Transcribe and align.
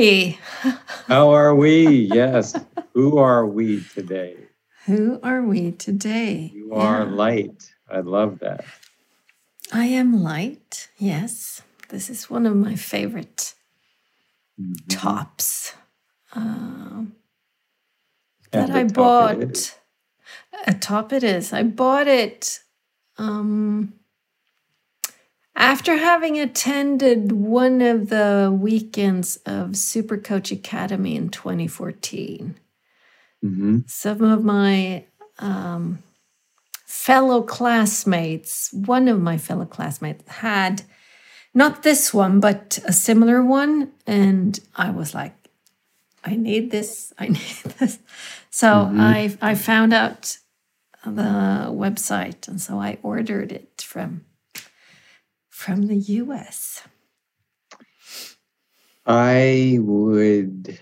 we? 0.00 0.38
How 1.08 1.30
are 1.30 1.54
we? 1.54 2.08
Yes. 2.12 2.56
Who 2.94 3.18
are 3.18 3.46
we 3.46 3.84
today? 3.94 4.36
Who 4.86 5.20
are 5.22 5.42
we 5.42 5.72
today? 5.72 6.50
You 6.54 6.72
are 6.72 7.00
yeah. 7.04 7.14
light. 7.14 7.74
I 7.88 8.00
love 8.00 8.38
that. 8.38 8.64
I 9.72 9.84
am 9.84 10.22
light. 10.22 10.88
Yes. 10.96 11.60
This 11.90 12.08
is 12.08 12.30
one 12.30 12.46
of 12.46 12.56
my 12.56 12.76
favorite 12.76 13.54
mm-hmm. 14.58 14.88
tops 14.88 15.74
um, 16.32 17.14
that 18.52 18.70
I 18.70 18.84
bought. 18.84 19.76
A 20.66 20.74
top 20.74 21.12
it 21.12 21.22
is. 21.22 21.52
I 21.52 21.62
bought 21.62 22.08
it 22.08 22.60
um, 23.18 23.92
after 25.60 25.98
having 25.98 26.40
attended 26.40 27.32
one 27.32 27.82
of 27.82 28.08
the 28.08 28.50
weekends 28.58 29.36
of 29.44 29.76
Super 29.76 30.16
Coach 30.16 30.50
Academy 30.50 31.14
in 31.14 31.28
2014, 31.28 32.56
mm-hmm. 33.44 33.78
some 33.86 34.22
of 34.22 34.42
my 34.42 35.04
um, 35.38 36.02
fellow 36.86 37.42
classmates, 37.42 38.72
one 38.72 39.06
of 39.06 39.20
my 39.20 39.36
fellow 39.36 39.66
classmates 39.66 40.26
had 40.28 40.82
not 41.52 41.82
this 41.82 42.14
one, 42.14 42.40
but 42.40 42.78
a 42.86 42.92
similar 42.92 43.42
one. 43.42 43.92
And 44.06 44.58
I 44.74 44.90
was 44.90 45.14
like, 45.14 45.34
I 46.24 46.36
need 46.36 46.70
this, 46.70 47.12
I 47.18 47.28
need 47.28 47.58
this. 47.78 47.98
So 48.48 48.66
mm-hmm. 48.66 48.98
I, 48.98 49.36
I 49.42 49.54
found 49.54 49.92
out 49.92 50.38
the 51.04 51.68
website 51.68 52.48
and 52.48 52.58
so 52.58 52.78
I 52.78 52.96
ordered 53.02 53.52
it 53.52 53.82
from 53.86 54.24
from 55.60 55.88
the 55.88 55.96
US? 55.96 56.82
I 59.04 59.76
would 59.78 60.78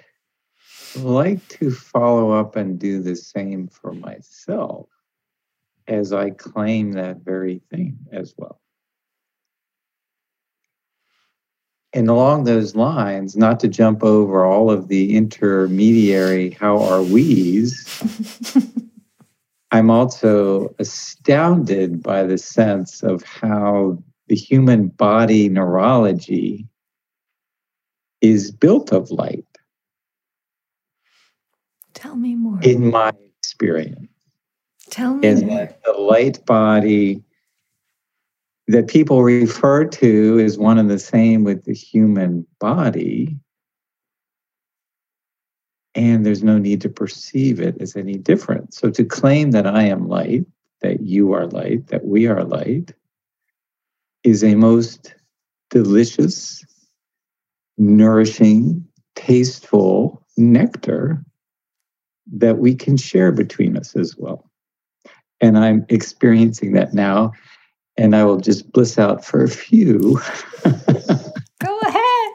like 0.95 1.47
to 1.49 1.73
follow 1.73 2.31
up 2.31 2.55
and 2.55 2.79
do 2.79 3.03
the 3.03 3.17
same 3.17 3.67
for 3.67 3.93
myself 3.93 4.89
as 5.89 6.13
I 6.13 6.31
claim 6.31 6.93
that 6.93 7.25
very 7.25 7.61
thing 7.71 7.99
as 8.13 8.35
well. 8.39 8.61
And 11.93 12.09
along 12.09 12.45
those 12.45 12.77
lines, 12.77 13.37
not 13.37 13.59
to 13.61 13.69
jump 13.69 14.05
over 14.05 14.45
all 14.45 14.71
of 14.71 14.87
the 14.87 15.17
intermediary 15.17 16.51
how 16.51 16.79
are 16.79 17.03
we's, 17.03 17.85
I'm 19.73 19.91
also 19.91 20.73
astounded 20.79 22.01
by 22.01 22.23
the 22.23 22.39
sense 22.39 23.03
of 23.03 23.25
how 23.25 23.99
the 24.29 24.37
human 24.37 24.89
body 24.89 25.49
neurology 25.49 26.67
is 28.21 28.51
built 28.51 28.93
of 28.93 29.11
light. 29.11 29.47
Tell 31.95 32.17
me 32.17 32.35
more. 32.35 32.61
In 32.63 32.91
my 32.91 33.13
experience. 33.39 34.09
Tell 34.91 35.15
me 35.15 35.29
is 35.29 35.43
that 35.45 35.83
the 35.85 35.93
light 35.93 36.45
body 36.47 37.23
that 38.69 38.89
people 38.89 39.23
refer 39.23 39.85
to 39.85 40.39
is 40.39 40.59
one 40.59 40.79
and 40.79 40.91
the 40.91 40.99
same 40.99 41.43
with 41.45 41.65
the 41.65 41.75
human 41.75 42.47
body. 42.61 43.37
And 45.95 46.25
there's 46.25 46.45
no 46.45 46.59
need 46.59 46.83
to 46.83 46.89
perceive 46.89 47.61
it 47.61 47.81
as 47.81 47.97
any 47.97 48.15
different. 48.15 48.75
So 48.75 48.91
to 48.91 49.05
claim 49.05 49.51
that 49.53 49.67
I 49.67 49.85
am 49.85 50.07
light, 50.07 50.45
that 50.83 51.01
you 51.01 51.33
are 51.33 51.47
light, 51.47 51.89
that 51.89 52.05
we 52.05 52.27
are 52.27 52.45
light, 52.45 52.93
is 54.25 54.43
a 54.43 54.55
most 54.55 55.15
delicious, 55.71 56.65
nourishing, 57.77 58.87
tasteful 59.15 60.23
nectar 60.37 61.23
that 62.33 62.59
we 62.59 62.75
can 62.75 62.97
share 62.97 63.33
between 63.33 63.77
us 63.77 63.97
as 63.97 64.17
well. 64.17 64.49
And 65.41 65.59
I'm 65.59 65.87
experiencing 65.89 66.73
that 66.73 66.95
now. 66.95 67.33
And 67.97 68.15
I 68.15 68.25
will 68.25 68.39
just 68.39 68.71
bliss 68.73 68.99
out 68.99 69.25
for 69.25 69.43
a 69.43 69.49
few. 69.49 70.21
Go 71.61 71.81
ahead. 71.81 72.33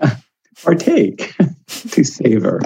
Partake 0.62 1.34
to 1.66 2.04
savor. 2.04 2.60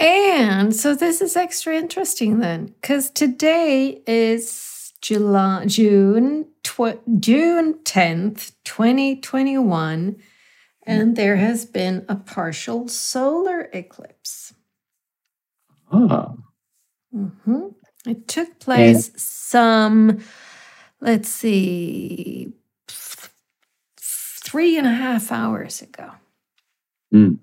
And 0.00 0.74
so 0.74 0.94
this 0.94 1.20
is 1.20 1.36
extra 1.36 1.76
interesting 1.76 2.38
then, 2.38 2.74
because 2.80 3.10
today 3.10 4.02
is 4.06 4.94
July, 5.02 5.66
June, 5.66 6.46
tw- 6.62 7.04
June 7.20 7.74
10th, 7.84 8.52
2021, 8.64 10.16
and 10.86 11.16
there 11.16 11.36
has 11.36 11.66
been 11.66 12.06
a 12.08 12.16
partial 12.16 12.88
solar 12.88 13.68
eclipse. 13.74 14.54
Ah. 15.92 16.32
Mm-hmm. 17.14 17.66
It 18.06 18.26
took 18.26 18.58
place 18.58 19.10
some, 19.22 20.20
let's 21.02 21.28
see, 21.28 22.54
three 23.98 24.78
and 24.78 24.86
a 24.86 24.94
half 24.94 25.30
hours 25.30 25.82
ago. 25.82 26.12
Mm 27.12 27.38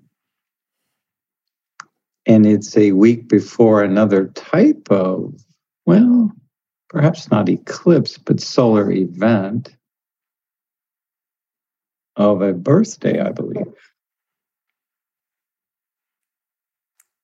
and 2.28 2.46
it's 2.46 2.76
a 2.76 2.92
week 2.92 3.26
before 3.26 3.82
another 3.82 4.26
type 4.28 4.86
of, 4.90 5.34
well, 5.86 6.30
perhaps 6.90 7.30
not 7.30 7.48
eclipse, 7.48 8.18
but 8.18 8.38
solar 8.38 8.92
event 8.92 9.74
of 12.16 12.42
a 12.42 12.52
birthday, 12.52 13.20
I 13.20 13.30
believe. 13.30 13.74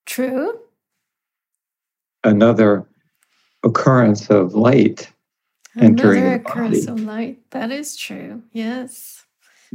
True. 0.07 0.59
Another 2.23 2.87
occurrence 3.63 4.29
of 4.31 4.55
light 4.55 5.11
Another 5.75 5.85
entering 5.85 6.23
Another 6.23 6.35
occurrence 6.35 6.87
of 6.87 7.01
light. 7.01 7.39
That 7.51 7.71
is 7.71 7.95
true. 7.95 8.41
Yes. 8.53 9.24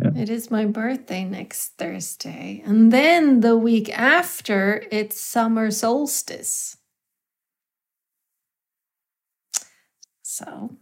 Yeah. 0.03 0.23
It 0.23 0.31
is 0.31 0.51
my 0.51 0.67
birthday 0.67 1.25
next 1.25 1.77
Thursday. 1.79 2.63
And 2.65 2.93
then 2.93 3.41
the 3.41 3.57
week 3.57 3.91
after, 3.97 4.85
it's 4.91 5.21
summer 5.21 5.71
solstice. 5.71 6.77
So 10.23 10.77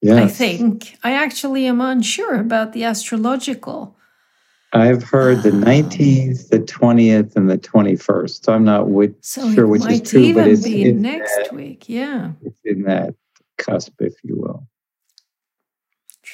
yes. 0.00 0.24
I 0.24 0.28
think 0.28 0.96
I 1.02 1.12
actually 1.12 1.66
am 1.66 1.80
unsure 1.80 2.36
about 2.36 2.72
the 2.72 2.84
astrological. 2.84 3.96
I've 4.72 5.02
heard 5.02 5.42
the 5.42 5.50
ah. 5.50 5.64
19th, 5.64 6.48
the 6.48 6.60
20th, 6.60 7.36
and 7.36 7.50
the 7.50 7.58
21st. 7.58 8.44
So 8.44 8.52
I'm 8.52 8.64
not 8.64 8.86
so 9.20 9.52
sure 9.52 9.66
which 9.66 9.86
is 9.86 10.00
true, 10.02 10.34
but 10.34 10.48
it's 10.48 10.64
be 10.64 10.92
next 10.92 11.36
that, 11.36 11.54
week. 11.54 11.88
Yeah. 11.88 12.32
It's 12.42 12.60
in 12.64 12.82
that 12.82 13.14
cusp, 13.58 13.94
if 14.00 14.14
you 14.22 14.36
will. 14.36 14.66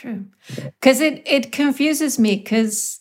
True. 0.03 0.27
Because 0.49 1.01
it, 1.01 1.23
it 1.27 1.53
confuses 1.53 2.19
me 2.19 2.35
because 2.35 3.01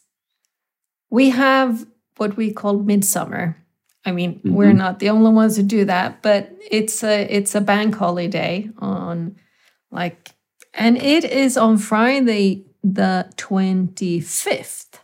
we 1.10 1.32
have 1.32 1.88
what 2.18 2.38
we 2.38 2.54
call 2.54 2.78
midsummer. 2.78 3.58
I 4.06 4.12
mean, 4.12 4.36
mm-hmm. 4.36 4.54
we're 4.54 4.74
not 4.74 5.00
the 5.00 5.10
only 5.10 5.32
ones 5.32 5.58
who 5.58 5.64
do 5.64 5.84
that, 5.86 6.22
but 6.22 6.52
it's 6.70 7.04
a 7.04 7.24
it's 7.24 7.56
a 7.56 7.62
bank 7.62 7.96
holiday 7.96 8.70
on 8.78 9.36
like 9.90 10.30
and 10.76 10.96
it 10.96 11.24
is 11.24 11.58
on 11.58 11.80
Friday 11.80 12.66
the 12.84 13.32
25th. 13.36 15.00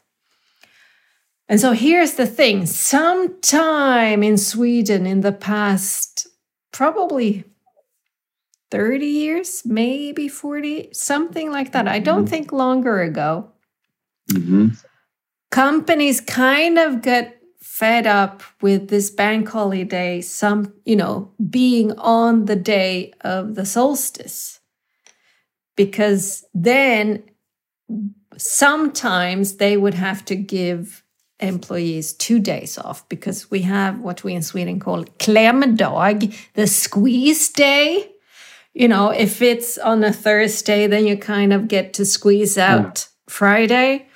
And 1.49 1.59
so 1.59 1.71
here's 1.71 2.13
the 2.13 2.27
thing 2.27 2.67
sometime 2.67 4.21
in 4.21 4.37
Sweden 4.37 5.07
in 5.07 5.21
the 5.21 5.31
past, 5.31 6.27
probably 6.71 7.43
30 8.71 9.05
years, 9.05 9.63
maybe 9.65 10.27
40, 10.27 10.89
something 10.93 11.51
like 11.51 11.71
that. 11.71 11.87
I 11.87 11.99
don't 11.99 12.25
mm-hmm. 12.25 12.27
think 12.27 12.51
longer 12.51 13.01
ago. 13.01 13.51
Mm-hmm. 14.31 14.69
Companies 15.51 16.19
kind 16.21 16.77
of 16.77 17.01
get 17.01 17.41
fed 17.61 18.07
up 18.07 18.43
with 18.61 18.89
this 18.89 19.09
bank 19.09 19.47
holiday, 19.47 20.19
some, 20.21 20.73
you 20.83 20.95
know, 20.95 21.31
being 21.49 21.91
on 21.97 22.45
the 22.45 22.55
day 22.55 23.13
of 23.21 23.55
the 23.55 23.65
solstice. 23.65 24.59
Because 25.75 26.43
then 26.53 27.23
sometimes 28.35 29.57
they 29.57 29.77
would 29.77 29.93
have 29.93 30.25
to 30.25 30.35
give 30.35 31.03
employees 31.39 32.13
two 32.13 32.39
days 32.39 32.77
off 32.79 33.07
because 33.09 33.51
we 33.51 33.61
have 33.61 33.99
what 33.99 34.23
we 34.23 34.33
in 34.33 34.41
Sweden 34.41 34.79
call 34.79 35.03
klämdag, 35.19 36.33
the 36.55 36.67
squeeze 36.67 37.49
day 37.49 38.11
you 38.77 38.87
know, 38.87 39.09
if 39.09 39.41
it's 39.41 39.79
on 39.79 40.03
a 40.03 40.13
Thursday, 40.13 40.85
then 40.85 41.07
you 41.07 41.17
kind 41.17 41.51
of 41.51 41.67
get 41.67 41.93
to 41.93 42.05
squeeze 42.05 42.59
out 42.59 43.07
Friday. 43.27 44.07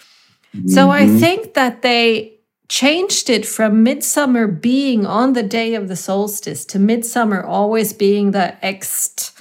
Mm-hmm. 0.55 0.67
So 0.67 0.91
I 0.91 1.01
mm-hmm. 1.01 1.17
think 1.17 1.53
that 1.55 1.81
they 1.81 2.37
changed 2.69 3.31
it 3.31 3.43
from 3.43 3.81
midsummer 3.81 4.45
being 4.45 5.03
on 5.07 5.33
the 5.33 5.41
day 5.41 5.73
of 5.73 5.87
the 5.87 5.95
solstice 5.95 6.63
to 6.65 6.77
midsummer 6.77 7.43
always 7.43 7.91
being 7.91 8.31
the 8.31 8.55
next 8.61 9.31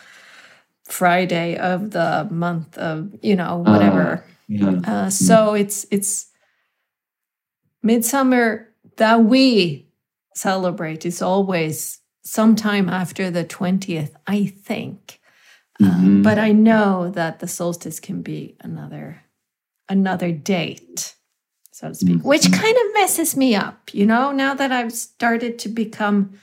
Friday 0.84 1.58
of 1.58 1.90
the 1.90 2.26
month 2.30 2.78
of, 2.78 3.14
you 3.22 3.36
know, 3.36 3.62
ah, 3.66 3.72
whatever. 3.72 4.24
Uh, 4.24 4.26
yeah. 4.48 4.80
uh, 4.86 5.10
so 5.10 5.52
mm. 5.52 5.60
it's 5.60 5.86
it's 5.90 6.28
midsummer 7.82 8.68
that 8.96 9.22
we 9.22 9.86
celebrate 10.34 11.04
is 11.04 11.20
always 11.20 11.99
sometime 12.22 12.88
after 12.88 13.30
the 13.30 13.44
20th, 13.44 14.12
I 14.26 14.46
think. 14.46 15.20
Um, 15.80 15.86
mm-hmm. 15.86 16.06
Um, 16.06 16.22
but 16.22 16.38
I 16.38 16.52
know 16.52 17.10
that 17.10 17.40
the 17.40 17.48
solstice 17.48 18.00
can 18.00 18.22
be 18.22 18.56
another 18.60 19.22
another 19.88 20.30
date 20.30 21.16
so 21.80 21.88
to 21.88 21.94
speak, 21.94 22.16
mm-hmm. 22.18 22.28
which 22.28 22.52
kind 22.52 22.76
of 22.76 22.94
messes 22.94 23.36
me 23.36 23.54
up, 23.54 23.94
you 23.94 24.04
know, 24.04 24.32
now 24.32 24.52
that 24.52 24.70
I've 24.70 24.92
started 24.92 25.58
to 25.60 25.68
become 25.70 26.34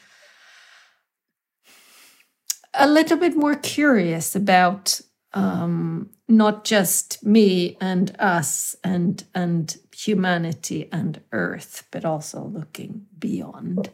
a 2.73 2.87
little 2.87 3.17
bit 3.17 3.35
more 3.35 3.53
curious 3.53 4.35
about 4.35 4.99
um, 5.33 6.09
not 6.27 6.63
just 6.63 7.23
me 7.23 7.77
and 7.79 8.15
us 8.17 8.75
and 8.83 9.23
and 9.35 9.77
humanity 9.95 10.89
and 10.91 11.21
earth, 11.31 11.87
but 11.91 12.03
also 12.03 12.43
looking 12.43 13.05
beyond. 13.19 13.91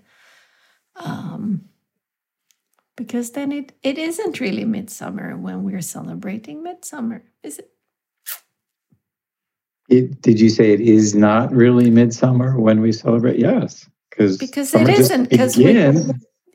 Um, 0.96 1.66
because 2.96 3.32
then 3.32 3.52
it, 3.52 3.72
it 3.84 3.98
isn't 3.98 4.40
really 4.40 4.66
midsummer 4.66 5.38
when 5.38 5.64
we're 5.64 5.82
celebrating 5.82 6.64
midsummer, 6.64 7.24
is 7.44 7.60
it? 7.60 7.70
It, 9.90 10.22
did 10.22 10.40
you 10.40 10.50
say 10.50 10.72
it 10.72 10.82
is 10.82 11.14
not 11.14 11.52
really 11.52 11.90
midsummer 11.90 12.60
when 12.60 12.82
we 12.82 12.92
celebrate? 12.92 13.38
Yes, 13.38 13.90
because 14.10 14.38
because 14.38 14.74
it 14.74 14.88
isn't 14.88 15.30
because 15.30 15.58
it 15.58 15.76
is 15.76 16.14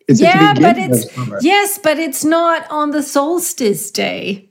yeah, 0.08 0.54
but 0.54 0.78
it's 0.78 1.06
yes, 1.42 1.78
but 1.78 1.98
it's 1.98 2.24
not 2.24 2.68
on 2.70 2.90
the 2.90 3.02
solstice 3.02 3.90
day, 3.90 4.50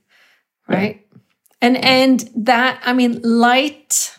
right? 0.67 1.01
Yeah. 1.01 1.17
And 1.61 1.77
and 1.77 2.29
that 2.35 2.79
I 2.85 2.93
mean, 2.93 3.19
light. 3.23 4.13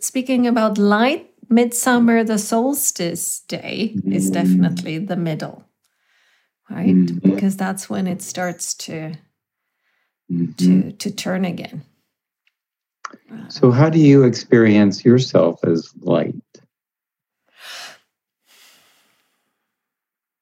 Speaking 0.00 0.48
about 0.48 0.78
light, 0.78 1.30
midsummer, 1.48 2.24
the 2.24 2.38
solstice 2.38 3.40
day 3.46 3.94
mm. 3.96 4.12
is 4.12 4.30
definitely 4.30 4.98
the 4.98 5.16
middle, 5.16 5.64
right? 6.72 6.94
Mm. 6.94 7.22
Because 7.22 7.56
that's 7.56 7.90
when 7.90 8.06
it 8.06 8.22
starts 8.22 8.74
to 8.74 9.12
mm-hmm. 10.30 10.52
to 10.56 10.92
to 10.92 11.10
turn 11.10 11.44
again. 11.44 11.82
So, 13.48 13.70
how 13.70 13.90
do 13.90 13.98
you 13.98 14.24
experience 14.24 15.04
yourself 15.04 15.62
as 15.64 15.92
light? 16.00 16.34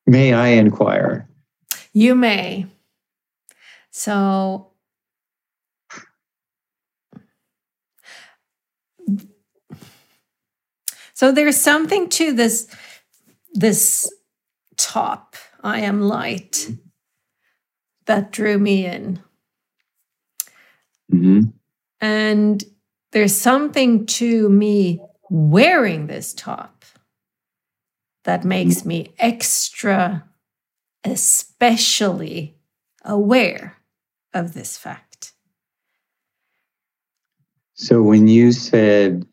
May 0.06 0.32
I 0.32 0.48
inquire? 0.48 1.28
You 1.92 2.14
may. 2.14 2.66
So, 3.90 4.70
so 11.14 11.32
there's 11.32 11.56
something 11.56 12.08
to 12.10 12.32
this 12.32 12.68
this 13.52 14.12
top 14.76 15.29
i 15.62 15.80
am 15.80 16.00
light 16.00 16.70
that 18.06 18.32
drew 18.32 18.58
me 18.58 18.86
in 18.86 19.20
mm-hmm. 21.12 21.40
And 22.00 22.64
there's 23.12 23.36
something 23.36 24.06
to 24.06 24.48
me 24.48 25.00
wearing 25.28 26.06
this 26.06 26.32
top 26.32 26.84
that 28.24 28.44
makes 28.44 28.84
me 28.84 29.12
extra, 29.18 30.24
especially 31.04 32.56
aware 33.04 33.76
of 34.32 34.54
this 34.54 34.76
fact. 34.76 35.32
So 37.74 38.02
when 38.02 38.28
you 38.28 38.52
said 38.52 39.26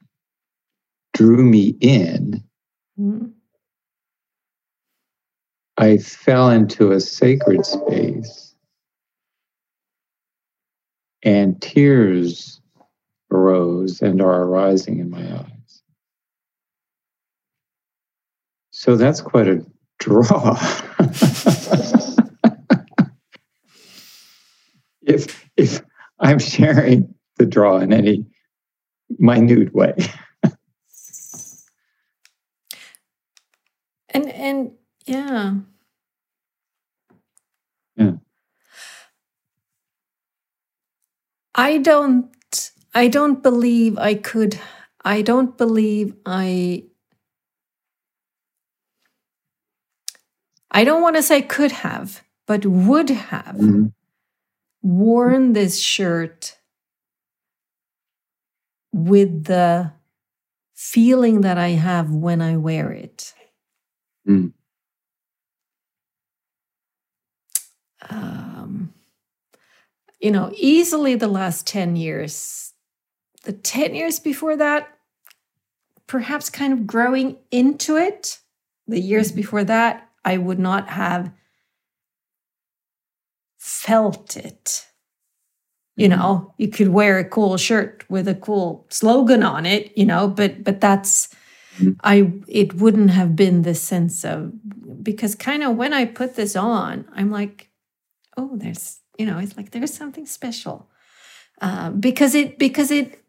drew 1.13 1.43
me 1.43 1.75
in, 1.81 2.43
mm-hmm. 2.99 3.27
I 5.77 5.97
fell 5.97 6.49
into 6.49 6.91
a 6.91 6.99
sacred 6.99 7.65
space 7.65 8.55
and 11.23 11.61
tears 11.61 12.59
arose 13.31 14.01
and 14.01 14.21
are 14.21 14.43
arising 14.43 14.99
in 14.99 15.09
my 15.09 15.37
eyes. 15.37 15.81
So 18.71 18.95
that's 18.95 19.21
quite 19.21 19.47
a 19.47 19.65
draw. 19.99 20.57
if 25.01 25.47
if 25.57 25.81
I'm 26.19 26.39
sharing 26.39 27.13
the 27.37 27.45
draw 27.45 27.77
in 27.77 27.93
any 27.93 28.25
minute 29.19 29.73
way. 29.73 29.93
and 34.09 34.29
and 34.29 34.71
yeah. 35.07 35.53
Yeah. 37.95 38.11
I 41.55 41.79
don't 41.79 42.29
I 42.93 43.07
don't 43.07 43.41
believe 43.41 43.97
I 43.97 44.13
could 44.13 44.59
I 45.03 45.21
don't 45.21 45.57
believe 45.57 46.13
I 46.25 46.83
I 50.69 50.83
don't 50.83 51.01
want 51.01 51.15
to 51.15 51.23
say 51.23 51.41
could 51.41 51.71
have, 51.71 52.23
but 52.45 52.65
would 52.65 53.09
have 53.09 53.55
mm-hmm. 53.55 53.87
worn 54.83 55.53
this 55.53 55.79
shirt 55.79 56.57
with 58.93 59.45
the 59.45 59.93
feeling 60.75 61.41
that 61.41 61.57
I 61.57 61.69
have 61.69 62.11
when 62.11 62.41
I 62.41 62.57
wear 62.57 62.91
it. 62.91 63.33
Mm. 64.27 64.53
Um, 68.09 68.93
you 70.19 70.31
know, 70.31 70.51
easily 70.55 71.15
the 71.15 71.27
last 71.27 71.67
10 71.67 71.95
years, 71.95 72.73
the 73.43 73.53
10 73.53 73.95
years 73.95 74.19
before 74.19 74.55
that, 74.57 74.89
perhaps 76.07 76.49
kind 76.49 76.73
of 76.73 76.87
growing 76.87 77.37
into 77.51 77.97
it. 77.97 78.39
The 78.87 78.99
years 78.99 79.27
mm-hmm. 79.27 79.37
before 79.37 79.63
that, 79.65 80.09
I 80.23 80.37
would 80.37 80.59
not 80.59 80.89
have 80.89 81.31
felt 83.57 84.37
it. 84.37 84.87
You 85.95 86.09
mm-hmm. 86.09 86.19
know, 86.19 86.53
you 86.57 86.69
could 86.69 86.89
wear 86.89 87.19
a 87.19 87.25
cool 87.25 87.57
shirt 87.57 88.03
with 88.09 88.27
a 88.27 88.35
cool 88.35 88.85
slogan 88.89 89.43
on 89.43 89.65
it, 89.65 89.95
you 89.97 90.05
know, 90.05 90.27
but 90.27 90.63
but 90.63 90.79
that's 90.79 91.27
mm-hmm. 91.77 91.91
I 92.03 92.31
it 92.47 92.75
wouldn't 92.75 93.11
have 93.11 93.35
been 93.35 93.63
the 93.63 93.75
sense 93.75 94.23
of 94.23 94.53
because 95.03 95.35
kind 95.35 95.63
of 95.63 95.75
when 95.75 95.93
I 95.93 96.05
put 96.05 96.35
this 96.35 96.55
on, 96.55 97.05
I'm 97.13 97.31
like, 97.31 97.66
oh, 98.37 98.51
there's 98.55 98.99
you 99.17 99.25
know 99.25 99.39
it's 99.39 99.57
like 99.57 99.71
there's 99.71 99.93
something 99.93 100.25
special. 100.25 100.89
Uh, 101.61 101.89
because 101.91 102.35
it 102.35 102.59
because 102.59 102.91
it 102.91 103.23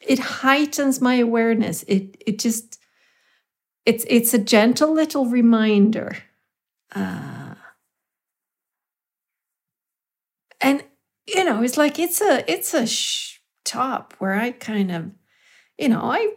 it 0.00 0.18
heightens 0.18 1.00
my 1.00 1.16
awareness. 1.16 1.82
It 1.84 2.16
it 2.26 2.38
just 2.38 2.78
it's 3.84 4.04
it's 4.08 4.34
a 4.34 4.38
gentle 4.38 4.92
little 4.92 5.26
reminder. 5.26 6.16
Uh, 6.94 7.54
and 10.60 10.82
you 11.26 11.44
know 11.44 11.62
it's 11.62 11.76
like 11.76 11.98
it's 11.98 12.20
a 12.20 12.50
it's 12.50 12.74
a 12.74 12.86
sh- 12.86 13.40
top 13.64 14.14
where 14.18 14.34
i 14.34 14.50
kind 14.52 14.90
of 14.92 15.10
you 15.78 15.88
know 15.88 16.00
i 16.00 16.32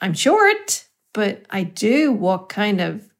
i'm 0.00 0.14
short 0.14 0.86
but 1.14 1.44
i 1.50 1.62
do 1.62 2.12
walk 2.12 2.48
kind 2.48 2.80
of 2.80 3.10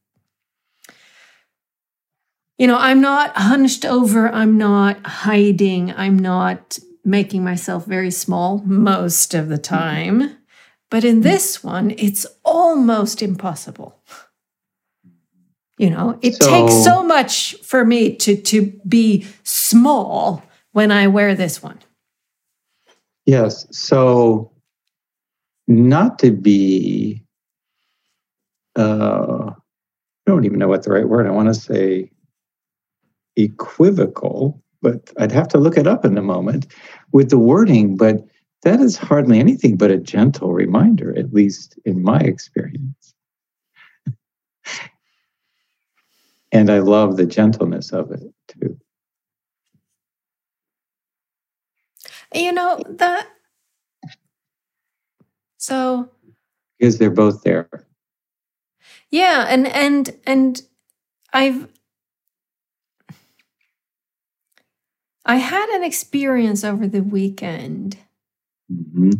you 2.58 2.66
know, 2.66 2.78
I'm 2.78 3.00
not 3.00 3.36
hunched 3.36 3.84
over, 3.84 4.28
I'm 4.28 4.56
not 4.56 5.04
hiding, 5.04 5.92
I'm 5.92 6.18
not 6.18 6.78
making 7.04 7.44
myself 7.44 7.86
very 7.86 8.10
small 8.10 8.58
most 8.64 9.34
of 9.34 9.48
the 9.48 9.58
time. 9.58 10.36
But 10.90 11.04
in 11.04 11.20
this 11.20 11.62
one, 11.62 11.92
it's 11.98 12.26
almost 12.44 13.22
impossible. 13.22 14.00
You 15.78 15.90
know, 15.90 16.18
it 16.22 16.42
so, 16.42 16.48
takes 16.48 16.84
so 16.84 17.02
much 17.02 17.54
for 17.62 17.84
me 17.84 18.16
to 18.16 18.36
to 18.36 18.72
be 18.88 19.26
small 19.42 20.42
when 20.72 20.90
I 20.90 21.08
wear 21.08 21.34
this 21.34 21.62
one. 21.62 21.80
Yes. 23.26 23.66
So 23.72 24.52
not 25.68 26.18
to 26.20 26.30
be 26.30 27.22
uh 28.76 29.50
I 29.50 30.30
don't 30.30 30.44
even 30.44 30.58
know 30.58 30.68
what 30.68 30.82
the 30.82 30.92
right 30.92 31.08
word 31.08 31.26
I 31.26 31.30
want 31.30 31.48
to 31.48 31.54
say 31.54 32.10
equivocal, 33.36 34.62
but 34.82 35.12
I'd 35.18 35.32
have 35.32 35.48
to 35.48 35.58
look 35.58 35.76
it 35.76 35.86
up 35.86 36.04
in 36.04 36.18
a 36.18 36.22
moment 36.22 36.66
with 37.12 37.30
the 37.30 37.38
wording. 37.38 37.96
But 37.96 38.24
that 38.62 38.80
is 38.80 38.96
hardly 38.96 39.38
anything 39.38 39.76
but 39.76 39.90
a 39.90 39.98
gentle 39.98 40.52
reminder, 40.52 41.16
at 41.18 41.32
least 41.32 41.78
in 41.84 42.02
my 42.02 42.18
experience. 42.18 43.14
and 46.52 46.70
I 46.70 46.78
love 46.78 47.16
the 47.16 47.26
gentleness 47.26 47.92
of 47.92 48.10
it 48.10 48.22
too. 48.48 48.78
You 52.34 52.52
know, 52.52 52.82
that 52.88 53.28
so 55.58 56.10
because 56.78 56.98
they're 56.98 57.10
both 57.10 57.42
there. 57.42 57.68
Yeah, 59.10 59.46
and 59.48 59.66
and 59.66 60.16
and 60.26 60.62
I've 61.32 61.68
I 65.26 65.36
had 65.36 65.68
an 65.70 65.82
experience 65.82 66.62
over 66.62 66.86
the 66.86 67.02
weekend 67.02 67.98
mm-hmm. 68.72 69.10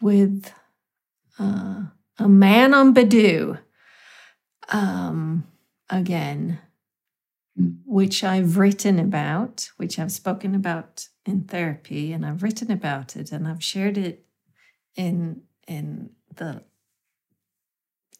with 0.00 0.50
uh, 1.38 1.82
a 2.18 2.28
man 2.28 2.72
on 2.72 2.94
Badoo 2.94 3.58
um, 4.70 5.46
again, 5.90 6.58
mm. 7.60 7.76
which 7.84 8.24
I've 8.24 8.56
written 8.56 8.98
about, 8.98 9.68
which 9.76 9.98
I've 9.98 10.12
spoken 10.12 10.54
about 10.54 11.08
in 11.26 11.42
therapy, 11.42 12.14
and 12.14 12.24
I've 12.24 12.42
written 12.42 12.70
about 12.70 13.16
it, 13.16 13.32
and 13.32 13.46
I've 13.46 13.62
shared 13.62 13.98
it 13.98 14.24
in 14.96 15.42
in 15.68 16.08
the 16.34 16.62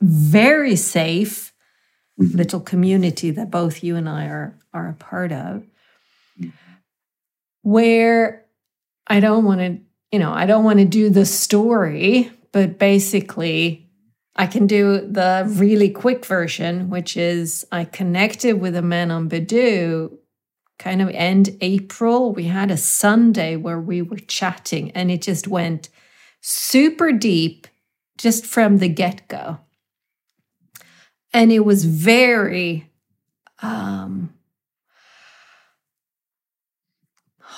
very 0.03 0.77
safe 0.77 1.55
mm-hmm. 2.21 2.37
little 2.37 2.61
community 2.61 3.31
that 3.31 3.51
both 3.51 3.83
you 3.83 3.97
and 3.97 4.11
I 4.11 4.27
are 4.27 4.59
are 4.75 4.91
a 4.91 4.95
part 4.95 5.33
of 5.33 5.65
where 7.67 8.47
I 9.09 9.19
don't 9.19 9.45
want 9.45 9.59
to, 9.59 9.81
you 10.13 10.21
know, 10.21 10.33
I 10.33 10.47
don't 10.47 10.63
want 10.63 10.79
to 10.79 10.85
do 10.85 11.11
the 11.11 11.27
story, 11.27 12.31
but 12.53 12.79
basically 12.79 13.91
I 14.37 14.47
can 14.47 14.69
do 14.69 15.01
the 15.01 15.45
really 15.49 15.91
quick 15.91 16.25
version, 16.25 16.91
which 16.91 17.17
is 17.17 17.67
I 17.73 17.83
connected 17.83 18.61
with 18.61 18.77
a 18.77 18.83
man 18.83 19.11
on 19.11 19.29
Badoo 19.29 20.17
kind 20.79 21.03
of 21.03 21.09
end 21.09 21.59
April. 21.61 22.33
We 22.33 22.45
had 22.45 22.71
a 22.71 22.77
Sunday 22.77 23.57
where 23.57 23.81
we 23.81 24.01
were 24.01 24.19
chatting 24.19 24.93
and 24.93 25.11
it 25.11 25.23
just 25.23 25.49
went 25.49 25.89
super 26.41 27.11
deep 27.11 27.67
just 28.17 28.47
from 28.47 28.79
the 28.79 28.89
get 28.89 29.27
go. 29.27 29.59
And 31.33 31.51
it 31.51 31.65
was 31.65 31.85
very 31.85 32.89
um, 33.61 34.36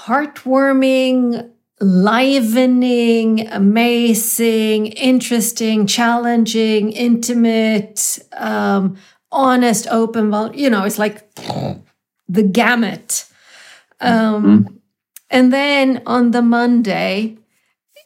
heartwarming, 0.08 1.50
livening, 1.80 3.46
amazing, 3.48 4.86
interesting, 4.86 5.86
challenging, 5.86 6.92
intimate, 6.92 8.18
um, 8.32 8.96
honest, 9.30 9.86
open. 9.88 10.30
Well, 10.30 10.54
You 10.56 10.70
know, 10.70 10.84
it's 10.84 10.98
like 10.98 11.32
the 12.28 12.42
gamut. 12.42 13.26
Um, 14.00 14.44
mm-hmm. 14.44 14.74
And 15.30 15.52
then 15.52 16.02
on 16.06 16.30
the 16.30 16.42
Monday, 16.42 17.36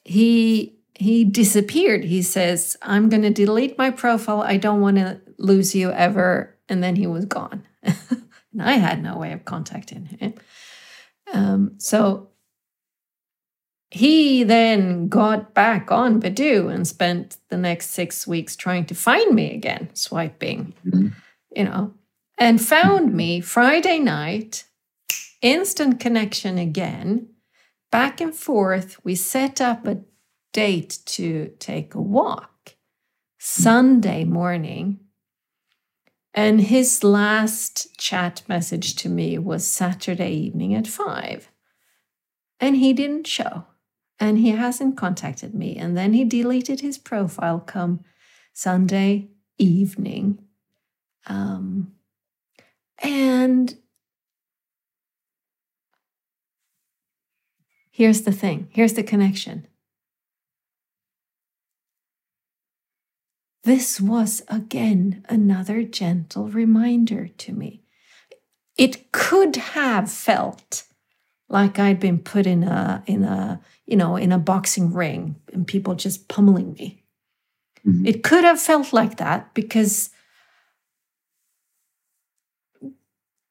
he 0.04 0.78
he 0.94 1.24
disappeared. 1.24 2.04
He 2.04 2.22
says, 2.22 2.76
"I'm 2.82 3.08
going 3.08 3.22
to 3.22 3.30
delete 3.30 3.78
my 3.78 3.90
profile. 3.90 4.42
I 4.42 4.56
don't 4.56 4.80
want 4.80 4.96
to 4.96 5.20
lose 5.38 5.74
you 5.74 5.92
ever." 5.92 6.56
And 6.68 6.82
then 6.82 6.96
he 6.96 7.06
was 7.06 7.26
gone. 7.26 7.64
and 7.82 8.60
I 8.60 8.72
had 8.72 9.02
no 9.02 9.16
way 9.18 9.32
of 9.32 9.44
contacting 9.44 10.06
him. 10.06 10.34
Um, 11.32 11.74
so 11.78 12.28
he 13.90 14.42
then 14.42 15.08
got 15.08 15.52
back 15.52 15.92
on 15.92 16.20
Badoo 16.20 16.72
and 16.72 16.88
spent 16.88 17.36
the 17.50 17.58
next 17.58 17.90
six 17.90 18.26
weeks 18.26 18.56
trying 18.56 18.86
to 18.86 18.94
find 18.94 19.34
me 19.34 19.52
again, 19.54 19.90
swiping, 19.92 20.72
mm-hmm. 20.86 21.08
you 21.54 21.64
know, 21.64 21.92
and 22.38 22.60
found 22.60 23.12
me 23.12 23.40
Friday 23.42 23.98
night, 23.98 24.64
instant 25.42 26.00
connection 26.00 26.56
again, 26.56 27.28
back 27.90 28.20
and 28.20 28.34
forth. 28.34 28.96
We 29.04 29.14
set 29.14 29.60
up 29.60 29.86
a 29.86 30.00
date 30.54 31.00
to 31.04 31.52
take 31.58 31.94
a 31.94 32.00
walk 32.00 32.76
Sunday 33.38 34.24
morning. 34.24 35.00
And 36.34 36.62
his 36.62 37.04
last 37.04 37.96
chat 37.98 38.42
message 38.48 38.96
to 38.96 39.08
me 39.08 39.38
was 39.38 39.66
Saturday 39.66 40.32
evening 40.32 40.74
at 40.74 40.86
five. 40.86 41.50
And 42.58 42.76
he 42.76 42.92
didn't 42.92 43.26
show. 43.26 43.66
And 44.18 44.38
he 44.38 44.50
hasn't 44.50 44.96
contacted 44.96 45.54
me. 45.54 45.76
And 45.76 45.96
then 45.96 46.12
he 46.12 46.24
deleted 46.24 46.80
his 46.80 46.96
profile 46.96 47.60
come 47.60 48.04
Sunday 48.54 49.28
evening. 49.58 50.38
Um, 51.26 51.92
and 52.98 53.76
here's 57.90 58.22
the 58.22 58.32
thing 58.32 58.68
here's 58.70 58.94
the 58.94 59.02
connection 59.02 59.66
This 63.64 64.00
was 64.00 64.42
again 64.48 65.24
another 65.28 65.84
gentle 65.84 66.48
reminder 66.48 67.28
to 67.28 67.52
me. 67.52 67.82
It 68.76 69.12
could 69.12 69.56
have 69.56 70.10
felt 70.10 70.84
like 71.48 71.78
I'd 71.78 72.00
been 72.00 72.18
put 72.18 72.46
in 72.46 72.64
a 72.64 73.04
in 73.06 73.22
a 73.22 73.60
you 73.86 73.96
know 73.96 74.16
in 74.16 74.32
a 74.32 74.38
boxing 74.38 74.92
ring 74.92 75.36
and 75.52 75.66
people 75.66 75.94
just 75.94 76.26
pummeling 76.26 76.72
me. 76.72 77.04
Mm-hmm. 77.86 78.06
It 78.06 78.22
could 78.24 78.42
have 78.42 78.60
felt 78.60 78.92
like 78.92 79.18
that 79.18 79.54
because 79.54 80.10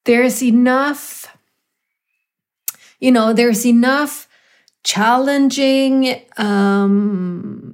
there's 0.06 0.44
enough 0.44 1.38
you 3.00 3.12
know 3.12 3.32
there's 3.32 3.66
enough 3.66 4.28
challenging 4.84 6.22
um 6.38 7.71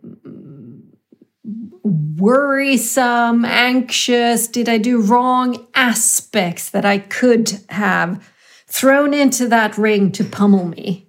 worrisome, 2.17 3.45
anxious, 3.45 4.47
did 4.47 4.67
I 4.67 4.77
do 4.77 5.01
wrong 5.01 5.67
aspects 5.75 6.69
that 6.71 6.85
I 6.85 6.97
could 6.97 7.59
have 7.69 8.21
thrown 8.67 9.13
into 9.13 9.47
that 9.47 9.77
ring 9.77 10.11
to 10.11 10.23
pummel 10.23 10.65
me. 10.65 11.07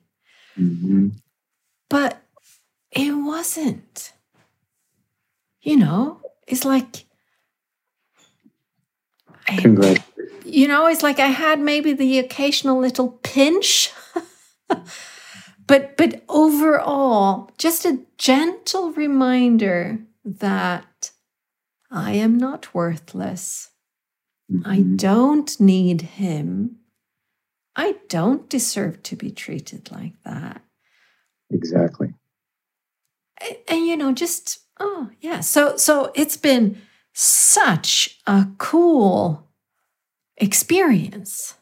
Mm-hmm. 0.59 1.09
But 1.91 2.23
it 2.91 3.12
wasn't. 3.12 4.12
You 5.61 5.77
know, 5.77 6.21
it's 6.47 6.65
like. 6.65 7.05
Congrats. 9.59 10.03
You 10.45 10.69
know, 10.69 10.87
it's 10.87 11.03
like 11.03 11.19
I 11.19 11.27
had 11.27 11.61
maybe 11.61 11.93
the 11.93 12.19
occasional 12.19 12.79
little 12.79 13.19
pinch. 13.23 13.93
but 15.67 15.97
but 15.97 16.23
overall, 16.29 17.50
just 17.59 17.85
a 17.85 18.00
gentle 18.17 18.93
reminder 18.93 19.99
that 20.37 21.11
I 21.91 22.13
am 22.13 22.37
not 22.37 22.75
worthless. 22.75 23.71
Mm-hmm. 24.53 24.71
I 24.71 24.81
don't 24.97 25.59
need 25.61 26.03
him. 26.03 26.77
I 27.77 27.97
don't 28.09 28.49
deserve 28.49 29.03
to 29.05 29.17
be 29.17 29.31
treated 29.31 29.91
like 29.91 30.15
that. 30.25 30.63
Exactly. 31.51 32.15
And, 33.41 33.57
and, 33.69 33.87
you 33.87 33.97
know, 33.97 34.13
just 34.13 34.59
oh 34.81 35.11
yeah. 35.21 35.41
So 35.41 35.77
so 35.77 36.13
it's 36.15 36.37
been 36.37 36.79
such 37.15 38.21
a 38.27 38.47
cool 38.59 39.49
experience. 40.37 41.55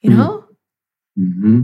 You 0.00 0.10
mm-hmm. 0.10 0.18
know? 0.18 0.44
Mm-hmm. 1.18 1.60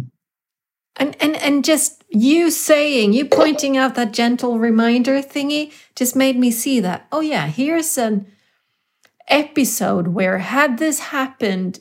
And 0.97 1.17
and 1.21 1.37
and 1.37 1.65
just 1.65 2.05
you 2.09 2.51
saying, 2.51 3.13
you 3.13 3.25
pointing 3.25 3.77
out 3.77 3.97
that 3.97 4.13
gentle 4.13 4.59
reminder 4.59 5.21
thingy 5.21 5.73
just 5.97 6.15
made 6.15 6.37
me 6.37 6.51
see 6.51 6.81
that, 6.81 7.07
oh 7.11 7.21
yeah, 7.21 7.47
here's 7.47 7.99
an 7.99 8.27
episode 9.29 10.09
where 10.09 10.39
had 10.39 10.79
this 10.79 11.01
happened 11.01 11.81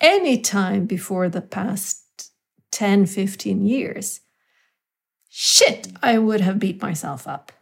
any 0.00 0.38
time 0.40 0.86
before 0.86 1.28
the 1.28 1.40
past 1.40 2.30
10, 2.70 3.06
15 3.06 3.64
years, 3.66 4.20
shit, 5.28 5.88
I 6.02 6.18
would 6.18 6.40
have 6.40 6.58
beat 6.58 6.80
myself 6.80 7.26
up. 7.26 7.52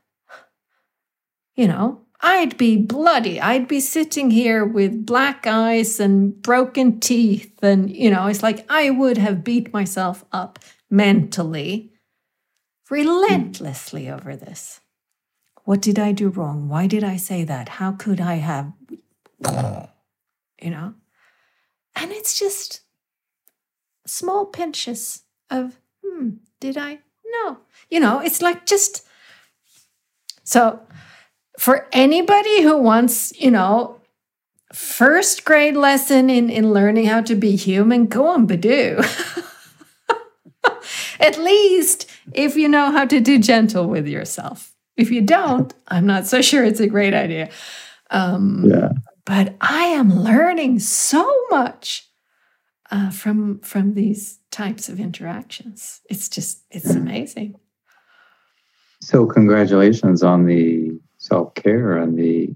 You 1.55 1.69
know, 1.69 2.03
I'd 2.21 2.57
be 2.57 2.77
bloody. 2.77 3.41
I'd 3.41 3.69
be 3.69 3.81
sitting 3.81 4.31
here 4.31 4.65
with 4.65 5.05
black 5.05 5.47
eyes 5.47 6.01
and 6.01 6.41
broken 6.41 7.01
teeth. 7.01 7.63
And, 7.63 7.95
you 7.95 8.11
know, 8.11 8.27
it's 8.27 8.43
like 8.43 8.65
I 8.71 8.91
would 8.91 9.19
have 9.19 9.45
beat 9.45 9.73
myself 9.73 10.25
up 10.33 10.59
mentally 10.91 11.93
relentlessly 12.91 14.09
over 14.09 14.37
this. 14.37 14.81
What 15.65 15.83
did 15.83 15.99
I 15.99 16.13
do 16.13 16.29
wrong? 16.29 16.69
Why 16.69 16.87
did 16.87 17.03
I 17.03 17.17
say 17.17 17.45
that? 17.45 17.69
How 17.69 17.93
could 17.93 18.21
I 18.21 18.35
have, 18.37 18.73
you 20.63 20.71
know? 20.71 20.95
And 21.97 22.13
it's 22.13 22.39
just 22.39 22.83
small 24.07 24.47
pinches 24.47 25.23
of, 25.51 25.81
hmm, 26.05 26.31
did 26.61 26.79
I? 26.79 27.01
No. 27.27 27.59
You 27.91 27.99
know, 28.01 28.21
it's 28.21 28.41
like 28.41 28.67
just 28.67 29.05
so 30.45 30.81
for 31.59 31.87
anybody 31.93 32.63
who 32.63 32.77
wants, 32.77 33.33
you 33.39 33.51
know, 33.51 34.01
first 34.73 35.45
grade 35.45 35.77
lesson 35.77 36.29
in, 36.29 36.51
in 36.51 36.73
learning 36.73 37.07
how 37.07 37.23
to 37.23 37.35
be 37.35 37.57
human, 37.57 38.07
go 38.07 38.27
on 38.27 38.47
Badoo. 38.47 39.03
At 41.21 41.39
least 41.39 42.11
if 42.33 42.57
you 42.57 42.69
know 42.69 42.91
how 42.91 43.07
to 43.07 43.21
do 43.21 43.39
gentle 43.39 43.89
with 43.89 44.07
yourself. 44.07 44.73
If 44.97 45.11
you 45.11 45.23
don't, 45.23 45.75
I'm 45.89 46.07
not 46.07 46.27
so 46.27 46.43
sure 46.43 46.65
it's 46.65 46.81
a 46.81 46.87
great 46.87 47.15
idea. 47.15 47.51
Um, 48.11 48.65
yeah. 48.67 48.91
But 49.25 49.57
I 49.61 49.85
am 49.85 50.23
learning 50.23 50.79
so 50.79 51.33
much 51.51 52.09
uh, 52.91 53.11
from 53.11 53.59
from 53.61 53.95
these 53.95 54.39
types 54.51 54.89
of 54.89 55.01
interactions. 55.01 56.01
It's 56.09 56.29
just 56.29 56.63
it's 56.71 56.95
amazing. 56.95 57.57
So 59.01 59.27
congratulations 59.27 60.23
on 60.23 60.47
the 60.47 60.99
self 61.27 61.55
care 61.55 61.97
and 61.97 62.19
the, 62.19 62.55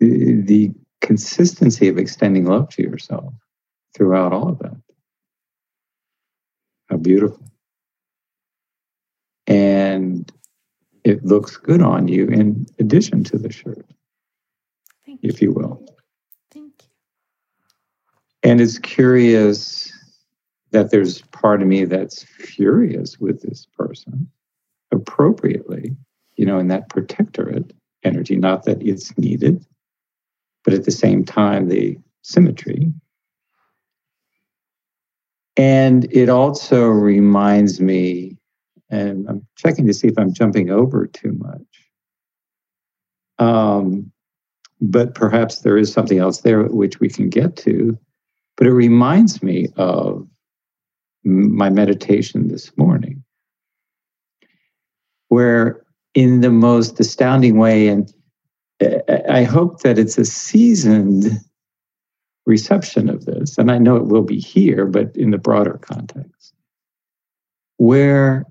the 0.00 0.42
the 0.42 0.70
consistency 1.00 1.88
of 1.88 1.98
extending 1.98 2.46
love 2.46 2.68
to 2.70 2.82
yourself 2.82 3.32
throughout 3.94 4.32
all 4.32 4.48
of 4.48 4.58
that. 4.60 4.76
How 6.88 6.96
beautiful. 6.96 7.42
And 9.46 10.30
it 11.04 11.24
looks 11.24 11.56
good 11.56 11.82
on 11.82 12.08
you 12.08 12.26
in 12.26 12.66
addition 12.78 13.22
to 13.24 13.38
the 13.38 13.52
shirt, 13.52 13.86
Thank 15.04 15.20
if 15.22 15.40
you, 15.40 15.48
you 15.48 15.54
will. 15.54 15.86
Thank 16.52 16.72
you. 16.82 16.88
And 18.42 18.60
it's 18.60 18.78
curious 18.78 19.92
that 20.72 20.90
there's 20.90 21.22
part 21.22 21.62
of 21.62 21.68
me 21.68 21.84
that's 21.84 22.24
furious 22.24 23.18
with 23.18 23.40
this 23.42 23.66
person 23.76 24.28
appropriately, 24.92 25.96
you 26.36 26.46
know, 26.46 26.58
in 26.58 26.68
that 26.68 26.88
protectorate 26.88 27.72
energy, 28.04 28.36
not 28.36 28.64
that 28.64 28.82
it's 28.82 29.16
needed, 29.18 29.64
but 30.64 30.74
at 30.74 30.84
the 30.84 30.90
same 30.90 31.24
time, 31.24 31.68
the 31.68 31.98
symmetry. 32.22 32.92
And 35.56 36.06
it 36.12 36.28
also 36.28 36.86
reminds 36.86 37.80
me 37.80 38.36
and 38.90 39.28
I'm 39.28 39.46
checking 39.56 39.86
to 39.86 39.94
see 39.94 40.08
if 40.08 40.18
I'm 40.18 40.32
jumping 40.32 40.70
over 40.70 41.06
too 41.06 41.32
much. 41.32 41.60
Um, 43.38 44.12
but 44.80 45.14
perhaps 45.14 45.60
there 45.60 45.76
is 45.76 45.92
something 45.92 46.18
else 46.18 46.40
there 46.40 46.64
which 46.64 47.00
we 47.00 47.08
can 47.08 47.28
get 47.28 47.56
to. 47.56 47.98
But 48.56 48.66
it 48.66 48.72
reminds 48.72 49.42
me 49.42 49.68
of 49.76 50.26
my 51.24 51.68
meditation 51.70 52.48
this 52.48 52.76
morning, 52.76 53.24
where 55.28 55.84
in 56.16 56.40
the 56.40 56.50
most 56.50 56.98
astounding 56.98 57.58
way, 57.58 57.88
and 57.88 58.10
uh, 58.82 59.22
I 59.28 59.44
hope 59.44 59.82
that 59.82 59.98
it's 59.98 60.16
a 60.16 60.24
seasoned 60.24 61.26
reception 62.46 63.10
of 63.10 63.26
this, 63.26 63.58
and 63.58 63.70
I 63.70 63.76
know 63.76 63.96
it 63.96 64.06
will 64.06 64.22
be 64.22 64.40
here, 64.40 64.86
but 64.86 65.14
in 65.14 65.30
the 65.30 65.38
broader 65.38 65.78
context, 65.82 66.54
where 67.76 68.46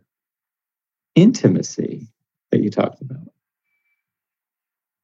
intimacy 1.15 2.07
that 2.51 2.61
you 2.61 2.69
talked 2.69 3.01
about. 3.01 3.31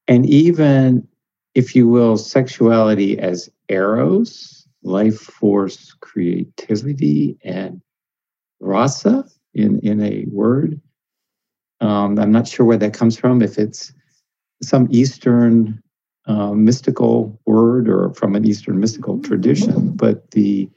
And 0.06 0.24
even, 0.26 1.08
if 1.56 1.74
you 1.74 1.88
will, 1.88 2.16
sexuality 2.16 3.18
as 3.18 3.50
eros, 3.70 4.68
life 4.84 5.18
force, 5.18 5.96
creativity, 6.00 7.38
and 7.42 7.82
rasa 8.60 9.24
in, 9.52 9.80
in 9.80 10.00
a 10.00 10.26
word. 10.28 10.80
Um, 11.82 12.18
I'm 12.18 12.32
not 12.32 12.48
sure 12.48 12.64
where 12.64 12.76
that 12.78 12.94
comes 12.94 13.18
from, 13.18 13.42
if 13.42 13.58
it's 13.58 13.92
some 14.62 14.86
Eastern 14.90 15.82
uh, 16.26 16.52
mystical 16.52 17.40
word 17.46 17.88
or 17.88 18.14
from 18.14 18.36
an 18.36 18.46
Eastern 18.46 18.78
mystical 18.80 19.20
tradition, 19.20 19.90
but 19.96 20.30
the 20.30 20.70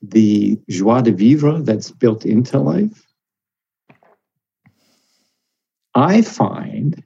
the 0.00 0.58
joie 0.70 1.02
de 1.02 1.12
vivre 1.12 1.60
that's 1.60 1.90
built 1.90 2.24
into 2.24 2.58
life 2.58 3.08
I 5.94 6.22
find 6.22 7.02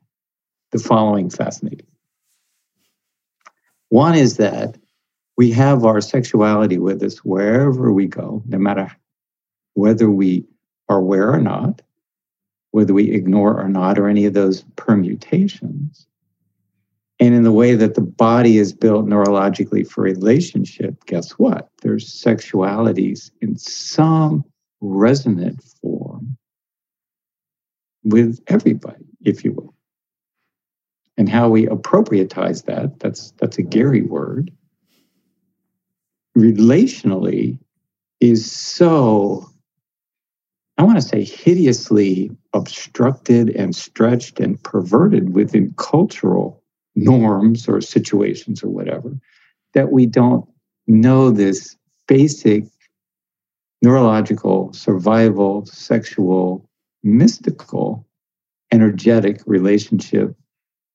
the 0.70 0.78
following 0.78 1.30
fascinating. 1.30 1.86
One 3.88 4.14
is 4.14 4.36
that 4.36 4.76
we 5.38 5.50
have 5.52 5.86
our 5.86 6.02
sexuality 6.02 6.76
with 6.78 7.02
us 7.02 7.24
wherever 7.24 7.90
we 7.90 8.06
go, 8.06 8.42
no 8.46 8.58
matter 8.58 8.94
whether 9.72 10.10
we 10.10 10.44
are 10.90 10.98
aware 10.98 11.32
or 11.32 11.40
not, 11.40 11.80
whether 12.72 12.92
we 12.92 13.10
ignore 13.10 13.58
or 13.58 13.68
not, 13.68 13.98
or 13.98 14.08
any 14.08 14.26
of 14.26 14.34
those 14.34 14.64
permutations. 14.76 16.06
And 17.20 17.34
in 17.34 17.44
the 17.44 17.52
way 17.52 17.76
that 17.76 17.94
the 17.94 18.00
body 18.00 18.58
is 18.58 18.72
built 18.72 19.06
neurologically 19.06 19.88
for 19.88 20.02
relationship, 20.02 21.04
guess 21.06 21.32
what? 21.32 21.68
There's 21.80 22.08
sexualities 22.08 23.30
in 23.40 23.56
some 23.56 24.44
resonant 24.80 25.62
form 25.80 26.36
with 28.02 28.40
everybody, 28.48 29.04
if 29.24 29.44
you 29.44 29.52
will. 29.52 29.74
And 31.16 31.28
how 31.28 31.48
we 31.48 31.66
appropriatize 31.66 32.64
that, 32.64 32.98
that's 32.98 33.32
that's 33.38 33.58
a 33.58 33.62
Gary 33.62 34.02
word. 34.02 34.50
Relationally 36.36 37.58
is 38.18 38.50
so, 38.50 39.48
I 40.82 40.84
want 40.84 41.00
to 41.00 41.06
say 41.06 41.22
hideously 41.22 42.32
obstructed 42.54 43.50
and 43.50 43.72
stretched 43.72 44.40
and 44.40 44.60
perverted 44.64 45.32
within 45.32 45.72
cultural 45.76 46.60
norms 46.96 47.68
or 47.68 47.80
situations 47.80 48.64
or 48.64 48.68
whatever, 48.68 49.16
that 49.74 49.92
we 49.92 50.06
don't 50.06 50.44
know 50.88 51.30
this 51.30 51.76
basic 52.08 52.64
neurological, 53.80 54.72
survival, 54.72 55.64
sexual 55.66 56.68
mystical, 57.04 58.04
energetic 58.72 59.40
relationship 59.46 60.34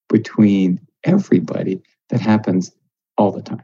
between 0.09 0.81
everybody 1.05 1.81
that 2.09 2.19
happens 2.19 2.73
all 3.17 3.31
the 3.31 3.41
time. 3.41 3.63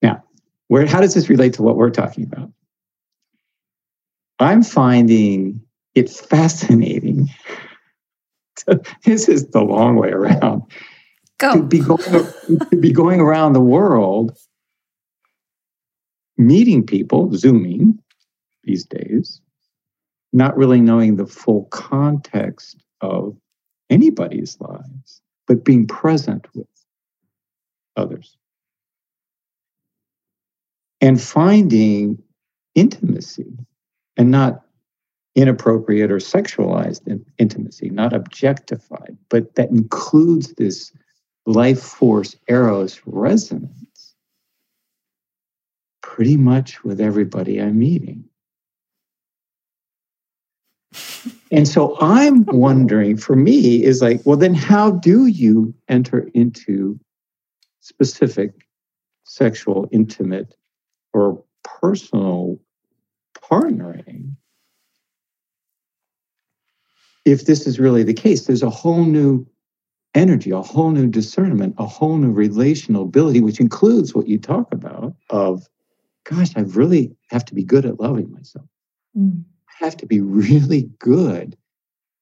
Now, 0.00 0.24
where 0.68 0.86
how 0.86 1.02
does 1.02 1.12
this 1.12 1.28
relate 1.28 1.52
to 1.52 1.62
what 1.62 1.76
we're 1.76 1.90
talking 1.90 2.24
about? 2.24 2.50
I'm 4.38 4.62
finding 4.62 5.60
it 5.94 6.10
fascinating. 6.10 7.28
this 9.04 9.28
is 9.28 9.48
the 9.48 9.62
long 9.62 9.96
way 9.96 10.10
around. 10.10 10.62
Go. 11.38 11.54
To 11.54 11.62
be 11.62 11.80
going, 11.80 12.00
to 12.00 12.76
be 12.80 12.92
going 12.92 13.20
around 13.20 13.52
the 13.52 13.60
world, 13.60 14.36
meeting 16.38 16.84
people, 16.84 17.30
Zooming 17.34 17.98
these 18.64 18.84
days, 18.84 19.40
not 20.32 20.56
really 20.56 20.80
knowing 20.80 21.16
the 21.16 21.26
full 21.26 21.64
context 21.66 22.82
of 23.00 23.36
anybody's 23.90 24.58
lives, 24.60 25.20
but 25.46 25.64
being 25.64 25.86
present 25.86 26.46
with 26.54 26.66
others. 27.96 28.36
And 31.00 31.20
finding 31.20 32.22
intimacy 32.74 33.56
and 34.16 34.30
not 34.30 34.62
inappropriate 35.34 36.10
or 36.10 36.16
sexualized 36.16 37.02
intimacy, 37.38 37.90
not 37.90 38.12
objectified, 38.12 39.16
but 39.28 39.54
that 39.54 39.70
includes 39.70 40.54
this 40.54 40.92
life 41.44 41.80
force 41.80 42.34
eros 42.48 43.00
resonance 43.04 44.14
pretty 46.02 46.36
much 46.36 46.82
with 46.82 47.00
everybody 47.00 47.60
I'm 47.60 47.78
meeting. 47.78 48.24
And 51.50 51.68
so 51.68 51.96
I'm 52.00 52.44
wondering 52.46 53.18
for 53.18 53.36
me 53.36 53.84
is 53.84 54.00
like, 54.00 54.22
well, 54.24 54.38
then 54.38 54.54
how 54.54 54.92
do 54.92 55.26
you 55.26 55.74
enter 55.88 56.30
into 56.32 56.98
specific 57.80 58.66
sexual, 59.24 59.88
intimate, 59.92 60.54
or 61.12 61.42
personal 61.62 62.58
partnering? 63.50 64.34
If 67.24 67.46
this 67.46 67.66
is 67.66 67.80
really 67.80 68.02
the 68.02 68.14
case, 68.14 68.46
there's 68.46 68.62
a 68.62 68.70
whole 68.70 69.04
new 69.04 69.46
energy, 70.14 70.50
a 70.50 70.62
whole 70.62 70.90
new 70.90 71.08
discernment, 71.08 71.74
a 71.78 71.86
whole 71.86 72.16
new 72.16 72.30
relational 72.30 73.02
ability, 73.02 73.40
which 73.40 73.60
includes 73.60 74.14
what 74.14 74.28
you 74.28 74.38
talk 74.38 74.72
about 74.72 75.14
of, 75.30 75.68
gosh, 76.24 76.56
I 76.56 76.60
really 76.60 77.14
have 77.30 77.44
to 77.46 77.54
be 77.54 77.64
good 77.64 77.84
at 77.84 78.00
loving 78.00 78.30
myself. 78.30 78.66
Mm 79.16 79.44
have 79.78 79.96
to 79.98 80.06
be 80.06 80.20
really 80.20 80.90
good 80.98 81.56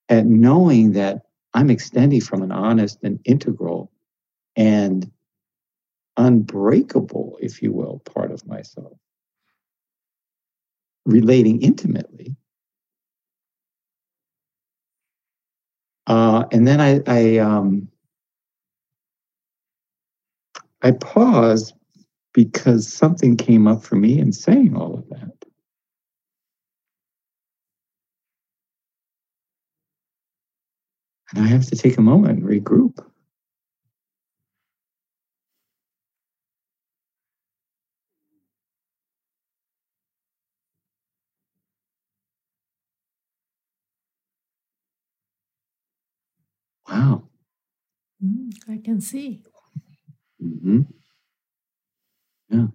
at 0.09 0.27
knowing 0.27 0.93
that 0.93 1.23
I'm 1.55 1.71
extending 1.71 2.21
from 2.21 2.43
an 2.43 2.53
honest 2.53 2.99
and 3.03 3.21
integral 3.25 3.93
and 4.57 5.11
unbreakable, 6.17 7.39
if 7.41 7.63
you 7.63 7.73
will, 7.73 8.01
part 8.01 8.31
of 8.33 8.47
myself, 8.47 8.93
relating 11.07 11.62
intimately. 11.62 12.37
Uh, 16.07 16.45
and 16.53 16.67
then 16.67 16.81
I, 16.81 17.01
I, 17.07 17.38
um, 17.38 17.88
I 20.83 20.90
paused 20.93 21.75
because 22.35 22.93
something 22.93 23.37
came 23.37 23.67
up 23.67 23.83
for 23.83 23.97
me 23.97 24.19
in 24.19 24.33
saying 24.33 24.77
all 24.77 24.95
of 24.95 25.09
that. 25.11 25.33
And 31.35 31.45
I 31.45 31.47
have 31.49 31.67
to 31.67 31.77
take 31.77 31.97
a 31.97 32.03
moment 32.03 32.38
and 32.38 32.49
regroup. 32.49 33.05
Wow. 46.88 47.29
Mm, 48.25 48.53
I 48.68 48.81
can 48.85 49.01
see. 49.01 49.42
Mm-hmm. 50.42 50.83
Yeah. 52.51 52.66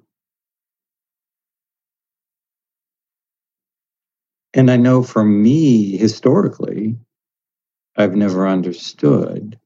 And 4.54 4.72
I 4.72 4.78
know 4.78 5.04
for 5.04 5.24
me, 5.24 5.96
historically, 5.98 6.98
I've 7.98 8.16
never 8.16 8.48
understood. 8.48 9.60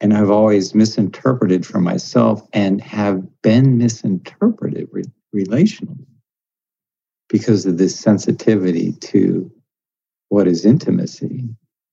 And 0.00 0.14
I've 0.14 0.30
always 0.30 0.74
misinterpreted 0.74 1.66
for 1.66 1.80
myself 1.80 2.46
and 2.52 2.80
have 2.80 3.22
been 3.42 3.78
misinterpreted 3.78 4.88
re- 4.92 5.04
relationally 5.34 6.06
because 7.28 7.66
of 7.66 7.78
this 7.78 7.98
sensitivity 7.98 8.92
to 8.92 9.50
what 10.28 10.48
is 10.48 10.64
intimacy 10.64 11.48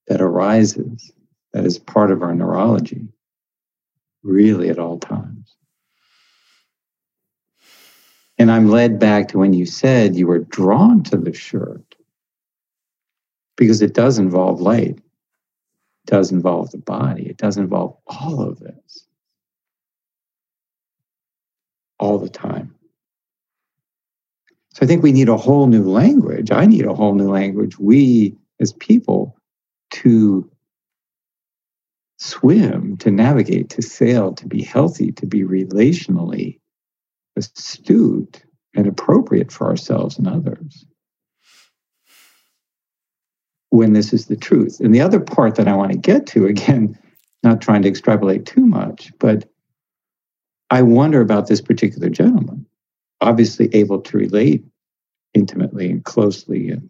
that 0.07 0.21
arises, 0.21 1.11
that 1.53 1.65
is 1.65 1.77
part 1.77 2.11
of 2.11 2.21
our 2.21 2.33
neurology, 2.33 3.07
really 4.23 4.69
at 4.69 4.79
all 4.79 4.99
times. 4.99 5.55
And 8.37 8.51
I'm 8.51 8.69
led 8.69 8.99
back 8.99 9.29
to 9.29 9.39
when 9.39 9.53
you 9.53 9.65
said 9.65 10.15
you 10.15 10.27
were 10.27 10.39
drawn 10.39 11.03
to 11.03 11.17
the 11.17 11.33
shirt 11.33 11.95
because 13.55 13.81
it 13.81 13.93
does 13.93 14.19
involve 14.19 14.61
light, 14.61 14.97
it 14.97 15.03
does 16.05 16.31
involve 16.31 16.71
the 16.71 16.77
body, 16.77 17.27
it 17.27 17.37
does 17.37 17.57
involve 17.57 17.97
all 18.07 18.41
of 18.41 18.59
this 18.59 19.07
all 21.99 22.19
the 22.19 22.29
time. 22.29 22.73
So 24.73 24.83
I 24.83 24.85
think 24.85 25.01
we 25.01 25.11
need 25.11 25.29
a 25.29 25.37
whole 25.37 25.65
new 25.65 25.89
language. 25.89 26.51
I 26.51 26.67
need 26.67 26.85
a 26.85 26.93
whole 26.93 27.15
new 27.15 27.31
language. 27.31 27.79
We 27.79 28.35
as 28.59 28.73
people 28.73 29.36
to 30.03 30.49
swim, 32.17 32.97
to 32.97 33.11
navigate, 33.11 33.69
to 33.69 33.81
sail, 33.81 34.33
to 34.33 34.47
be 34.47 34.61
healthy, 34.61 35.11
to 35.13 35.25
be 35.25 35.43
relationally 35.43 36.59
astute 37.35 38.43
and 38.75 38.87
appropriate 38.87 39.51
for 39.51 39.67
ourselves 39.67 40.17
and 40.17 40.27
others 40.27 40.85
when 43.69 43.93
this 43.93 44.13
is 44.13 44.27
the 44.27 44.35
truth. 44.35 44.79
And 44.79 44.93
the 44.93 45.01
other 45.01 45.19
part 45.19 45.55
that 45.55 45.67
I 45.67 45.75
want 45.75 45.91
to 45.91 45.97
get 45.97 46.25
to, 46.27 46.45
again, 46.47 46.97
not 47.43 47.61
trying 47.61 47.83
to 47.83 47.89
extrapolate 47.89 48.45
too 48.45 48.65
much, 48.65 49.11
but 49.19 49.45
I 50.69 50.81
wonder 50.81 51.21
about 51.21 51.47
this 51.47 51.61
particular 51.61 52.09
gentleman, 52.09 52.65
obviously 53.21 53.69
able 53.73 54.01
to 54.01 54.17
relate 54.17 54.65
intimately 55.33 55.89
and 55.89 56.03
closely 56.03 56.69
and 56.69 56.89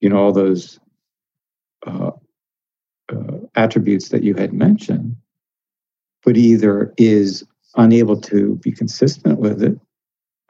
you 0.00 0.08
know 0.08 0.16
all 0.16 0.32
those 0.32 0.80
uh, 1.86 2.10
uh, 3.12 3.38
attributes 3.54 4.08
that 4.08 4.22
you 4.22 4.34
had 4.34 4.52
mentioned 4.52 5.16
but 6.26 6.36
either 6.36 6.92
is 6.98 7.44
unable 7.76 8.20
to 8.20 8.56
be 8.56 8.72
consistent 8.72 9.38
with 9.38 9.62
it, 9.62 9.78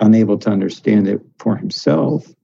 unable 0.00 0.38
to 0.38 0.50
understand 0.50 1.06
it 1.06 1.20
for 1.38 1.54
himself, 1.54 2.34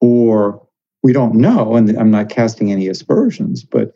or 0.00 0.60
we 1.02 1.12
don't 1.12 1.36
know, 1.36 1.76
and 1.76 1.88
I'm 1.96 2.10
not 2.10 2.28
casting 2.28 2.72
any 2.72 2.88
aspersions, 2.88 3.62
but 3.62 3.92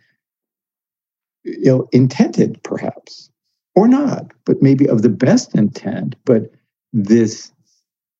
ill 1.64 1.88
intended 1.90 2.62
perhaps, 2.62 3.28
or 3.74 3.88
not, 3.88 4.30
but 4.44 4.62
maybe 4.62 4.88
of 4.88 5.02
the 5.02 5.08
best 5.08 5.54
intent, 5.56 6.14
but 6.24 6.52
this, 6.92 7.50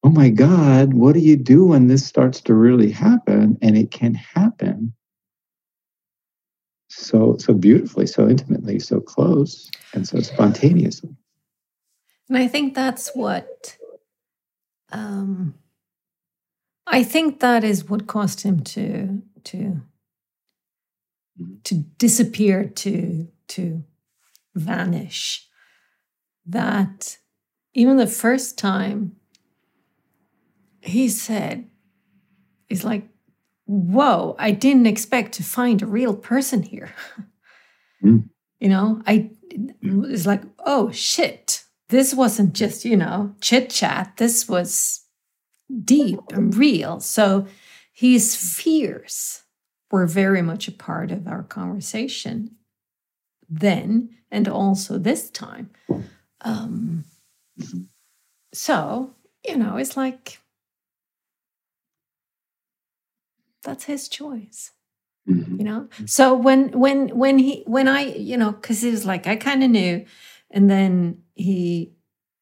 oh 0.02 0.10
my 0.10 0.30
God, 0.30 0.94
what 0.94 1.12
do 1.14 1.20
you 1.20 1.36
do 1.36 1.64
when 1.64 1.86
this 1.86 2.04
starts 2.04 2.40
to 2.42 2.54
really 2.54 2.90
happen? 2.90 3.56
And 3.62 3.78
it 3.78 3.92
can 3.92 4.14
happen 4.14 4.92
so 6.90 7.36
so 7.38 7.54
beautifully, 7.54 8.06
so 8.06 8.28
intimately, 8.28 8.78
so 8.78 9.00
close, 9.00 9.70
and 9.94 10.06
so 10.06 10.20
spontaneously. 10.20 11.10
And 12.28 12.36
I 12.36 12.46
think 12.46 12.74
that's 12.74 13.10
what 13.14 13.76
um, 14.92 15.54
I 16.86 17.02
think 17.04 17.40
that 17.40 17.64
is 17.64 17.88
what 17.88 18.06
caused 18.06 18.42
him 18.42 18.60
to 18.64 19.22
to 19.44 19.56
mm-hmm. 19.56 21.54
to 21.64 21.74
disappear, 21.74 22.64
to 22.64 23.28
to 23.48 23.84
vanish. 24.54 25.48
That 26.46 27.18
even 27.74 27.96
the 27.96 28.06
first 28.06 28.58
time 28.58 29.16
he 30.82 31.08
said, 31.08 31.68
"He's 32.68 32.84
like, 32.84 33.08
whoa, 33.70 34.34
I 34.38 34.50
didn't 34.50 34.86
expect 34.86 35.32
to 35.34 35.42
find 35.42 35.82
a 35.82 35.86
real 35.86 36.14
person 36.14 36.62
here." 36.62 36.92
Mm. 38.02 38.28
You 38.58 38.68
know, 38.68 39.02
I 39.06 39.30
it's 39.82 40.26
like, 40.26 40.42
oh 40.64 40.90
shit, 40.90 41.64
this 41.88 42.14
wasn't 42.14 42.54
just, 42.54 42.84
you 42.84 42.96
know, 42.96 43.34
chit 43.40 43.70
chat. 43.70 44.14
This 44.16 44.48
was 44.48 45.04
deep 45.84 46.20
and 46.32 46.54
real. 46.54 47.00
So 47.00 47.46
his 47.92 48.36
fears 48.36 49.42
were 49.90 50.06
very 50.06 50.42
much 50.42 50.68
a 50.68 50.72
part 50.72 51.10
of 51.10 51.26
our 51.26 51.42
conversation 51.42 52.56
then 53.48 54.10
and 54.30 54.48
also 54.48 54.98
this 54.98 55.28
time. 55.30 55.70
Um, 56.42 57.04
so, 58.54 59.14
you 59.46 59.56
know, 59.56 59.76
it's 59.76 59.96
like 59.96 60.38
that's 63.62 63.84
his 63.84 64.08
choice. 64.08 64.72
Mm-hmm. 65.28 65.56
You 65.58 65.64
know, 65.64 65.88
so 66.06 66.34
when 66.34 66.70
when 66.70 67.08
when 67.10 67.38
he 67.38 67.62
when 67.66 67.88
I 67.88 68.02
you 68.02 68.36
know 68.36 68.52
because 68.52 68.82
it 68.82 68.90
was 68.90 69.04
like 69.04 69.26
I 69.26 69.36
kind 69.36 69.62
of 69.62 69.70
knew, 69.70 70.04
and 70.50 70.70
then 70.70 71.22
he 71.34 71.92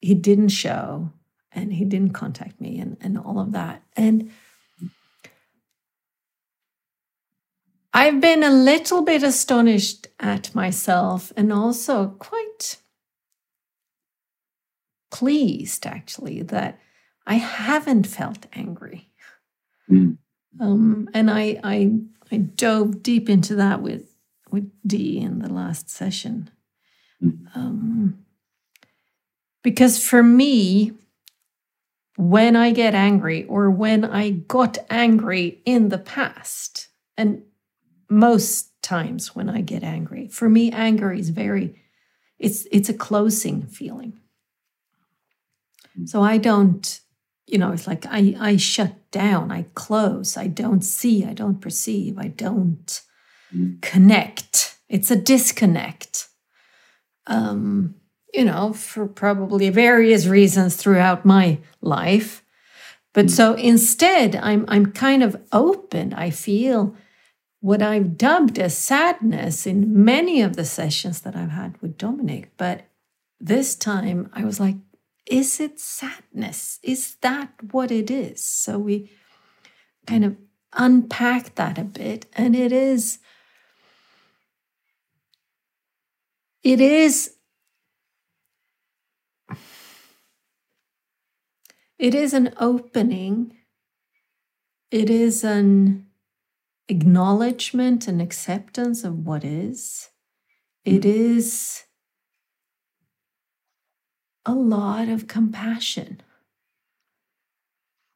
he 0.01 0.15
didn't 0.15 0.49
show 0.49 1.13
and 1.53 1.73
he 1.73 1.85
didn't 1.85 2.13
contact 2.13 2.61
me 2.61 2.79
and, 2.79 2.97
and 3.01 3.19
all 3.19 3.41
of 3.41 3.53
that. 3.53 3.83
And 3.97 4.31
I've 7.93 8.21
been 8.21 8.43
a 8.43 8.51
little 8.51 9.03
bit 9.03 9.23
astonished 9.23 10.07
at 10.21 10.55
myself 10.55 11.33
and 11.37 11.53
also 11.53 12.09
quite 12.19 12.77
pleased 15.11 15.87
actually 15.87 16.43
that 16.43 16.79
I 17.27 17.35
haven't 17.35 18.07
felt 18.07 18.47
angry. 18.53 19.11
Mm. 19.91 20.19
Um, 20.61 21.09
and 21.15 21.31
I, 21.31 21.61
I 21.63 21.93
I 22.33 22.37
dove 22.39 23.03
deep 23.03 23.29
into 23.29 23.55
that 23.57 23.83
with 23.83 24.15
with 24.51 24.71
D 24.87 25.19
in 25.19 25.39
the 25.39 25.53
last 25.53 25.91
session. 25.91 26.51
Mm. 27.23 27.57
Um, 27.57 28.25
because 29.63 30.03
for 30.03 30.23
me, 30.23 30.93
when 32.17 32.57
I 32.57 32.73
get 32.73 32.95
angry 32.95 33.45
or 33.45 33.71
when 33.71 34.05
I 34.05 34.31
got 34.31 34.79
angry 34.91 35.61
in 35.65 35.89
the 35.89 35.99
past, 35.99 36.89
and 37.17 37.43
most 38.09 38.71
times 38.83 39.35
when 39.35 39.49
I 39.49 39.61
get 39.61 39.83
angry, 39.83 40.29
for 40.29 40.49
me, 40.49 40.73
anger 40.73 41.13
is 41.13 41.29
very, 41.29 41.81
it's 42.39 42.67
it's 42.73 42.89
a 42.89 42.95
closing 42.95 43.67
feeling. 43.67 44.19
So 46.07 46.23
I 46.23 46.39
don't, 46.39 47.01
you 47.49 47.59
know, 47.59 47.73
it's 47.73 47.87
like 47.87 48.05
I 48.07 48.37
I 48.39 48.57
shut 48.57 49.11
down, 49.11 49.51
I 49.51 49.65
close, 49.75 50.37
I 50.37 50.49
don't 50.49 50.83
see, 50.83 51.25
I 51.25 51.33
don't 51.33 51.61
perceive, 51.61 52.19
I 52.19 52.29
don't 52.29 53.01
mm. 53.55 53.81
connect. 53.81 54.77
It's 54.89 55.11
a 55.11 55.17
disconnect. 55.17 56.29
Um, 57.27 57.95
you 58.35 58.45
know, 58.45 58.73
for 58.75 59.07
probably 59.07 59.71
various 59.71 60.27
reasons 60.27 60.77
throughout 60.77 61.25
my 61.25 61.59
life. 61.81 62.45
But 63.15 63.27
mm. 63.27 63.31
so 63.31 63.55
instead, 63.55 64.37
I'm 64.37 64.67
I'm 64.69 64.93
kind 64.93 65.23
of 65.23 65.41
open. 65.51 66.13
I 66.13 66.31
feel 66.31 66.95
what 67.61 67.83
I've 67.83 68.17
dubbed 68.17 68.59
as 68.59 68.77
sadness 68.77 69.67
in 69.67 70.05
many 70.05 70.43
of 70.43 70.55
the 70.55 70.65
sessions 70.65 71.23
that 71.23 71.35
I've 71.35 71.51
had 71.51 71.81
with 71.81 71.99
Dominic, 71.99 72.53
but 72.57 72.83
this 73.41 73.75
time 73.75 74.31
I 74.33 74.45
was 74.45 74.61
like, 74.61 74.77
is 75.29 75.61
it 75.61 75.79
sadness? 75.79 76.79
Is 76.83 77.17
that 77.21 77.53
what 77.71 77.91
it 77.91 78.11
is? 78.11 78.43
So 78.43 78.79
we 78.79 79.11
kind 80.07 80.25
of 80.25 80.37
unpack 80.73 81.55
that 81.57 81.79
a 81.79 81.85
bit. 81.85 82.27
And 82.33 82.57
it 82.57 82.73
is, 82.73 83.19
it 86.63 86.81
is, 86.81 87.35
it 91.99 92.15
is 92.15 92.33
an 92.33 92.55
opening. 92.59 93.57
It 94.91 95.11
is 95.11 95.45
an 95.45 96.07
acknowledgement 96.89 98.09
and 98.09 98.23
acceptance 98.23 99.05
of 99.05 99.27
what 99.27 99.45
is. 99.45 100.09
It 100.85 101.05
hmm. 101.05 101.11
is 101.11 101.85
a 104.49 104.55
lot 104.55 105.11
of 105.11 105.29
compassion 105.29 106.23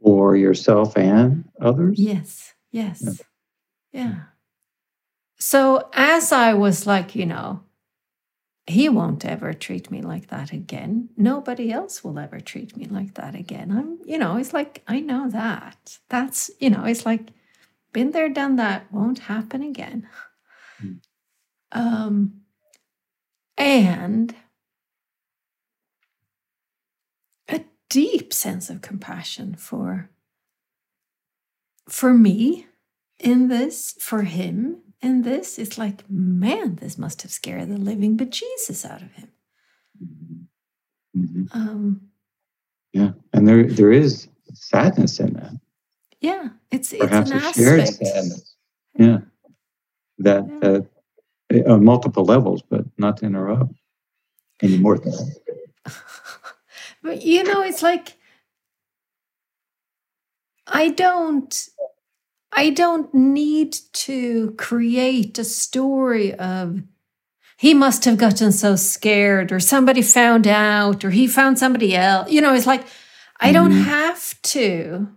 for 0.02 0.34
yourself 0.34 0.96
and 0.96 1.44
others? 1.60 1.98
Yes, 1.98 2.54
yes. 2.70 3.02
Yeah. 3.92 4.02
yeah. 4.02 4.14
So 5.38 5.90
as 5.92 6.32
I 6.32 6.54
was 6.54 6.86
like, 6.86 7.14
you 7.14 7.26
know, 7.26 7.60
he 8.66 8.88
won't 8.88 9.26
ever 9.26 9.52
treat 9.52 9.90
me 9.90 10.00
like 10.00 10.28
that 10.28 10.52
again. 10.52 11.10
Nobody 11.18 11.70
else 11.70 12.02
will 12.02 12.18
ever 12.18 12.40
treat 12.40 12.76
me 12.76 12.86
like 12.86 13.14
that 13.14 13.34
again. 13.34 13.70
I'm, 13.70 13.98
you 14.06 14.16
know, 14.16 14.36
it's 14.38 14.54
like, 14.54 14.82
I 14.88 15.00
know 15.00 15.28
that. 15.28 15.98
That's, 16.08 16.50
you 16.60 16.70
know, 16.70 16.84
it's 16.84 17.04
like, 17.04 17.28
been 17.92 18.12
there, 18.12 18.30
done 18.30 18.56
that, 18.56 18.90
won't 18.90 19.18
happen 19.18 19.62
again. 19.62 20.08
Mm. 20.82 21.00
Um, 21.72 22.40
and 23.58 24.34
deep 27.92 28.32
sense 28.32 28.70
of 28.70 28.80
compassion 28.80 29.54
for 29.54 30.08
for 31.90 32.14
me 32.14 32.66
in 33.18 33.48
this, 33.48 33.94
for 34.00 34.22
him 34.22 34.78
in 35.02 35.22
this. 35.22 35.58
It's 35.58 35.76
like, 35.76 36.08
man, 36.08 36.76
this 36.76 36.96
must 36.96 37.20
have 37.20 37.30
scared 37.30 37.68
the 37.68 37.76
living 37.76 38.16
bejesus 38.16 38.88
out 38.88 39.02
of 39.02 39.12
him. 39.12 39.28
Mm-hmm. 41.14 41.44
Um, 41.52 42.00
yeah, 42.94 43.10
and 43.34 43.46
there 43.46 43.64
there 43.64 43.92
is 43.92 44.26
sadness 44.54 45.20
in 45.20 45.34
that. 45.34 45.52
Yeah, 46.22 46.48
it's 46.70 46.94
perhaps 46.94 47.30
it's 47.30 47.42
an 47.42 47.50
a 47.50 47.52
shared 47.52 47.88
sadness. 47.88 48.56
Yeah, 48.98 49.18
that 50.18 50.48
yeah. 50.48 50.58
that 50.60 50.86
uh, 51.68 51.72
on 51.74 51.84
multiple 51.84 52.24
levels, 52.24 52.62
but 52.62 52.86
not 52.96 53.18
to 53.18 53.26
interrupt 53.26 53.74
any 54.62 54.78
more 54.78 54.96
than 54.96 55.12
that. 55.12 55.94
But 57.02 57.22
you 57.22 57.42
know, 57.42 57.62
it's 57.62 57.82
like 57.82 58.16
I 60.66 60.90
don't 60.90 61.68
I 62.52 62.70
don't 62.70 63.12
need 63.14 63.76
to 63.92 64.52
create 64.58 65.38
a 65.38 65.44
story 65.44 66.34
of 66.34 66.82
he 67.56 67.74
must 67.74 68.04
have 68.04 68.18
gotten 68.18 68.52
so 68.52 68.76
scared 68.76 69.52
or 69.52 69.60
somebody 69.60 70.02
found 70.02 70.46
out 70.46 71.04
or 71.04 71.10
he 71.10 71.26
found 71.26 71.58
somebody 71.58 71.94
else. 71.94 72.30
You 72.30 72.40
know, 72.40 72.54
it's 72.54 72.66
like 72.66 72.84
I 73.40 73.46
mm-hmm. 73.46 73.54
don't 73.54 73.70
have 73.72 74.40
to. 74.42 75.08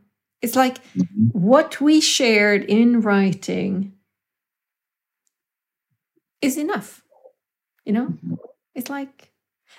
It's 0.41 0.55
like 0.55 0.83
mm-hmm. 0.93 1.27
what 1.31 1.81
we 1.81 2.01
shared 2.01 2.63
in 2.63 3.01
writing 3.01 3.93
is 6.41 6.57
enough. 6.57 7.03
You 7.83 7.93
know? 7.93 8.05
Mm-hmm. 8.07 8.33
It's 8.75 8.89
like 8.89 9.31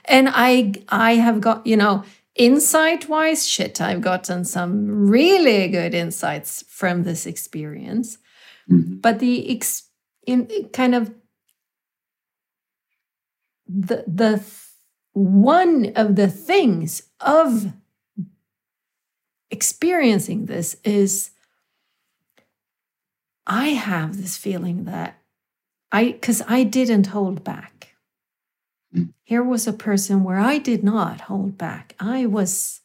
and 0.08 0.28
I 0.30 0.74
I 0.88 1.14
have 1.16 1.40
got, 1.40 1.66
you 1.66 1.76
know, 1.76 2.04
insight 2.34 3.08
wise, 3.08 3.46
shit, 3.46 3.80
I've 3.80 4.00
gotten 4.00 4.44
some 4.44 5.08
really 5.08 5.68
good 5.68 5.94
insights 5.94 6.64
from 6.68 7.02
this 7.02 7.26
experience. 7.26 8.18
Mm-hmm. 8.70 8.96
But 8.96 9.18
the 9.18 9.54
ex, 9.54 9.84
in 10.26 10.48
kind 10.72 10.94
of 10.94 11.14
the 13.66 14.04
the 14.06 14.42
one 15.12 15.92
of 15.96 16.16
the 16.16 16.28
things 16.28 17.02
of 17.20 17.72
experiencing 19.50 20.46
this 20.46 20.76
is 20.84 21.30
I 23.46 23.68
have 23.68 24.20
this 24.20 24.36
feeling 24.36 24.84
that 24.84 25.22
I 25.92 26.12
because 26.12 26.42
I 26.48 26.64
didn't 26.64 27.08
hold 27.08 27.44
back. 27.44 27.85
Here 29.24 29.42
was 29.42 29.66
a 29.66 29.72
person 29.72 30.24
where 30.24 30.38
I 30.38 30.58
did 30.58 30.84
not 30.84 31.22
hold 31.22 31.58
back. 31.58 31.94
I 31.98 32.26
was 32.26 32.80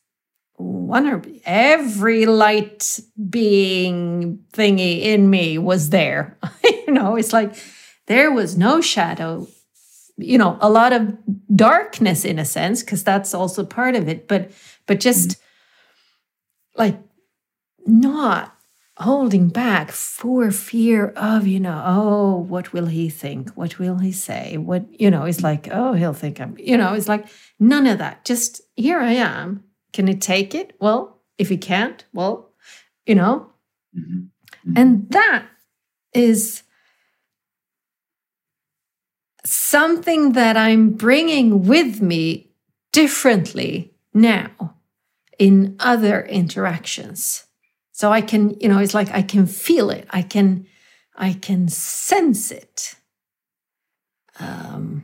one 0.55 1.07
or 1.07 1.21
every 1.45 2.25
light 2.25 2.99
being 3.29 4.39
thingy 4.53 5.01
in 5.01 5.29
me 5.29 5.57
was 5.57 5.89
there. 5.89 6.37
you 6.63 6.93
know, 6.93 7.15
it's 7.15 7.33
like 7.33 7.55
there 8.07 8.31
was 8.31 8.57
no 8.57 8.81
shadow, 8.81 9.47
you 10.17 10.37
know, 10.37 10.57
a 10.61 10.69
lot 10.69 10.93
of 10.93 11.15
darkness 11.55 12.25
in 12.25 12.39
a 12.39 12.45
sense, 12.45 12.81
because 12.81 13.03
that's 13.03 13.33
also 13.33 13.65
part 13.65 13.95
of 13.95 14.07
it, 14.07 14.27
but 14.27 14.51
but 14.87 14.99
just 14.99 15.29
mm-hmm. 15.29 16.81
like 16.81 16.99
not 17.85 18.50
holding 19.01 19.49
back 19.49 19.91
for 19.91 20.51
fear 20.51 21.09
of, 21.15 21.45
you 21.47 21.59
know, 21.59 21.81
oh, 21.85 22.37
what 22.37 22.73
will 22.73 22.85
he 22.85 23.09
think? 23.09 23.49
What 23.51 23.79
will 23.79 23.97
he 23.97 24.11
say? 24.11 24.57
What, 24.57 24.85
you 24.99 25.11
know, 25.11 25.25
it's 25.25 25.43
like, 25.43 25.67
oh, 25.71 25.93
he'll 25.93 26.13
think 26.13 26.39
I'm, 26.39 26.55
you 26.57 26.77
know, 26.77 26.93
it's 26.93 27.07
like 27.07 27.27
none 27.59 27.87
of 27.87 27.97
that. 27.97 28.25
Just 28.25 28.61
here 28.75 28.99
I 28.99 29.13
am. 29.13 29.63
Can 29.93 30.07
he 30.07 30.15
take 30.15 30.55
it? 30.55 30.75
Well, 30.79 31.21
if 31.37 31.49
he 31.49 31.57
can't, 31.57 32.05
well, 32.13 32.53
you 33.05 33.15
know. 33.15 33.51
Mm-hmm. 33.97 34.19
Mm-hmm. 34.19 34.73
And 34.77 35.09
that 35.09 35.45
is 36.13 36.63
something 39.43 40.33
that 40.33 40.55
I'm 40.55 40.91
bringing 40.91 41.63
with 41.65 42.01
me 42.01 42.51
differently 42.91 43.93
now 44.13 44.75
in 45.39 45.75
other 45.79 46.23
interactions 46.25 47.47
so 48.01 48.11
I 48.11 48.21
can, 48.21 48.59
you 48.59 48.67
know, 48.67 48.79
it's 48.79 48.95
like 48.95 49.11
I 49.11 49.21
can 49.21 49.45
feel 49.45 49.91
it. 49.91 50.07
I 50.09 50.23
can, 50.23 50.65
I 51.15 51.33
can 51.33 51.67
sense 51.67 52.49
it. 52.49 52.95
Um, 54.39 55.03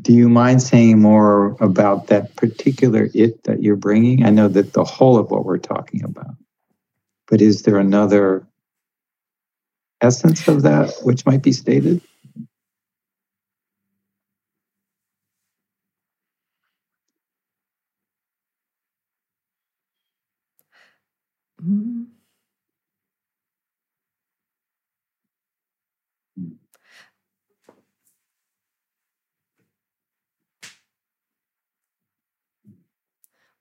do 0.00 0.14
you 0.14 0.30
mind 0.30 0.62
saying 0.62 1.02
more 1.02 1.54
about 1.60 2.06
that 2.06 2.34
particular 2.34 3.10
it 3.12 3.44
that 3.44 3.62
you're 3.62 3.76
bringing? 3.76 4.24
I 4.24 4.30
know 4.30 4.48
that 4.48 4.72
the 4.72 4.84
whole 4.84 5.18
of 5.18 5.30
what 5.30 5.44
we're 5.44 5.58
talking 5.58 6.02
about, 6.02 6.34
but 7.28 7.42
is 7.42 7.64
there 7.64 7.76
another 7.76 8.46
essence 10.00 10.48
of 10.48 10.62
that 10.62 10.94
which 11.02 11.26
might 11.26 11.42
be 11.42 11.52
stated? 11.52 12.00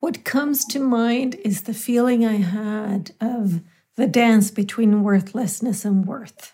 What 0.05 0.23
comes 0.23 0.65
to 0.65 0.79
mind 0.79 1.33
is 1.43 1.61
the 1.61 1.73
feeling 1.73 2.23
I 2.23 2.35
had 2.35 3.13
of 3.19 3.61
the 3.95 4.05
dance 4.05 4.51
between 4.51 5.01
worthlessness 5.01 5.83
and 5.83 6.05
worth. 6.05 6.53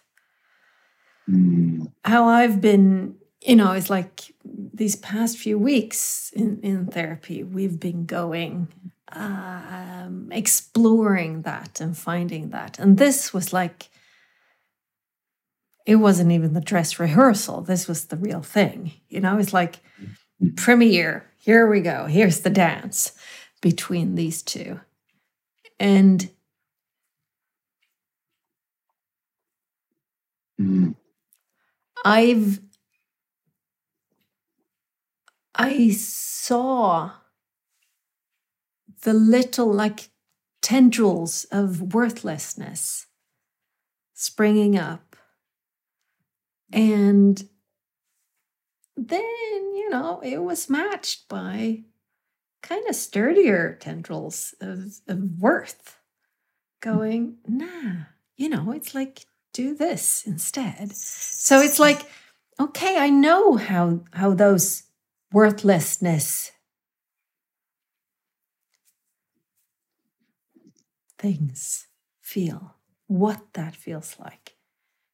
Mm. 1.29 1.91
How 2.05 2.29
I've 2.29 2.61
been, 2.61 3.17
you 3.41 3.57
know, 3.57 3.73
it's 3.73 3.89
like 3.89 4.33
these 4.45 4.95
past 4.95 5.37
few 5.37 5.59
weeks 5.59 6.31
in, 6.33 6.61
in 6.61 6.87
therapy, 6.87 7.43
we've 7.43 7.77
been 7.77 8.05
going, 8.05 8.69
um, 9.11 10.29
exploring 10.31 11.41
that 11.41 11.81
and 11.81 11.97
finding 11.97 12.51
that. 12.51 12.79
And 12.79 12.97
this 12.97 13.33
was 13.33 13.51
like, 13.51 13.89
it 15.85 15.97
wasn't 15.97 16.31
even 16.31 16.53
the 16.53 16.61
dress 16.61 17.01
rehearsal. 17.01 17.59
This 17.59 17.89
was 17.89 18.05
the 18.05 18.15
real 18.15 18.43
thing. 18.43 18.93
You 19.09 19.19
know, 19.19 19.37
it's 19.39 19.51
like 19.51 19.81
mm. 20.01 20.55
premiere. 20.55 21.25
Here 21.37 21.67
we 21.67 21.81
go. 21.81 22.05
Here's 22.05 22.41
the 22.41 22.49
dance 22.49 23.11
between 23.61 24.15
these 24.15 24.41
two. 24.41 24.79
And. 25.79 26.29
I've 32.03 32.59
I 35.55 35.91
saw 35.91 37.11
the 39.03 39.13
little 39.13 39.71
like 39.71 40.09
tendrils 40.61 41.45
of 41.51 41.93
worthlessness 41.93 43.07
springing 44.13 44.77
up 44.77 45.15
and 46.71 47.49
then, 48.95 49.21
you 49.21 49.89
know, 49.89 50.21
it 50.23 50.37
was 50.43 50.69
matched 50.69 51.27
by 51.27 51.83
kind 52.61 52.87
of 52.87 52.95
sturdier 52.95 53.77
tendrils 53.79 54.53
of, 54.61 54.99
of 55.07 55.39
worth 55.39 55.97
hmm. 56.83 56.89
going, 56.89 57.37
nah, 57.47 58.03
you 58.37 58.49
know, 58.49 58.71
it's 58.71 58.95
like 58.95 59.25
do 59.53 59.75
this 59.75 60.23
instead. 60.25 60.95
So 60.95 61.59
it's 61.59 61.79
like, 61.79 62.01
okay, 62.59 62.97
I 62.97 63.09
know 63.09 63.55
how 63.55 64.01
how 64.13 64.33
those 64.33 64.83
worthlessness 65.31 66.51
things 71.17 71.87
feel, 72.19 72.75
what 73.07 73.53
that 73.53 73.75
feels 73.75 74.15
like. 74.19 74.55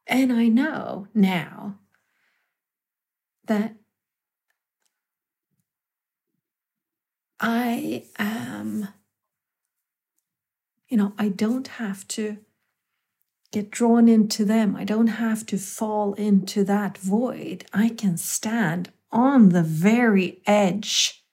And 0.08 0.32
I 0.32 0.48
know 0.48 1.08
now 1.14 1.80
that 3.46 3.76
I 7.40 8.06
am, 8.18 8.90
you 10.90 10.98
know, 10.98 11.14
I 11.18 11.30
don't 11.30 11.68
have 11.68 12.08
to 12.10 12.38
get 13.52 13.72
drawn 13.72 14.08
into 14.08 14.44
them. 14.44 14.76
I 14.76 14.84
don't 14.84 15.08
have 15.08 15.46
to 15.48 15.58
fall 15.58 16.14
into 16.14 16.64
that 16.66 16.98
void. 16.98 17.66
I 17.74 17.90
can 17.90 18.18
stand 18.18 18.92
on 19.12 19.50
the 19.50 19.64
very 19.64 20.42
edge, 20.46 21.24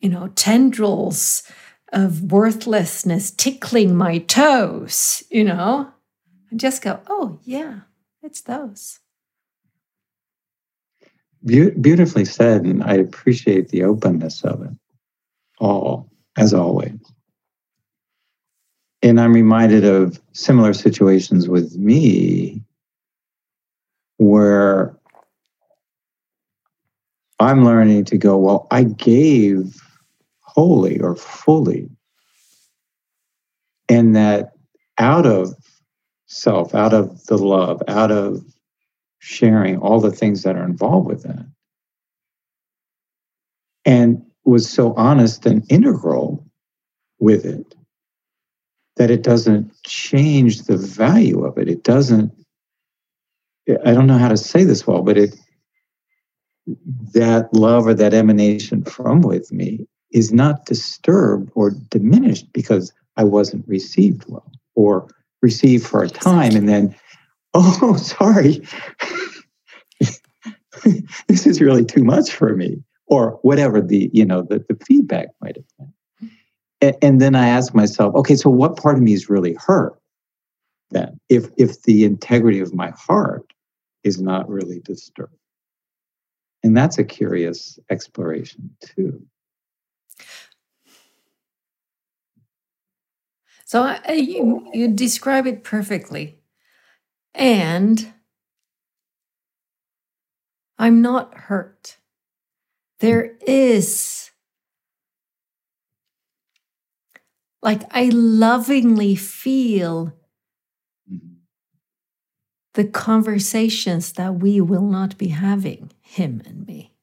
you 0.00 0.08
know, 0.08 0.28
tendrils 0.28 1.42
of 1.92 2.32
worthlessness 2.32 3.30
tickling 3.30 3.94
my 3.94 4.18
toes, 4.18 5.22
you 5.30 5.44
know, 5.44 5.92
and 6.50 6.60
just 6.60 6.82
go, 6.82 7.00
oh, 7.08 7.38
yeah, 7.42 7.80
it's 8.22 8.40
those. 8.40 9.00
Be- 11.46 11.70
beautifully 11.70 12.24
said. 12.24 12.64
And 12.64 12.82
I 12.82 12.94
appreciate 12.94 13.68
the 13.68 13.84
openness 13.84 14.44
of 14.44 14.62
it 14.62 14.70
all, 15.58 16.10
as 16.36 16.52
always. 16.52 16.98
And 19.02 19.20
I'm 19.20 19.32
reminded 19.32 19.84
of 19.84 20.20
similar 20.32 20.74
situations 20.74 21.48
with 21.48 21.76
me 21.76 22.62
where 24.16 24.96
I'm 27.38 27.64
learning 27.64 28.06
to 28.06 28.18
go, 28.18 28.36
well, 28.38 28.66
I 28.70 28.84
gave 28.84 29.76
wholly 30.40 31.00
or 31.00 31.14
fully. 31.14 31.88
And 33.88 34.16
that 34.16 34.52
out 34.98 35.26
of 35.26 35.54
self, 36.26 36.74
out 36.74 36.94
of 36.94 37.24
the 37.26 37.38
love, 37.38 37.82
out 37.88 38.10
of 38.10 38.42
sharing 39.26 39.76
all 39.78 40.00
the 40.00 40.12
things 40.12 40.44
that 40.44 40.56
are 40.56 40.64
involved 40.64 41.08
with 41.08 41.24
that. 41.24 41.44
And 43.84 44.24
was 44.44 44.70
so 44.70 44.94
honest 44.94 45.44
and 45.46 45.64
integral 45.68 46.46
with 47.18 47.44
it 47.44 47.74
that 48.96 49.10
it 49.10 49.24
doesn't 49.24 49.70
change 49.82 50.62
the 50.62 50.76
value 50.76 51.44
of 51.44 51.58
it. 51.58 51.68
It 51.68 51.82
doesn't, 51.82 52.32
I 53.84 53.92
don't 53.92 54.06
know 54.06 54.16
how 54.16 54.28
to 54.28 54.36
say 54.36 54.62
this 54.62 54.86
well, 54.86 55.02
but 55.02 55.18
it, 55.18 55.36
that 57.12 57.52
love 57.52 57.86
or 57.86 57.94
that 57.94 58.14
emanation 58.14 58.84
from 58.84 59.22
with 59.22 59.52
me 59.52 59.86
is 60.12 60.32
not 60.32 60.66
disturbed 60.66 61.50
or 61.56 61.72
diminished 61.90 62.52
because 62.52 62.92
I 63.16 63.24
wasn't 63.24 63.66
received 63.66 64.24
well 64.28 64.50
or 64.76 65.08
received 65.42 65.84
for 65.84 66.04
a 66.04 66.08
time 66.08 66.54
and 66.54 66.68
then, 66.68 66.94
oh, 67.56 67.96
sorry, 68.00 68.66
this 71.28 71.46
is 71.46 71.60
really 71.60 71.84
too 71.84 72.04
much 72.04 72.32
for 72.32 72.54
me 72.54 72.82
or 73.06 73.38
whatever 73.42 73.80
the, 73.80 74.10
you 74.12 74.24
know, 74.24 74.42
the, 74.42 74.64
the 74.68 74.76
feedback 74.84 75.28
might 75.40 75.56
have 75.56 75.64
been. 75.78 75.92
And, 76.80 76.96
and 77.02 77.20
then 77.20 77.34
I 77.34 77.48
ask 77.48 77.74
myself, 77.74 78.14
okay, 78.16 78.36
so 78.36 78.50
what 78.50 78.76
part 78.76 78.96
of 78.96 79.02
me 79.02 79.12
is 79.12 79.30
really 79.30 79.54
hurt 79.54 79.98
then? 80.90 81.18
If 81.28 81.48
if 81.56 81.82
the 81.82 82.04
integrity 82.04 82.60
of 82.60 82.74
my 82.74 82.92
heart 82.96 83.52
is 84.04 84.20
not 84.20 84.48
really 84.48 84.80
disturbed. 84.80 85.32
And 86.62 86.76
that's 86.76 86.98
a 86.98 87.04
curious 87.04 87.78
exploration 87.90 88.70
too. 88.80 89.24
So 93.64 93.82
uh, 93.82 94.12
you, 94.12 94.68
you 94.72 94.88
describe 94.88 95.46
it 95.46 95.64
perfectly. 95.64 96.35
And 97.36 98.12
I'm 100.78 101.00
not 101.02 101.34
hurt. 101.34 101.98
There 102.98 103.36
is 103.46 104.26
Like 107.66 107.82
I 107.90 108.10
lovingly 108.12 109.16
feel 109.16 110.14
the 112.74 112.84
conversations 112.84 114.12
that 114.12 114.36
we 114.36 114.60
will 114.60 114.86
not 114.86 115.18
be 115.18 115.28
having, 115.28 115.90
him 116.00 116.42
and 116.46 116.64
me. 116.64 116.94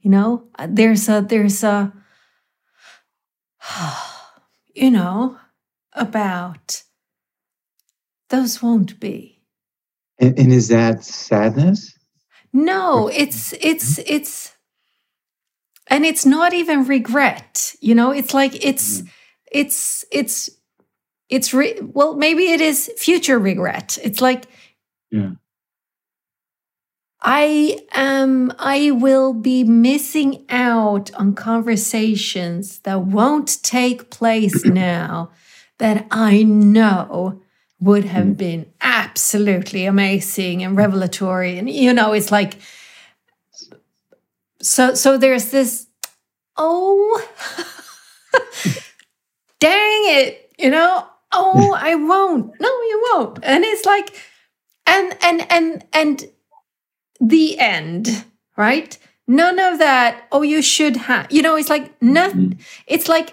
You 0.00 0.10
know, 0.10 0.48
there's 0.66 1.08
a, 1.08 1.20
there's 1.20 1.62
a, 1.62 1.92
you 4.74 4.90
know, 4.90 5.38
about 5.92 6.82
those 8.30 8.62
won't 8.62 8.98
be. 9.00 9.42
And, 10.18 10.38
and 10.38 10.52
is 10.52 10.68
that 10.68 11.04
sadness? 11.04 11.96
No, 12.52 13.08
it's, 13.08 13.52
it's, 13.60 13.98
it's, 13.98 14.52
and 15.88 16.04
it's 16.04 16.24
not 16.24 16.54
even 16.54 16.84
regret. 16.84 17.74
You 17.80 17.94
know, 17.94 18.10
it's 18.10 18.32
like, 18.32 18.64
it's, 18.64 19.02
mm 19.02 19.08
it's 19.54 20.04
it's 20.10 20.50
it's 21.30 21.54
re- 21.54 21.80
well 21.80 22.14
maybe 22.16 22.50
it 22.50 22.60
is 22.60 22.90
future 22.98 23.38
regret 23.38 23.96
it's 24.02 24.20
like 24.20 24.46
yeah 25.10 25.30
i 27.22 27.78
am 27.92 28.52
i 28.58 28.90
will 28.90 29.32
be 29.32 29.62
missing 29.62 30.44
out 30.50 31.14
on 31.14 31.34
conversations 31.34 32.80
that 32.80 33.02
won't 33.02 33.62
take 33.62 34.10
place 34.10 34.64
now 34.64 35.30
that 35.78 36.06
i 36.10 36.42
know 36.42 37.40
would 37.80 38.04
have 38.04 38.26
mm. 38.26 38.36
been 38.36 38.72
absolutely 38.80 39.84
amazing 39.84 40.62
and 40.62 40.76
revelatory 40.76 41.58
and 41.58 41.68
you 41.68 41.92
know 41.92 42.12
it's 42.12 42.32
like 42.32 42.56
so 44.60 44.94
so 44.94 45.18
there's 45.18 45.50
this 45.50 45.86
oh 46.56 47.28
dang 49.64 50.02
it, 50.18 50.52
you 50.58 50.68
know, 50.68 51.06
oh, 51.32 51.74
I 51.74 51.94
won't. 51.94 52.52
No, 52.60 52.68
you 52.68 53.08
won't. 53.12 53.38
And 53.42 53.64
it's 53.64 53.86
like, 53.86 54.14
and, 54.86 55.16
and, 55.22 55.50
and, 55.50 55.84
and 55.94 56.24
the 57.18 57.58
end, 57.58 58.26
right? 58.58 58.98
None 59.26 59.58
of 59.58 59.78
that, 59.78 60.24
oh, 60.30 60.42
you 60.42 60.60
should 60.60 60.96
have, 60.96 61.32
you 61.32 61.40
know, 61.40 61.56
it's 61.56 61.70
like 61.70 62.00
nothing. 62.02 62.50
Mm-hmm. 62.50 62.82
It's 62.86 63.08
like, 63.08 63.32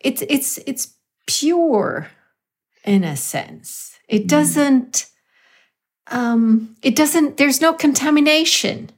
it's, 0.00 0.22
it's, 0.28 0.58
it's 0.66 0.92
pure 1.28 2.08
in 2.84 3.04
a 3.04 3.16
sense. 3.16 3.98
It 4.08 4.20
mm-hmm. 4.20 4.26
doesn't, 4.26 5.06
um, 6.08 6.76
it 6.82 6.96
doesn't, 6.96 7.36
there's 7.36 7.60
no 7.60 7.72
contamination. 7.72 8.90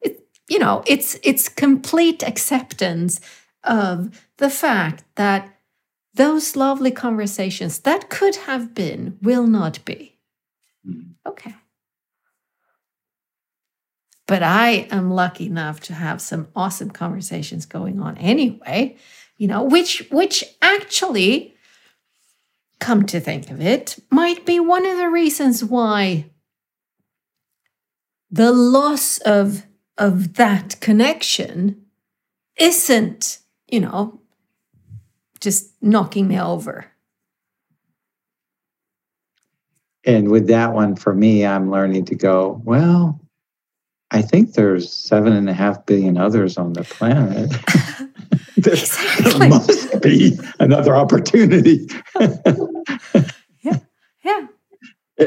It, 0.00 0.26
you 0.48 0.58
know, 0.58 0.82
it's, 0.86 1.18
it's 1.22 1.48
complete 1.48 2.22
acceptance 2.22 3.20
of 3.64 4.24
the 4.38 4.50
fact 4.50 5.04
that 5.16 5.54
those 6.14 6.56
lovely 6.56 6.90
conversations 6.90 7.80
that 7.80 8.10
could 8.10 8.36
have 8.36 8.74
been 8.74 9.18
will 9.22 9.46
not 9.46 9.84
be. 9.84 10.18
Mm. 10.86 11.14
Okay. 11.26 11.54
But 14.26 14.42
I 14.42 14.88
am 14.90 15.10
lucky 15.10 15.46
enough 15.46 15.80
to 15.80 15.94
have 15.94 16.20
some 16.20 16.48
awesome 16.54 16.90
conversations 16.90 17.64
going 17.64 17.98
on 18.00 18.18
anyway, 18.18 18.96
you 19.38 19.48
know, 19.48 19.62
which 19.62 20.06
which 20.10 20.44
actually 20.60 21.54
come 22.80 23.04
to 23.06 23.20
think 23.20 23.50
of 23.50 23.60
it 23.60 23.98
might 24.10 24.46
be 24.46 24.60
one 24.60 24.86
of 24.86 24.96
the 24.96 25.08
reasons 25.08 25.64
why 25.64 26.26
the 28.30 28.52
loss 28.52 29.18
of 29.18 29.64
of 29.96 30.34
that 30.34 30.78
connection 30.80 31.84
isn't, 32.56 33.38
you 33.66 33.80
know, 33.80 34.20
just 35.40 35.72
knocking 35.82 36.28
me 36.28 36.40
over. 36.40 36.86
And 40.04 40.30
with 40.30 40.46
that 40.46 40.72
one, 40.72 40.96
for 40.96 41.12
me, 41.12 41.44
I'm 41.44 41.70
learning 41.70 42.06
to 42.06 42.14
go, 42.14 42.62
well, 42.64 43.20
I 44.10 44.22
think 44.22 44.54
there's 44.54 44.90
seven 44.92 45.32
and 45.32 45.50
a 45.50 45.52
half 45.52 45.84
billion 45.84 46.16
others 46.16 46.56
on 46.56 46.72
the 46.72 46.84
planet. 46.84 47.52
there, 48.62 48.74
exactly. 48.74 49.48
must 49.48 50.02
be 50.02 50.38
another 50.60 50.96
opportunity. 50.96 51.86
yeah, 52.20 53.78
yeah. 54.24 54.46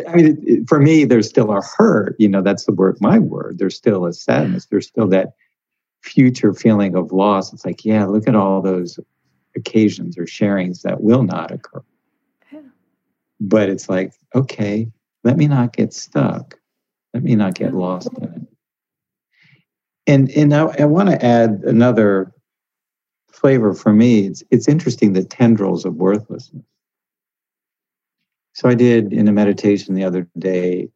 I 0.07 0.15
mean, 0.15 0.25
it, 0.25 0.37
it, 0.43 0.69
for 0.69 0.79
me, 0.79 1.05
there's 1.05 1.27
still 1.27 1.51
a 1.51 1.61
hurt. 1.61 2.15
You 2.19 2.29
know, 2.29 2.41
that's 2.41 2.65
the 2.65 2.71
word, 2.71 2.97
my 3.01 3.19
word. 3.19 3.57
There's 3.57 3.75
still 3.75 4.05
a 4.05 4.13
sadness. 4.13 4.67
There's 4.67 4.87
still 4.87 5.07
that 5.07 5.33
future 6.01 6.53
feeling 6.53 6.95
of 6.95 7.11
loss. 7.11 7.53
It's 7.53 7.65
like, 7.65 7.85
yeah, 7.85 8.05
look 8.05 8.27
at 8.27 8.35
all 8.35 8.61
those 8.61 8.99
occasions 9.55 10.17
or 10.17 10.23
sharings 10.23 10.81
that 10.83 11.01
will 11.01 11.23
not 11.23 11.51
occur. 11.51 11.83
Yeah. 12.51 12.61
But 13.39 13.69
it's 13.69 13.89
like, 13.89 14.13
okay, 14.33 14.89
let 15.23 15.37
me 15.37 15.47
not 15.47 15.73
get 15.75 15.93
stuck. 15.93 16.57
Let 17.13 17.23
me 17.23 17.35
not 17.35 17.55
get 17.55 17.73
lost 17.73 18.09
in 18.17 18.23
it. 18.23 18.41
And 20.07 20.31
and 20.31 20.53
I, 20.53 20.63
I 20.79 20.85
want 20.85 21.09
to 21.09 21.23
add 21.23 21.61
another 21.65 22.33
flavor 23.31 23.73
for 23.73 23.93
me. 23.93 24.27
It's 24.27 24.43
it's 24.51 24.67
interesting 24.67 25.13
the 25.13 25.23
tendrils 25.23 25.85
of 25.85 25.95
worthlessness. 25.95 26.63
So 28.53 28.69
I 28.69 28.75
did 28.75 29.13
in 29.13 29.27
a 29.27 29.31
meditation 29.31 29.95
the 29.95 30.03
other 30.03 30.27
day 30.37 30.89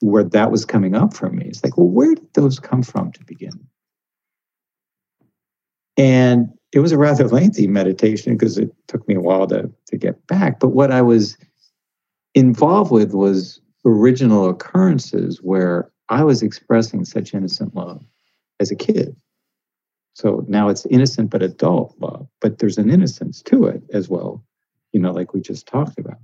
where 0.00 0.24
that 0.24 0.50
was 0.50 0.64
coming 0.64 0.94
up 0.94 1.12
for 1.12 1.28
me. 1.28 1.46
It's 1.46 1.62
like, 1.64 1.76
well, 1.76 1.88
where 1.88 2.14
did 2.14 2.32
those 2.34 2.60
come 2.60 2.82
from 2.82 3.12
to 3.12 3.24
begin? 3.24 3.68
And 5.96 6.48
it 6.72 6.78
was 6.78 6.92
a 6.92 6.98
rather 6.98 7.26
lengthy 7.28 7.66
meditation 7.66 8.34
because 8.34 8.58
it 8.58 8.72
took 8.86 9.06
me 9.08 9.16
a 9.16 9.20
while 9.20 9.46
to, 9.48 9.70
to 9.86 9.96
get 9.96 10.24
back. 10.28 10.60
But 10.60 10.68
what 10.68 10.92
I 10.92 11.02
was 11.02 11.36
involved 12.34 12.92
with 12.92 13.12
was 13.12 13.60
original 13.84 14.48
occurrences 14.48 15.42
where 15.42 15.90
I 16.08 16.22
was 16.24 16.42
expressing 16.42 17.04
such 17.04 17.34
innocent 17.34 17.74
love 17.74 18.04
as 18.60 18.70
a 18.70 18.76
kid. 18.76 19.16
So 20.18 20.44
now 20.48 20.68
it's 20.68 20.84
innocent 20.86 21.30
but 21.30 21.44
adult 21.44 21.94
love, 22.00 22.26
but 22.40 22.58
there's 22.58 22.76
an 22.76 22.90
innocence 22.90 23.40
to 23.42 23.66
it 23.66 23.84
as 23.92 24.08
well, 24.08 24.44
you 24.92 24.98
know, 24.98 25.12
like 25.12 25.32
we 25.32 25.40
just 25.40 25.68
talked 25.68 25.96
about. 25.96 26.18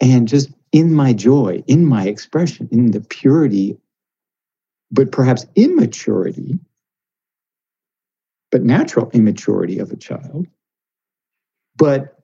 And 0.00 0.26
just 0.26 0.50
in 0.72 0.92
my 0.92 1.12
joy, 1.12 1.62
in 1.68 1.86
my 1.86 2.08
expression, 2.08 2.68
in 2.72 2.90
the 2.90 3.00
purity, 3.00 3.78
but 4.90 5.12
perhaps 5.12 5.46
immaturity 5.54 6.58
but 8.50 8.62
natural 8.62 9.08
immaturity 9.10 9.78
of 9.78 9.92
a 9.92 9.96
child, 9.96 10.46
but 11.76 12.20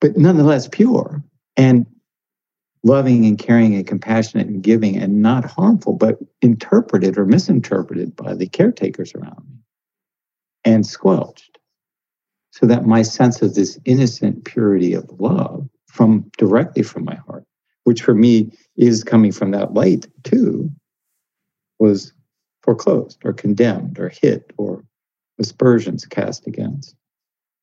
but 0.00 0.16
nonetheless 0.16 0.68
pure 0.68 1.24
and 1.56 1.86
loving 2.84 3.26
and 3.26 3.36
caring 3.36 3.74
and 3.74 3.86
compassionate 3.86 4.46
and 4.46 4.62
giving 4.62 4.96
and 4.96 5.22
not 5.22 5.44
harmful, 5.44 5.92
but 5.92 6.18
interpreted 6.40 7.18
or 7.18 7.26
misinterpreted 7.26 8.14
by 8.14 8.34
the 8.34 8.46
caretakers 8.46 9.12
around 9.14 9.44
me 9.48 9.58
and 10.68 10.86
squelched. 10.86 11.58
So 12.50 12.66
that 12.66 12.84
my 12.84 13.02
sense 13.02 13.40
of 13.40 13.54
this 13.54 13.78
innocent 13.86 14.44
purity 14.44 14.92
of 14.92 15.08
love 15.18 15.66
from 15.86 16.30
directly 16.36 16.82
from 16.82 17.04
my 17.04 17.14
heart, 17.14 17.44
which 17.84 18.02
for 18.02 18.14
me 18.14 18.52
is 18.76 19.02
coming 19.02 19.32
from 19.32 19.52
that 19.52 19.72
light 19.72 20.06
too, 20.24 20.70
was 21.78 22.12
foreclosed 22.62 23.18
or 23.24 23.32
condemned 23.32 23.98
or 23.98 24.10
hit 24.10 24.52
or 24.58 24.84
aspersions 25.38 26.04
cast 26.04 26.46
against. 26.46 26.94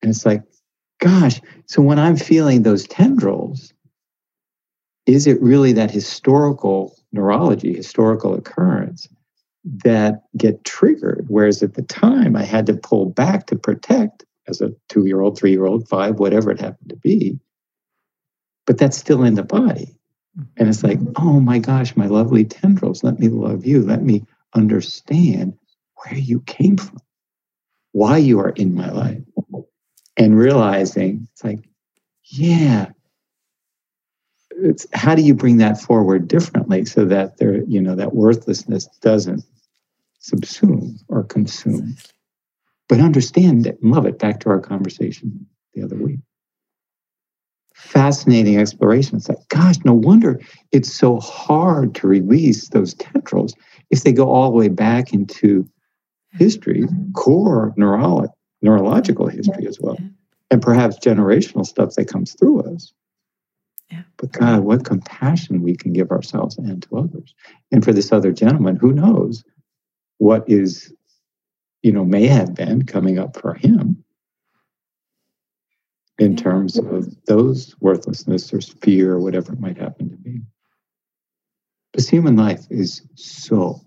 And 0.02 0.10
it's 0.10 0.26
like, 0.26 0.42
gosh, 1.00 1.40
so 1.68 1.84
when 1.84 2.00
I'm 2.00 2.18
feeling 2.18 2.64
those 2.64 2.88
tendrils, 2.88 3.72
is 5.06 5.28
it 5.28 5.40
really 5.42 5.74
that 5.74 5.92
historical 5.92 6.98
neurology, 7.12 7.76
historical 7.76 8.34
occurrence 8.34 9.08
that 9.84 10.24
get 10.38 10.64
triggered? 10.64 11.26
Whereas 11.28 11.64
at 11.64 11.74
the 11.74 11.84
time 11.84 12.36
I 12.36 12.44
had 12.44 12.66
to 12.68 12.74
pull 12.74 13.08
back 13.08 13.48
to 13.48 13.56
protect 13.56 14.26
as 14.48 14.62
a 14.62 14.72
two 14.90 15.06
year 15.06 15.22
old, 15.22 15.38
three 15.38 15.52
year 15.52 15.66
old, 15.66 15.88
five, 15.88 16.20
whatever 16.20 16.52
it 16.52 16.60
happened 16.60 16.90
to 16.90 16.98
be. 16.98 17.40
But 18.66 18.78
that's 18.78 18.98
still 18.98 19.24
in 19.24 19.36
the 19.36 19.44
body. 19.44 19.98
Mm-hmm. 20.38 20.44
And 20.58 20.70
it's 20.70 20.84
like, 20.84 21.00
oh 21.18 21.40
my 21.40 21.60
gosh, 21.60 21.96
my 21.96 22.08
lovely 22.08 22.46
tendrils, 22.46 23.04
let 23.04 23.20
me 23.20 23.28
love 23.28 23.66
you. 23.66 23.82
Let 23.82 24.04
me 24.04 24.24
understand 24.54 25.58
where 25.96 26.18
you 26.18 26.42
came 26.42 26.78
from 26.78 27.02
why 27.96 28.18
you 28.18 28.38
are 28.42 28.50
in 28.50 28.76
my 28.76 28.90
life 28.90 29.22
and 30.18 30.38
realizing 30.38 31.26
it's 31.32 31.46
like, 31.46 31.60
yeah, 32.26 32.88
it's 34.52 34.86
how 34.94 35.16
do 35.16 35.22
you 35.22 35.34
bring 35.34 35.60
that 35.60 35.80
forward 35.80 36.28
differently 36.28 36.84
so 36.84 37.06
that 37.06 37.38
there, 37.38 37.64
you 37.64 37.80
know, 37.80 37.96
that 37.96 38.14
worthlessness 38.14 38.88
doesn't 39.00 39.46
subsume 40.26 40.98
or 41.08 41.24
consume. 41.24 41.96
But 42.88 43.00
understand 43.00 43.68
it 43.68 43.80
and 43.82 43.92
love 43.92 44.06
it. 44.06 44.20
Back 44.20 44.40
to 44.42 44.50
our 44.50 44.60
conversation 44.60 45.46
the 45.74 45.84
other 45.84 45.96
week. 45.96 46.20
Fascinating 47.74 48.58
exploration. 48.58 49.18
It's 49.18 49.30
like, 49.30 49.48
gosh, 49.50 49.76
no 49.84 49.94
wonder 49.94 50.40
it's 50.72 50.92
so 50.92 51.20
hard 51.20 51.94
to 51.96 52.08
release 52.08 52.70
those 52.70 52.94
tendrils 52.94 53.54
if 53.90 54.04
they 54.04 54.12
go 54.12 54.30
all 54.30 54.52
the 54.52 54.58
way 54.58 54.70
back 54.70 55.14
into 55.14 55.68
history, 56.32 56.84
core 57.14 57.74
neurolo- 57.78 58.30
neurological 58.62 59.28
history 59.28 59.68
as 59.68 59.80
well, 59.80 59.98
and 60.52 60.62
perhaps 60.62 60.98
generational 61.00 61.66
stuff 61.66 61.96
that 61.96 62.08
comes 62.08 62.34
through 62.34 62.62
us. 62.62 62.94
Yeah. 63.92 64.04
But 64.18 64.32
God, 64.32 64.60
what 64.62 64.86
compassion 64.86 65.62
we 65.62 65.76
can 65.76 65.94
give 65.94 66.12
ourselves 66.12 66.58
and 66.58 66.82
to 66.84 66.98
others. 66.98 67.36
And 67.72 67.84
for 67.84 67.94
this 67.94 68.12
other 68.12 68.32
gentleman, 68.32 68.78
who 68.78 68.94
knows 68.94 69.44
what 70.18 70.50
is, 70.50 70.94
you 71.82 71.92
know, 71.92 72.06
may 72.06 72.28
have 72.28 72.56
been 72.56 72.86
coming 72.86 73.20
up 73.20 73.38
for 73.40 73.54
him 73.54 74.04
in 76.18 76.36
mm-hmm. 76.36 76.44
terms 76.44 76.78
of 76.78 77.14
those 77.26 77.76
worthlessness 77.80 78.54
or 78.54 78.62
fear 78.62 79.14
or 79.14 79.20
whatever 79.20 79.54
it 79.54 79.60
might 79.60 79.78
happen 79.78 80.10
to 80.10 80.18
be. 80.18 80.42
Because 81.92 82.10
human 82.10 82.36
life 82.36 82.66
is 82.70 83.02
so 83.16 83.82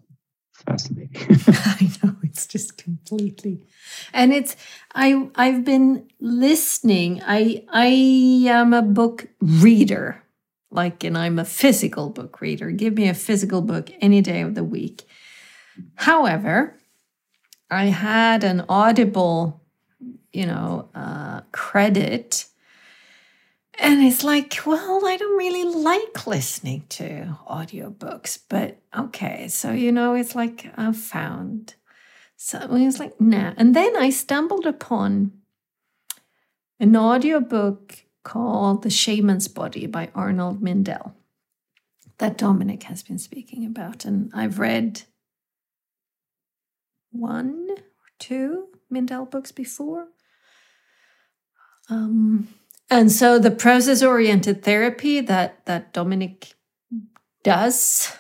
fascinating. 0.67 1.11
I 1.49 1.91
know 2.03 2.17
it's 2.23 2.47
just 2.47 2.79
completely, 2.79 3.67
and 4.13 4.33
it's 4.33 4.57
I 4.95 5.29
I've 5.35 5.65
been 5.65 6.09
listening. 6.21 7.23
I 7.27 7.65
I 7.69 7.87
am 8.49 8.73
a 8.73 8.83
book 8.83 9.29
reader, 9.41 10.23
like, 10.71 11.05
and 11.05 11.19
I'm 11.19 11.39
a 11.39 11.45
physical 11.45 12.11
book 12.11 12.41
reader. 12.41 12.71
Give 12.71 12.95
me 12.95 13.09
a 13.09 13.15
physical 13.15 13.61
book 13.61 13.91
any 14.01 14.23
day 14.23 14.41
of 14.41 14.55
the 14.55 14.65
week. 14.65 15.05
However, 15.95 16.75
I 17.71 17.87
had 17.87 18.45
an 18.45 18.65
Audible, 18.69 19.61
you 20.33 20.47
know, 20.47 20.89
uh, 20.95 21.43
credit 21.53 22.47
and 23.79 24.03
it's 24.03 24.25
like, 24.25 24.59
well, 24.67 25.07
I 25.07 25.17
don't 25.17 25.39
really 25.39 25.63
like 25.63 26.27
listening 26.27 26.85
to 26.91 27.39
audiobooks, 27.49 28.41
but 28.49 28.79
okay. 28.97 29.47
So, 29.49 29.71
you 29.71 29.93
know, 29.93 30.15
it's 30.15 30.35
like 30.35 30.67
I 30.77 30.91
found. 30.93 31.77
So 32.37 32.59
it 32.59 32.71
was 32.71 32.99
like, 32.99 33.21
nah. 33.21 33.55
And 33.57 33.77
then 33.77 33.97
I 33.97 34.11
stumbled 34.11 34.67
upon 34.67 35.33
an 36.81 36.97
audiobook 36.97 38.05
called 38.25 38.83
The 38.83 38.91
Shaman's 38.91 39.47
Body 39.47 39.87
by 39.87 40.11
Arnold 40.15 40.61
Mindell 40.61 41.13
that 42.19 42.37
Dominic 42.37 42.83
has 42.85 43.05
been 43.05 43.19
speaking 43.19 43.65
about. 43.65 44.05
And 44.05 44.31
I've 44.35 44.59
read 44.59 45.03
one 47.11 47.69
or 47.71 47.77
two 48.19 48.69
Mindell 48.93 49.31
books 49.31 49.53
before. 49.53 50.09
Um, 51.91 52.49
and 52.91 53.11
so 53.13 53.39
the 53.39 53.51
process 53.51 54.03
oriented 54.03 54.63
therapy 54.63 55.21
that 55.21 55.65
that 55.67 55.93
Dominic 55.93 56.55
does 57.43 58.17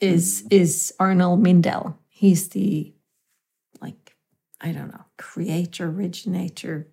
is 0.00 0.42
mm-hmm. 0.42 0.48
is 0.50 0.94
Arnold 0.98 1.42
Mindell. 1.42 1.96
He's 2.08 2.50
the 2.50 2.94
like 3.80 4.16
I 4.60 4.72
don't 4.72 4.88
know, 4.88 5.04
creator, 5.16 5.88
originator, 5.88 6.88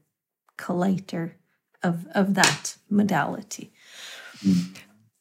collator 0.57 1.33
of 1.83 2.07
of 2.13 2.33
that 2.35 2.77
modality. 2.89 3.71
Mm-hmm. 4.45 4.73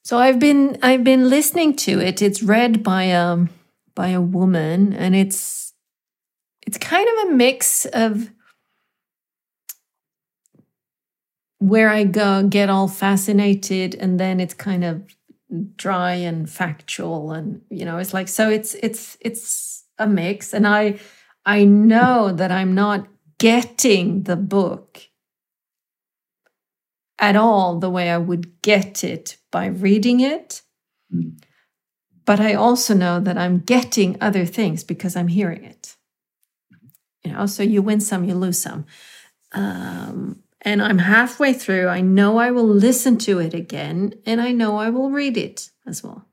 So 0.02 0.18
I've 0.18 0.38
been 0.38 0.78
I've 0.82 1.04
been 1.04 1.28
listening 1.28 1.76
to 1.76 2.00
it. 2.00 2.22
It's 2.22 2.42
read 2.42 2.82
by 2.82 3.04
a 3.04 3.46
by 3.94 4.08
a 4.08 4.20
woman 4.20 4.92
and 4.92 5.14
it's 5.14 5.69
it's 6.70 6.78
kind 6.78 7.08
of 7.08 7.28
a 7.28 7.34
mix 7.34 7.84
of 7.86 8.30
where 11.58 11.88
I 11.88 12.04
go 12.04 12.44
get 12.44 12.70
all 12.70 12.86
fascinated 12.86 13.96
and 13.96 14.20
then 14.20 14.38
it's 14.38 14.54
kind 14.54 14.84
of 14.84 15.02
dry 15.74 16.12
and 16.12 16.48
factual 16.48 17.32
and 17.32 17.60
you 17.70 17.84
know 17.84 17.98
it's 17.98 18.14
like 18.14 18.28
so 18.28 18.48
it's 18.48 18.74
it's 18.74 19.16
it's 19.20 19.82
a 19.98 20.06
mix 20.06 20.54
and 20.54 20.64
I 20.64 21.00
I 21.44 21.64
know 21.64 22.30
that 22.30 22.52
I'm 22.52 22.76
not 22.76 23.08
getting 23.38 24.22
the 24.22 24.36
book 24.36 25.08
at 27.18 27.34
all 27.34 27.80
the 27.80 27.90
way 27.90 28.10
I 28.10 28.18
would 28.18 28.62
get 28.62 29.02
it 29.02 29.38
by 29.50 29.66
reading 29.66 30.20
it. 30.20 30.62
Mm. 31.12 31.42
But 32.24 32.38
I 32.38 32.54
also 32.54 32.94
know 32.94 33.18
that 33.18 33.36
I'm 33.36 33.58
getting 33.58 34.16
other 34.20 34.46
things 34.46 34.84
because 34.84 35.16
I'm 35.16 35.26
hearing 35.26 35.64
it. 35.64 35.96
You 37.24 37.32
know, 37.32 37.46
so 37.46 37.62
you 37.62 37.82
win 37.82 38.00
some, 38.00 38.24
you 38.24 38.34
lose 38.34 38.58
some. 38.58 38.86
Um, 39.52 40.42
and 40.62 40.82
I'm 40.82 40.98
halfway 40.98 41.52
through. 41.52 41.88
I 41.88 42.00
know 42.00 42.38
I 42.38 42.50
will 42.50 42.66
listen 42.66 43.18
to 43.18 43.38
it 43.38 43.54
again 43.54 44.14
and 44.26 44.40
I 44.40 44.52
know 44.52 44.76
I 44.76 44.90
will 44.90 45.10
read 45.10 45.36
it 45.36 45.70
as 45.86 46.02
well. 46.02 46.26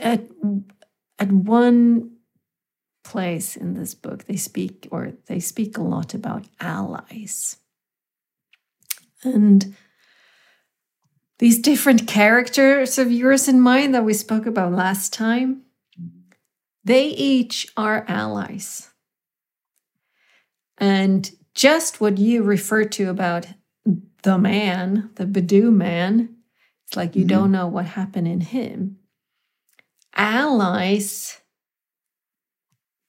At, 0.00 0.24
at 1.18 1.32
one 1.32 2.16
place 3.04 3.56
in 3.56 3.74
this 3.74 3.94
book, 3.94 4.24
they 4.24 4.36
speak 4.36 4.88
or 4.90 5.12
they 5.26 5.40
speak 5.40 5.78
a 5.78 5.82
lot 5.82 6.14
about 6.14 6.44
allies. 6.60 7.56
And 9.22 9.74
these 11.38 11.58
different 11.58 12.06
characters 12.06 12.98
of 12.98 13.12
yours 13.12 13.46
and 13.46 13.62
mine 13.62 13.92
that 13.92 14.04
we 14.04 14.14
spoke 14.14 14.46
about 14.46 14.72
last 14.72 15.12
time, 15.12 15.62
they 16.86 17.08
each 17.08 17.66
are 17.76 18.04
allies. 18.06 18.90
And 20.78 21.28
just 21.52 22.00
what 22.00 22.16
you 22.16 22.44
refer 22.44 22.84
to 22.84 23.10
about 23.10 23.46
the 24.22 24.38
man, 24.38 25.10
the 25.16 25.26
Badu 25.26 25.72
man, 25.72 26.36
it's 26.86 26.96
like 26.96 27.16
you 27.16 27.22
mm-hmm. 27.22 27.28
don't 27.28 27.52
know 27.52 27.66
what 27.66 27.86
happened 27.86 28.28
in 28.28 28.40
him. 28.40 28.98
Allies 30.14 31.40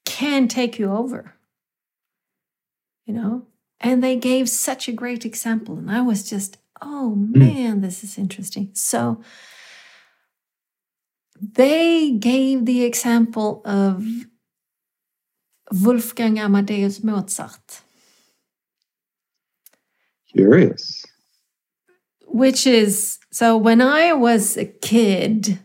can 0.05 0.47
take 0.47 0.80
you 0.80 0.91
over, 0.91 1.36
you 3.05 3.13
know? 3.13 3.45
And 3.80 4.03
they 4.03 4.15
gave 4.15 4.49
such 4.49 4.88
a 4.88 4.91
great 4.91 5.23
example. 5.23 5.78
And 5.78 5.91
I 5.91 6.01
was 6.01 6.28
just, 6.28 6.57
oh 6.82 7.11
hmm. 7.11 7.38
man, 7.38 7.78
mm. 7.78 7.82
this 7.84 8.03
is 8.03 8.17
interesting. 8.17 8.71
So 8.73 9.21
they 11.41 12.11
gave 12.11 12.65
the 12.65 12.83
example 12.83 13.61
of 13.65 14.05
Wolfgang 15.71 16.39
Amadeus 16.39 17.03
Mozart. 17.03 17.81
Curious. 20.33 21.05
Which 22.25 22.67
is 22.67 23.19
so 23.31 23.57
when 23.57 23.81
I 23.81 24.13
was 24.13 24.57
a 24.57 24.65
kid, 24.65 25.59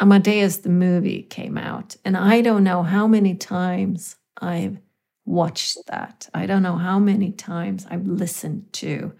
Amadeus 0.00 0.58
the 0.58 0.68
movie 0.68 1.22
came 1.22 1.58
out, 1.58 1.96
and 2.04 2.16
I 2.16 2.40
don't 2.40 2.64
know 2.64 2.82
how 2.82 3.06
many 3.06 3.34
times 3.34 4.16
I've 4.40 4.78
watched 5.26 5.78
that. 5.86 6.28
I 6.34 6.46
don't 6.46 6.62
know 6.62 6.76
how 6.76 6.98
many 6.98 7.32
times 7.32 7.86
I've 7.90 8.06
listened 8.06 8.72
to 8.74 9.12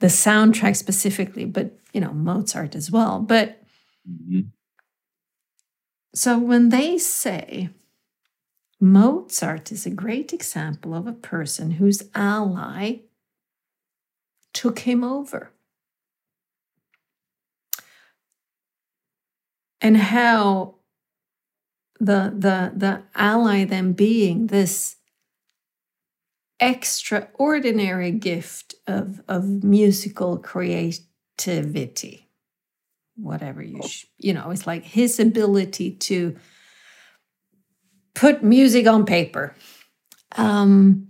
the 0.00 0.08
soundtrack 0.08 0.76
specifically, 0.76 1.44
but 1.44 1.78
you 1.92 2.00
know, 2.00 2.12
Mozart 2.12 2.74
as 2.74 2.90
well. 2.90 3.20
But 3.20 3.62
mm-hmm. 4.10 4.48
So 6.14 6.38
when 6.38 6.70
they 6.70 6.98
say 6.98 7.70
Mozart 8.80 9.70
is 9.70 9.84
a 9.84 9.90
great 9.90 10.32
example 10.32 10.94
of 10.94 11.06
a 11.06 11.12
person 11.12 11.72
whose 11.72 12.02
ally 12.14 13.00
took 14.54 14.80
him 14.80 15.04
over. 15.04 15.52
And 19.82 19.96
how 19.96 20.76
the, 21.98 22.32
the, 22.36 22.72
the 22.74 23.02
ally 23.14 23.64
then 23.64 23.92
being 23.92 24.46
this 24.46 24.96
extraordinary 26.58 28.10
gift 28.10 28.74
of, 28.86 29.22
of 29.28 29.62
musical 29.62 30.38
creativity 30.38 32.29
whatever 33.16 33.62
you 33.62 33.80
sh- 33.82 34.06
you 34.18 34.32
know 34.32 34.50
it's 34.50 34.66
like 34.66 34.84
his 34.84 35.20
ability 35.20 35.92
to 35.92 36.36
put 38.14 38.42
music 38.42 38.86
on 38.86 39.06
paper. 39.06 39.54
Um, 40.36 41.08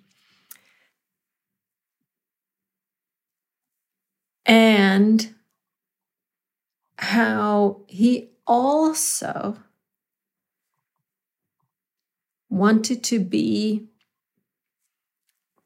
and 4.47 5.35
how 6.97 7.83
he 7.89 8.31
also 8.47 9.57
wanted 12.49 13.03
to 13.05 13.19
be 13.21 13.90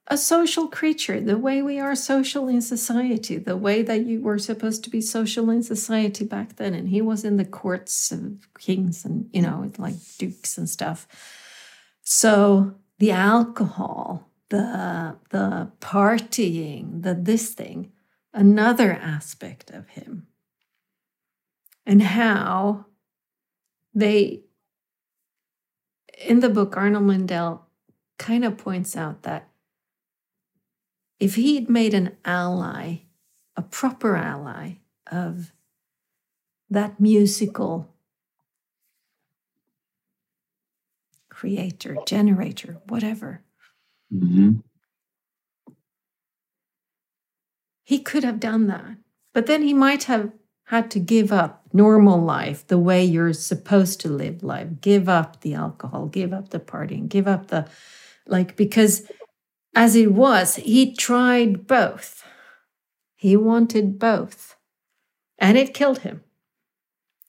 a 0.07 0.19
social 0.19 0.69
creature, 0.69 1.19
the 1.21 1.39
way 1.39 1.63
we 1.63 1.81
are 1.81 1.95
social 1.95 2.47
in 2.49 2.61
society, 2.61 3.39
the 3.39 3.57
way 3.57 3.83
that 3.83 4.05
you 4.05 4.21
were 4.21 4.39
supposed 4.39 4.85
to 4.85 4.91
be 4.91 5.01
social 5.01 5.49
in 5.49 5.63
society 5.63 6.25
back 6.25 6.57
then. 6.57 6.75
And 6.75 6.89
he 6.91 7.01
was 7.01 7.25
in 7.25 7.39
the 7.39 7.45
courts 7.45 8.13
of 8.13 8.49
kings 8.59 9.05
and, 9.05 9.31
you 9.33 9.41
know, 9.41 9.73
like 9.79 9.95
dukes 10.19 10.59
and 10.59 10.69
stuff. 10.69 11.07
So 12.03 12.75
the 12.99 13.13
alcohol, 13.13 14.29
the 14.51 15.17
the 15.31 15.73
partying, 15.81 17.03
the 17.03 17.15
this 17.15 17.55
thing, 17.55 17.93
another 18.35 18.93
aspect 18.93 19.71
of 19.71 19.89
him. 19.89 20.27
And 21.87 22.03
how 22.03 22.87
they 23.95 24.43
in 26.27 26.41
the 26.41 26.51
book 26.51 26.77
Arnold 26.77 27.05
Mindell 27.05 27.61
kind 28.19 28.45
of 28.45 28.59
points 28.59 28.97
out 28.97 29.23
that 29.23 29.49
if 31.21 31.37
he'd 31.37 31.71
made 31.71 31.95
an 31.95 32.17
ally, 32.25 32.99
a 33.57 33.63
proper 33.63 34.17
ally 34.17 34.75
of 35.11 35.53
that 36.71 36.99
musical 37.01 37.95
creator, 41.29 41.97
generator, 42.07 42.79
whatever, 42.89 43.43
mm-hmm. 44.13 44.55
he 47.85 47.99
could 47.99 48.25
have 48.25 48.41
done 48.41 48.67
that. 48.67 48.97
But 49.33 49.47
then 49.47 49.63
he 49.63 49.75
might 49.75 50.05
have 50.05 50.33
had 50.69 50.91
to 50.93 50.99
give 50.99 51.33
up 51.33 51.63
normal 51.73 52.19
life, 52.19 52.67
the 52.67 52.79
way 52.79 53.05
you're 53.05 53.33
supposed 53.33 54.01
to 54.01 54.09
live 54.09 54.43
life, 54.43 54.69
give 54.81 55.09
up 55.09 55.41
the 55.43 55.55
alcohol, 55.55 56.07
give 56.07 56.33
up 56.33 56.49
the 56.51 56.61
partying, 56.61 57.09
give 57.09 57.29
up 57.29 57.49
the 57.49 57.69
like, 58.27 58.57
because 58.57 59.07
as 59.75 59.97
it 59.97 60.13
was, 60.13 60.57
he 60.57 60.95
tried 60.95 61.67
both. 61.67 62.25
He 63.17 63.37
wanted 63.37 63.99
both. 63.99 64.57
And 65.39 65.59
it 65.59 65.75
killed 65.75 66.01
him. 66.01 66.23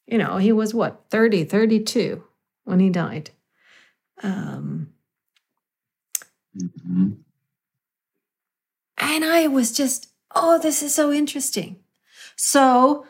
You 0.07 0.19
know, 0.19 0.37
he 0.37 0.51
was 0.51 0.73
what, 0.73 1.05
30, 1.09 1.45
32 1.45 2.23
when 2.63 2.79
he 2.79 2.89
died. 2.89 3.31
Um, 4.21 4.89
mm-hmm. 6.57 7.11
And 8.97 9.25
I 9.25 9.47
was 9.47 9.71
just, 9.71 10.09
oh, 10.33 10.59
this 10.59 10.83
is 10.83 10.93
so 10.93 11.11
interesting. 11.11 11.77
So, 12.35 13.05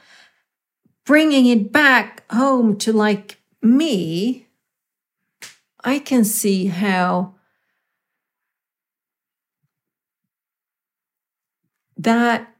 bringing 1.05 1.45
it 1.45 1.71
back 1.71 2.23
home 2.31 2.77
to 2.79 2.93
like 2.93 3.39
me, 3.61 4.47
I 5.83 5.99
can 5.99 6.23
see 6.23 6.67
how 6.67 7.34
that 11.97 12.55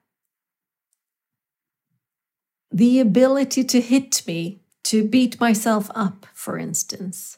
the 2.71 2.99
ability 2.99 3.63
to 3.63 3.79
hit 3.81 4.21
me, 4.27 4.61
to 4.83 5.07
beat 5.07 5.39
myself 5.39 5.89
up, 5.95 6.25
for 6.33 6.57
instance, 6.57 7.37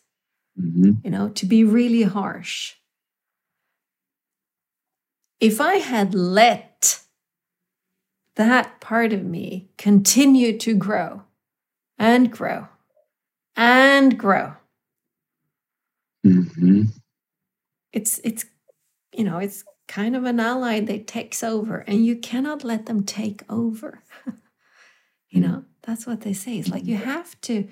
mm-hmm. 0.60 0.94
you 1.04 1.12
know, 1.12 1.30
to 1.30 1.46
be 1.46 1.64
really 1.64 2.04
harsh. 2.04 2.76
If 5.40 5.62
I 5.62 5.76
had 5.76 6.16
let 6.16 7.02
that 8.36 8.80
part 8.82 9.14
of 9.14 9.24
me 9.24 9.70
continue 9.78 10.58
to 10.58 10.76
grow 10.76 11.24
and 12.00 12.32
grow 12.32 12.68
and 13.56 14.18
grow, 14.18 14.54
mm-hmm. 16.26 16.84
it's, 17.94 18.20
it's, 18.24 18.46
you 19.14 19.24
know, 19.24 19.38
it's 19.38 19.64
kind 19.88 20.16
of 20.16 20.26
an 20.26 20.40
ally 20.40 20.80
that 20.82 21.08
takes 21.08 21.44
over, 21.44 21.80
and 21.88 22.06
you 22.06 22.16
cannot 22.16 22.64
let 22.64 22.86
them 22.86 23.04
take 23.04 23.44
over. 23.50 24.04
you 25.30 25.42
hmm. 25.42 25.48
know, 25.48 25.66
that's 25.84 26.06
what 26.06 26.22
they 26.22 26.34
say. 26.34 26.58
It's 26.58 26.70
like 26.70 26.86
you 26.86 26.98
have 26.98 27.40
to, 27.42 27.68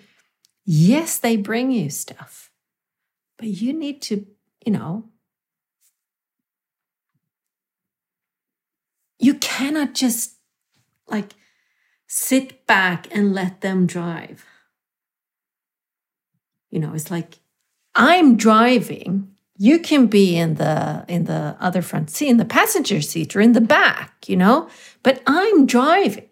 yes, 0.63 1.17
they 1.17 1.35
bring 1.35 1.71
you 1.71 1.89
stuff, 1.89 2.51
but 3.37 3.47
you 3.47 3.73
need 3.73 4.01
to, 4.03 4.25
you 4.65 4.71
know, 4.71 5.09
you 9.19 9.35
cannot 9.35 9.93
just 9.93 10.35
like 11.07 11.33
sit 12.07 12.65
back 12.65 13.07
and 13.15 13.33
let 13.33 13.61
them 13.61 13.85
drive. 13.85 14.45
You 16.69 16.79
know, 16.79 16.93
it's 16.93 17.11
like 17.11 17.39
I'm 17.93 18.35
driving 18.35 19.34
you 19.57 19.79
can 19.79 20.07
be 20.07 20.35
in 20.35 20.55
the 20.55 21.05
in 21.07 21.25
the 21.25 21.55
other 21.59 21.81
front 21.81 22.09
seat 22.09 22.29
in 22.29 22.37
the 22.37 22.45
passenger 22.45 23.01
seat 23.01 23.35
or 23.35 23.41
in 23.41 23.53
the 23.53 23.61
back 23.61 24.27
you 24.27 24.35
know 24.35 24.69
but 25.03 25.21
i'm 25.27 25.65
driving 25.65 26.27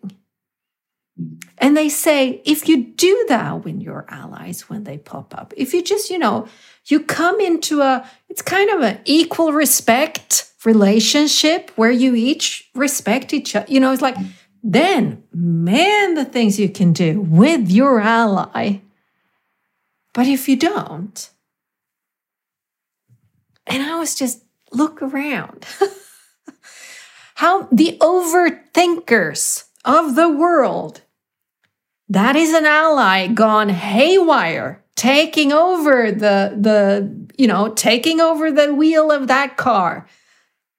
And 1.60 1.78
they 1.78 1.90
say 1.90 2.42
if 2.44 2.68
you 2.68 2.84
do 2.84 3.26
that 3.30 3.64
when 3.64 3.80
your 3.80 4.06
allies, 4.10 4.68
when 4.70 4.84
they 4.84 4.98
pop 4.98 5.34
up, 5.38 5.54
if 5.56 5.74
you 5.74 5.82
just, 5.84 6.10
you 6.10 6.20
know, 6.20 6.48
you 6.86 7.00
come 7.00 7.40
into 7.40 7.82
a, 7.82 8.06
it's 8.30 8.42
kind 8.42 8.70
of 8.70 8.82
an 8.82 9.00
equal 9.06 9.54
respect 9.54 10.52
relationship 10.66 11.72
where 11.76 11.92
you 11.92 12.16
each 12.16 12.70
respect 12.74 13.34
each 13.34 13.56
other. 13.56 13.72
You 13.72 13.80
know, 13.80 13.94
it's 13.94 14.02
like, 14.02 14.18
then, 14.64 15.24
man, 15.34 16.16
the 16.16 16.26
things 16.26 16.60
you 16.60 16.70
can 16.70 16.94
do 16.94 17.22
with 17.22 17.70
your 17.70 18.02
ally. 18.02 18.82
But 20.14 20.28
if 20.28 20.50
you 20.50 20.56
don't, 20.58 21.30
and 23.68 23.84
I 23.84 23.98
was 24.00 24.16
just 24.16 24.44
look 24.72 25.02
around. 25.02 25.66
How 27.36 27.68
the 27.72 27.98
overthinkers 28.00 29.66
of 29.86 30.16
the 30.16 30.30
world, 30.30 31.02
that 32.10 32.36
is 32.36 32.54
an 32.54 32.66
ally 32.66 33.28
gone 33.28 33.70
haywire, 33.70 34.84
taking 34.96 35.52
over 35.52 36.12
the, 36.12 36.56
the, 36.60 37.28
you 37.38 37.48
know, 37.48 37.70
taking 37.70 38.22
over 38.22 38.52
the 38.52 38.74
wheel 38.74 39.12
of 39.12 39.28
that 39.28 39.58
car 39.58 40.08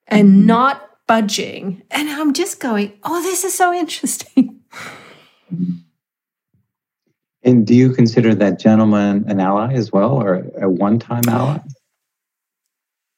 and 0.07 0.29
mm-hmm. 0.29 0.47
not 0.47 0.91
budging. 1.07 1.83
And 1.91 2.09
I'm 2.09 2.33
just 2.33 2.61
going, 2.61 2.93
oh, 3.03 3.23
this 3.23 3.45
is 3.45 3.55
so 3.55 3.73
interesting. 3.75 4.61
And 7.43 7.67
do 7.67 7.75
you 7.75 7.93
consider 7.93 8.35
that 8.37 8.59
gentleman 8.59 9.25
an 9.29 9.39
ally 9.39 9.75
as 9.75 9.93
well, 9.93 10.13
or 10.13 10.47
a 10.61 10.69
one-time 10.71 11.29
ally? 11.29 11.59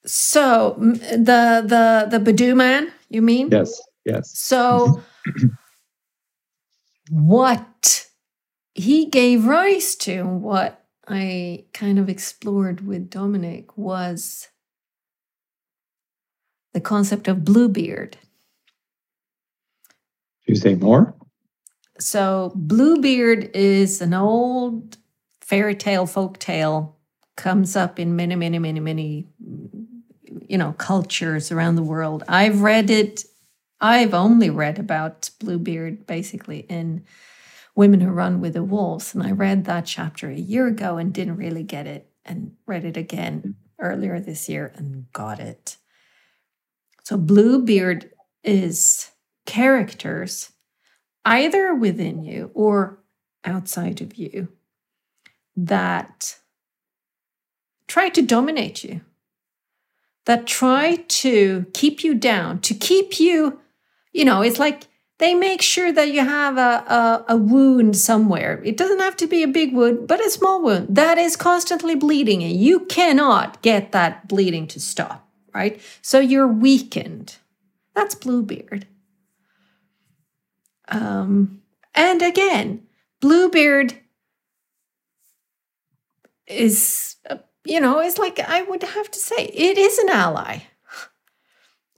So 0.06 0.76
the 0.78 1.64
the 1.66 2.06
the 2.18 2.32
Badu 2.32 2.56
man, 2.56 2.92
you 3.08 3.22
mean? 3.22 3.50
Yes, 3.50 3.80
yes. 4.04 4.38
So 4.38 5.02
what 7.10 8.08
he 8.74 9.06
gave 9.06 9.46
rise 9.46 9.96
to, 9.96 10.24
what 10.24 10.84
I 11.08 11.64
kind 11.72 11.98
of 11.98 12.08
explored 12.08 12.86
with 12.86 13.10
Dominic 13.10 13.76
was 13.76 14.48
the 16.72 16.80
concept 16.80 17.26
of 17.26 17.44
Bluebeard. 17.44 18.18
Do 20.46 20.52
you 20.52 20.56
say 20.56 20.74
more? 20.74 21.16
So 21.98 22.52
Bluebeard 22.54 23.50
is 23.54 24.02
an 24.02 24.14
old 24.14 24.98
fairy 25.40 25.74
tale, 25.74 26.06
folk 26.06 26.38
tale, 26.38 26.96
comes 27.36 27.76
up 27.76 27.98
in 27.98 28.14
many, 28.14 28.34
many, 28.34 28.58
many, 28.58 28.80
many 28.80 29.26
you 30.48 30.58
know, 30.58 30.72
cultures 30.72 31.52
around 31.52 31.76
the 31.76 31.82
world. 31.82 32.22
I've 32.28 32.62
read 32.62 32.90
it, 32.90 33.24
I've 33.80 34.14
only 34.14 34.50
read 34.50 34.78
about 34.78 35.30
Bluebeard 35.40 36.06
basically 36.06 36.60
in 36.68 37.04
Women 37.74 38.00
Who 38.00 38.10
Run 38.10 38.40
with 38.40 38.54
the 38.54 38.64
Wolves. 38.64 39.14
And 39.14 39.22
I 39.22 39.32
read 39.32 39.64
that 39.64 39.86
chapter 39.86 40.30
a 40.30 40.34
year 40.34 40.66
ago 40.66 40.96
and 40.96 41.12
didn't 41.12 41.36
really 41.36 41.62
get 41.62 41.86
it 41.86 42.10
and 42.24 42.52
read 42.66 42.84
it 42.84 42.96
again 42.96 43.56
earlier 43.78 44.18
this 44.18 44.48
year 44.48 44.72
and 44.76 45.10
got 45.12 45.38
it. 45.38 45.76
So 47.04 47.16
Bluebeard 47.16 48.10
is 48.42 49.10
characters 49.44 50.50
either 51.24 51.74
within 51.74 52.22
you 52.22 52.50
or 52.54 52.98
outside 53.44 54.00
of 54.00 54.16
you 54.16 54.48
that 55.56 56.36
try 57.86 58.08
to 58.08 58.22
dominate 58.22 58.84
you 58.84 59.00
that 60.26 60.46
try 60.46 60.96
to 61.08 61.66
keep 61.72 62.04
you 62.04 62.14
down, 62.14 62.60
to 62.60 62.74
keep 62.74 63.18
you, 63.18 63.60
you 64.12 64.24
know, 64.24 64.42
it's 64.42 64.58
like 64.58 64.86
they 65.18 65.34
make 65.34 65.62
sure 65.62 65.92
that 65.92 66.12
you 66.12 66.20
have 66.20 66.58
a, 66.58 66.84
a, 66.92 67.24
a, 67.30 67.36
wound 67.36 67.96
somewhere. 67.96 68.60
It 68.64 68.76
doesn't 68.76 68.98
have 68.98 69.16
to 69.16 69.26
be 69.26 69.42
a 69.42 69.48
big 69.48 69.74
wound, 69.74 70.06
but 70.06 70.24
a 70.24 70.30
small 70.30 70.62
wound 70.62 70.88
that 70.90 71.16
is 71.16 71.36
constantly 71.36 71.94
bleeding, 71.94 72.42
and 72.42 72.54
you 72.54 72.80
cannot 72.80 73.62
get 73.62 73.92
that 73.92 74.28
bleeding 74.28 74.66
to 74.68 74.80
stop, 74.80 75.26
right? 75.54 75.80
So 76.02 76.18
you're 76.20 76.46
weakened. 76.46 77.36
That's 77.94 78.14
Bluebeard. 78.14 78.86
Um, 80.88 81.62
and 81.94 82.20
again, 82.20 82.82
Bluebeard 83.20 83.98
is 86.46 87.16
you 87.66 87.80
know, 87.80 88.00
it's 88.00 88.18
like 88.18 88.38
I 88.40 88.62
would 88.62 88.82
have 88.82 89.10
to 89.10 89.18
say 89.18 89.44
it 89.46 89.78
is 89.78 89.98
an 89.98 90.08
ally. 90.10 90.60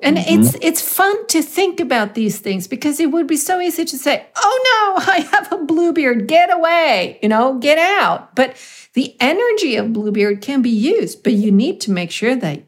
And 0.01 0.17
mm-hmm. 0.17 0.43
it's 0.43 0.57
it's 0.61 0.81
fun 0.81 1.27
to 1.29 1.43
think 1.43 1.81
about 1.81 2.15
these 2.15 2.39
things 2.39 2.69
because 2.69 3.01
it 3.01 3.11
would 3.11 3.27
be 3.27 3.37
so 3.37 3.61
easy 3.61 3.85
to 3.85 3.99
say, 3.99 4.27
"Oh 4.37 4.97
no, 4.97 5.05
I 5.13 5.21
have 5.33 5.53
a 5.53 5.65
bluebeard, 5.65 6.29
get 6.29 6.53
away," 6.53 7.19
you 7.23 7.29
know, 7.29 7.59
get 7.59 7.79
out. 7.79 8.37
But 8.37 8.57
the 8.95 9.17
energy 9.21 9.77
of 9.77 9.93
bluebeard 9.93 10.41
can 10.41 10.63
be 10.63 10.71
used, 10.71 11.23
but 11.25 11.33
you 11.33 11.51
need 11.51 11.81
to 11.83 11.91
make 11.91 12.13
sure 12.13 12.37
that 12.37 12.63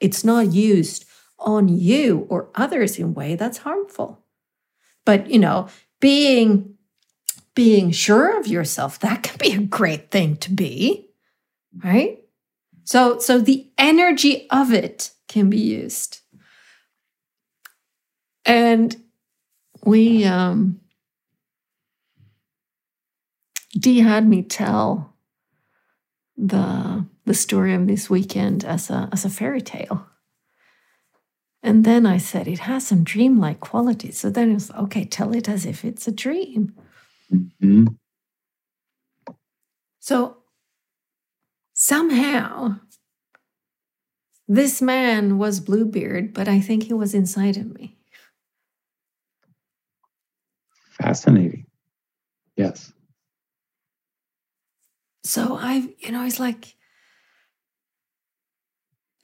it's 0.00 0.24
not 0.24 0.52
used 0.52 1.04
on 1.38 1.68
you 1.68 2.26
or 2.30 2.48
others 2.54 2.98
in 2.98 3.04
a 3.04 3.08
way 3.08 3.36
that's 3.36 3.58
harmful. 3.58 4.20
But, 5.04 5.30
you 5.30 5.38
know, 5.38 5.68
being 6.00 6.74
being 7.54 7.92
sure 7.92 8.38
of 8.38 8.48
yourself, 8.48 8.98
that 8.98 9.22
can 9.22 9.36
be 9.38 9.52
a 9.52 9.60
great 9.66 10.10
thing 10.10 10.36
to 10.38 10.50
be, 10.50 11.08
right? 11.84 12.23
So, 12.84 13.18
so 13.18 13.40
the 13.40 13.70
energy 13.78 14.46
of 14.50 14.72
it 14.72 15.10
can 15.28 15.50
be 15.50 15.58
used. 15.58 16.20
And 18.44 18.94
we, 19.84 20.24
um, 20.24 20.80
Dee 23.78 24.00
had 24.00 24.28
me 24.28 24.42
tell 24.42 25.14
the 26.36 27.06
the 27.26 27.34
story 27.34 27.74
of 27.74 27.86
this 27.86 28.10
weekend 28.10 28.64
as 28.64 28.90
a 28.90 29.08
as 29.12 29.24
a 29.24 29.30
fairy 29.30 29.60
tale. 29.60 30.06
And 31.62 31.84
then 31.84 32.04
I 32.04 32.18
said 32.18 32.46
it 32.46 32.60
has 32.60 32.86
some 32.86 33.04
dreamlike 33.04 33.60
qualities. 33.60 34.18
So 34.18 34.30
then 34.30 34.50
it 34.50 34.54
was 34.54 34.70
okay, 34.72 35.04
tell 35.04 35.34
it 35.34 35.48
as 35.48 35.64
if 35.64 35.84
it's 35.84 36.06
a 36.06 36.12
dream. 36.12 36.74
Mm-hmm. 37.32 37.86
So 39.98 40.36
somehow 41.84 42.76
this 44.48 44.80
man 44.80 45.36
was 45.36 45.60
Bluebeard, 45.60 46.32
but 46.32 46.48
I 46.48 46.58
think 46.58 46.84
he 46.84 46.94
was 46.94 47.12
inside 47.12 47.58
of 47.58 47.74
me. 47.74 47.98
Fascinating. 50.92 51.66
Yes. 52.56 52.92
So 55.24 55.58
I, 55.60 55.94
you 55.98 56.10
know, 56.10 56.24
it's 56.24 56.40
like, 56.40 56.74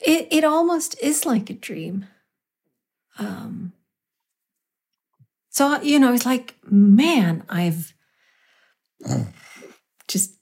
it, 0.01 0.29
it 0.31 0.45
almost 0.45 1.01
is 1.03 1.25
like 1.25 1.49
a 1.49 1.55
dream. 1.55 2.07
Um, 3.19 3.73
so, 5.49 5.81
you 5.81 5.99
know, 5.99 6.13
it's 6.13 6.27
like, 6.27 6.57
man, 6.65 7.45
I've 7.49 7.95
just 10.09 10.40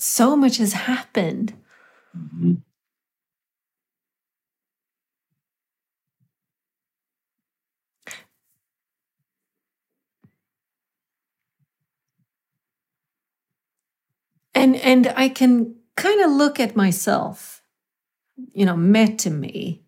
so 0.00 0.34
much 0.34 0.56
has 0.56 0.72
happened. 0.72 1.54
Mm-hmm. 2.16 2.54
And 14.54 14.76
and 14.76 15.12
I 15.16 15.28
can 15.28 15.76
kind 15.96 16.20
of 16.22 16.30
look 16.30 16.58
at 16.58 16.76
myself, 16.76 17.62
you 18.52 18.66
know, 18.66 18.76
met 18.76 19.18
to 19.20 19.30
me 19.30 19.82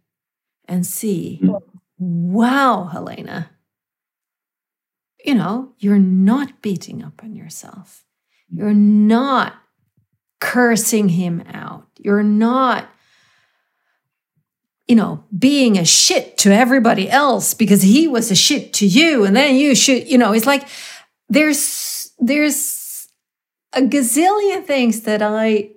and 0.67 0.87
see, 0.87 1.41
mm-hmm. 1.43 2.33
wow, 2.33 2.85
Helena, 2.85 3.51
you 5.25 5.35
know, 5.35 5.73
you're 5.79 5.99
not 5.99 6.63
beating 6.63 7.03
up 7.03 7.23
on 7.23 7.35
yourself. 7.35 8.05
You're 8.51 8.75
not 8.75 9.62
cursing 10.43 11.11
him 11.11 11.41
out. 11.55 11.87
You're 11.99 12.25
not, 12.25 12.91
you 14.89 14.97
know, 14.97 15.23
being 15.39 15.79
a 15.79 15.85
shit 15.85 16.37
to 16.39 16.51
everybody 16.51 17.09
else 17.09 17.55
because 17.55 17.83
he 17.83 18.09
was 18.09 18.33
a 18.33 18.35
shit 18.35 18.73
to 18.75 18.87
you. 18.87 19.25
And 19.25 19.37
then 19.37 19.55
you 19.55 19.77
should, 19.77 20.09
you 20.09 20.19
know, 20.19 20.33
it's 20.33 20.45
like 20.45 20.67
there's, 21.29 22.11
there's 22.19 23.09
a 23.73 23.83
gazillion 23.83 24.65
things 24.65 25.03
that 25.03 25.23
I 25.23 25.71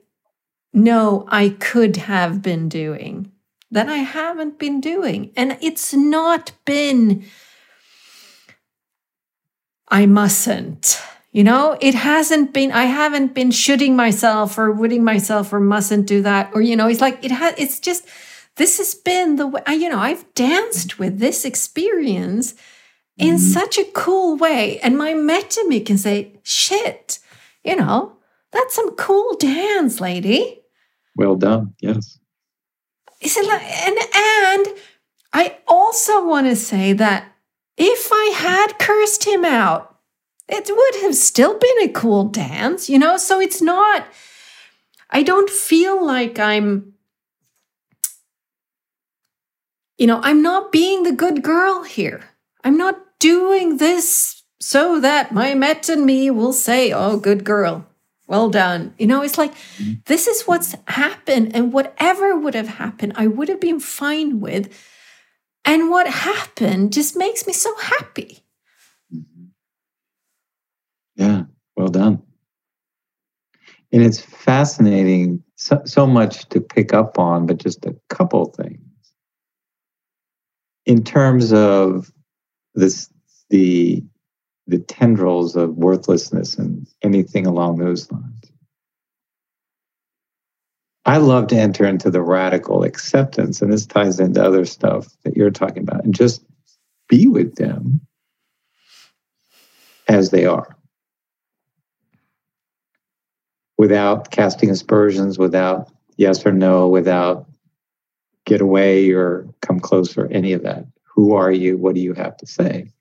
know 0.73 1.25
I 1.27 1.49
could 1.49 1.97
have 1.97 2.41
been 2.41 2.67
doing 2.67 3.31
that 3.69 3.87
I 3.87 3.97
haven't 3.97 4.57
been 4.57 4.81
doing. 4.81 5.31
And 5.37 5.59
it's 5.61 5.93
not 5.93 6.53
been, 6.65 7.23
I 9.89 10.07
mustn't 10.07 10.99
you 11.35 11.43
know, 11.43 11.77
it 11.81 11.93
hasn't 11.95 12.53
been, 12.53 12.71
I 12.71 12.85
haven't 12.85 13.33
been 13.33 13.51
shooting 13.51 13.93
myself 13.93 14.57
or 14.57 14.71
wooing 14.71 15.03
myself 15.03 15.51
or 15.51 15.59
mustn't 15.59 16.07
do 16.07 16.21
that. 16.21 16.51
Or, 16.53 16.61
you 16.61 16.77
know, 16.77 16.87
it's 16.87 17.01
like, 17.01 17.21
it 17.25 17.31
has, 17.31 17.53
it's 17.57 17.81
just, 17.81 18.07
this 18.55 18.77
has 18.77 18.95
been 18.95 19.35
the 19.35 19.45
way, 19.45 19.61
I, 19.67 19.73
you 19.73 19.89
know, 19.89 19.99
I've 19.99 20.33
danced 20.33 20.97
with 20.97 21.19
this 21.19 21.43
experience 21.43 22.55
in 23.17 23.35
mm-hmm. 23.35 23.37
such 23.37 23.77
a 23.77 23.83
cool 23.83 24.37
way. 24.37 24.79
And 24.79 24.97
my 24.97 25.11
metami 25.11 25.85
can 25.85 25.97
say, 25.97 26.39
shit, 26.43 27.19
you 27.65 27.75
know, 27.75 28.15
that's 28.53 28.73
some 28.73 28.95
cool 28.95 29.35
dance, 29.35 29.99
lady. 29.99 30.61
Well 31.17 31.35
done. 31.35 31.73
Yes. 31.81 32.17
Is 33.19 33.35
it 33.35 33.45
like, 33.45 33.61
and, 33.61 33.97
and 33.97 34.79
I 35.33 35.57
also 35.67 36.25
want 36.25 36.47
to 36.47 36.55
say 36.55 36.93
that 36.93 37.29
if 37.75 38.07
I 38.13 38.31
had 38.33 38.79
cursed 38.79 39.25
him 39.25 39.43
out, 39.43 39.94
it 40.47 40.69
would 40.69 41.01
have 41.03 41.15
still 41.15 41.57
been 41.57 41.83
a 41.83 41.91
cool 41.91 42.25
dance, 42.25 42.89
you 42.89 42.99
know? 42.99 43.17
So 43.17 43.39
it's 43.39 43.61
not, 43.61 44.05
I 45.09 45.23
don't 45.23 45.49
feel 45.49 46.05
like 46.05 46.39
I'm, 46.39 46.93
you 49.97 50.07
know, 50.07 50.19
I'm 50.21 50.41
not 50.41 50.71
being 50.71 51.03
the 51.03 51.11
good 51.11 51.41
girl 51.41 51.83
here. 51.83 52.23
I'm 52.63 52.77
not 52.77 52.99
doing 53.19 53.77
this 53.77 54.43
so 54.59 54.99
that 54.99 55.31
my 55.31 55.53
met 55.53 55.89
and 55.89 56.05
me 56.05 56.29
will 56.31 56.53
say, 56.53 56.91
oh, 56.91 57.17
good 57.17 57.43
girl. 57.43 57.85
Well 58.27 58.49
done. 58.49 58.95
You 58.97 59.05
know, 59.07 59.21
it's 59.21 59.37
like 59.37 59.53
mm-hmm. 59.53 59.93
this 60.05 60.27
is 60.27 60.43
what's 60.43 60.75
happened, 60.87 61.55
and 61.55 61.71
whatever 61.71 62.35
would 62.35 62.55
have 62.55 62.67
happened, 62.67 63.13
I 63.15 63.27
would 63.27 63.49
have 63.49 63.61
been 63.61 63.79
fine 63.79 64.39
with. 64.39 64.75
And 65.63 65.91
what 65.91 66.07
happened 66.07 66.91
just 66.93 67.15
makes 67.15 67.45
me 67.45 67.53
so 67.53 67.75
happy. 67.77 68.44
Yeah, 71.15 71.43
well 71.75 71.87
done. 71.87 72.21
And 73.91 74.03
it's 74.03 74.19
fascinating, 74.19 75.43
so, 75.55 75.81
so 75.85 76.05
much 76.05 76.49
to 76.49 76.59
pick 76.59 76.93
up 76.93 77.17
on, 77.17 77.45
but 77.45 77.57
just 77.57 77.85
a 77.85 77.95
couple 78.09 78.45
things. 78.47 78.79
In 80.85 81.03
terms 81.03 81.53
of 81.53 82.11
this, 82.73 83.09
the 83.49 84.03
the 84.67 84.79
tendrils 84.79 85.55
of 85.55 85.75
worthlessness 85.75 86.57
and 86.57 86.87
anything 87.03 87.45
along 87.45 87.77
those 87.77 88.11
lines. 88.11 88.51
I 91.05 91.17
love 91.17 91.47
to 91.47 91.55
enter 91.55 91.85
into 91.85 92.09
the 92.09 92.23
radical 92.23 92.83
acceptance, 92.83 93.61
and 93.61 93.71
this 93.71 93.85
ties 93.85 94.19
into 94.19 94.43
other 94.43 94.65
stuff 94.65 95.07
that 95.23 95.37
you're 95.37 95.51
talking 95.51 95.83
about, 95.83 96.03
and 96.03 96.15
just 96.15 96.43
be 97.07 97.27
with 97.27 97.55
them 97.55 98.01
as 100.07 100.31
they 100.31 100.47
are 100.47 100.75
without 103.77 104.31
casting 104.31 104.69
aspersions, 104.69 105.37
without 105.37 105.91
yes 106.17 106.45
or 106.45 106.51
no, 106.51 106.87
without 106.87 107.47
get 108.45 108.61
away 108.61 109.11
or 109.11 109.47
come 109.61 109.79
closer, 109.79 110.27
any 110.31 110.53
of 110.53 110.63
that. 110.63 110.85
Who 111.03 111.33
are 111.33 111.51
you? 111.51 111.77
What 111.77 111.95
do 111.95 112.01
you 112.01 112.13
have 112.13 112.37
to 112.37 112.45
say? 112.45 112.91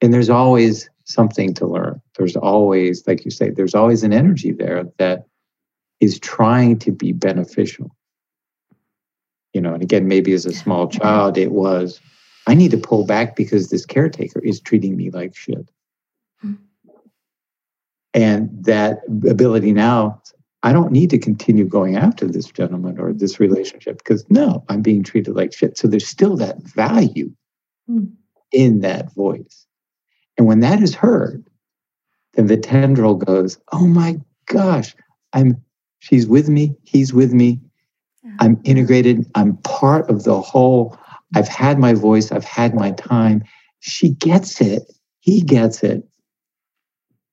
And 0.00 0.12
there's 0.12 0.30
always 0.30 0.90
something 1.04 1.54
to 1.54 1.66
learn. 1.66 2.00
There's 2.16 2.36
always, 2.36 3.06
like 3.06 3.24
you 3.24 3.30
say, 3.30 3.50
there's 3.50 3.74
always 3.74 4.02
an 4.02 4.12
energy 4.12 4.52
there 4.52 4.84
that 4.98 5.26
is 6.00 6.18
trying 6.18 6.78
to 6.80 6.92
be 6.92 7.12
beneficial. 7.12 7.94
You 9.52 9.60
know, 9.60 9.74
and 9.74 9.82
again, 9.82 10.08
maybe 10.08 10.32
as 10.32 10.46
a 10.46 10.52
small 10.52 10.88
child, 10.88 11.38
it 11.38 11.52
was, 11.52 12.00
I 12.46 12.54
need 12.54 12.72
to 12.72 12.76
pull 12.76 13.06
back 13.06 13.36
because 13.36 13.70
this 13.70 13.86
caretaker 13.86 14.40
is 14.40 14.60
treating 14.60 14.96
me 14.96 15.10
like 15.10 15.36
shit. 15.36 15.70
And 18.14 18.48
that 18.64 19.00
ability 19.28 19.72
now, 19.72 20.22
I 20.62 20.72
don't 20.72 20.92
need 20.92 21.10
to 21.10 21.18
continue 21.18 21.66
going 21.66 21.96
after 21.96 22.26
this 22.26 22.46
gentleman 22.46 22.98
or 22.98 23.12
this 23.12 23.38
relationship 23.38 23.98
because 23.98 24.24
no, 24.30 24.64
I'm 24.68 24.80
being 24.80 25.02
treated 25.02 25.34
like 25.34 25.52
shit. 25.52 25.76
So 25.76 25.88
there's 25.88 26.06
still 26.06 26.36
that 26.36 26.62
value 26.62 27.30
mm. 27.90 28.10
in 28.52 28.80
that 28.80 29.12
voice. 29.12 29.66
And 30.38 30.46
when 30.46 30.60
that 30.60 30.80
is 30.80 30.94
heard, 30.94 31.44
then 32.32 32.46
the 32.46 32.56
tendril 32.56 33.16
goes, 33.16 33.58
Oh 33.72 33.86
my 33.86 34.18
gosh, 34.46 34.94
I'm 35.32 35.60
she's 35.98 36.26
with 36.26 36.48
me, 36.48 36.76
he's 36.82 37.12
with 37.12 37.32
me. 37.32 37.60
I'm 38.38 38.58
integrated, 38.64 39.30
I'm 39.34 39.58
part 39.58 40.08
of 40.08 40.24
the 40.24 40.40
whole. 40.40 40.98
I've 41.34 41.48
had 41.48 41.78
my 41.78 41.92
voice, 41.92 42.32
I've 42.32 42.44
had 42.44 42.74
my 42.74 42.92
time. 42.92 43.44
She 43.80 44.10
gets 44.10 44.60
it, 44.60 44.90
he 45.20 45.42
gets 45.42 45.82
it. 45.82 46.08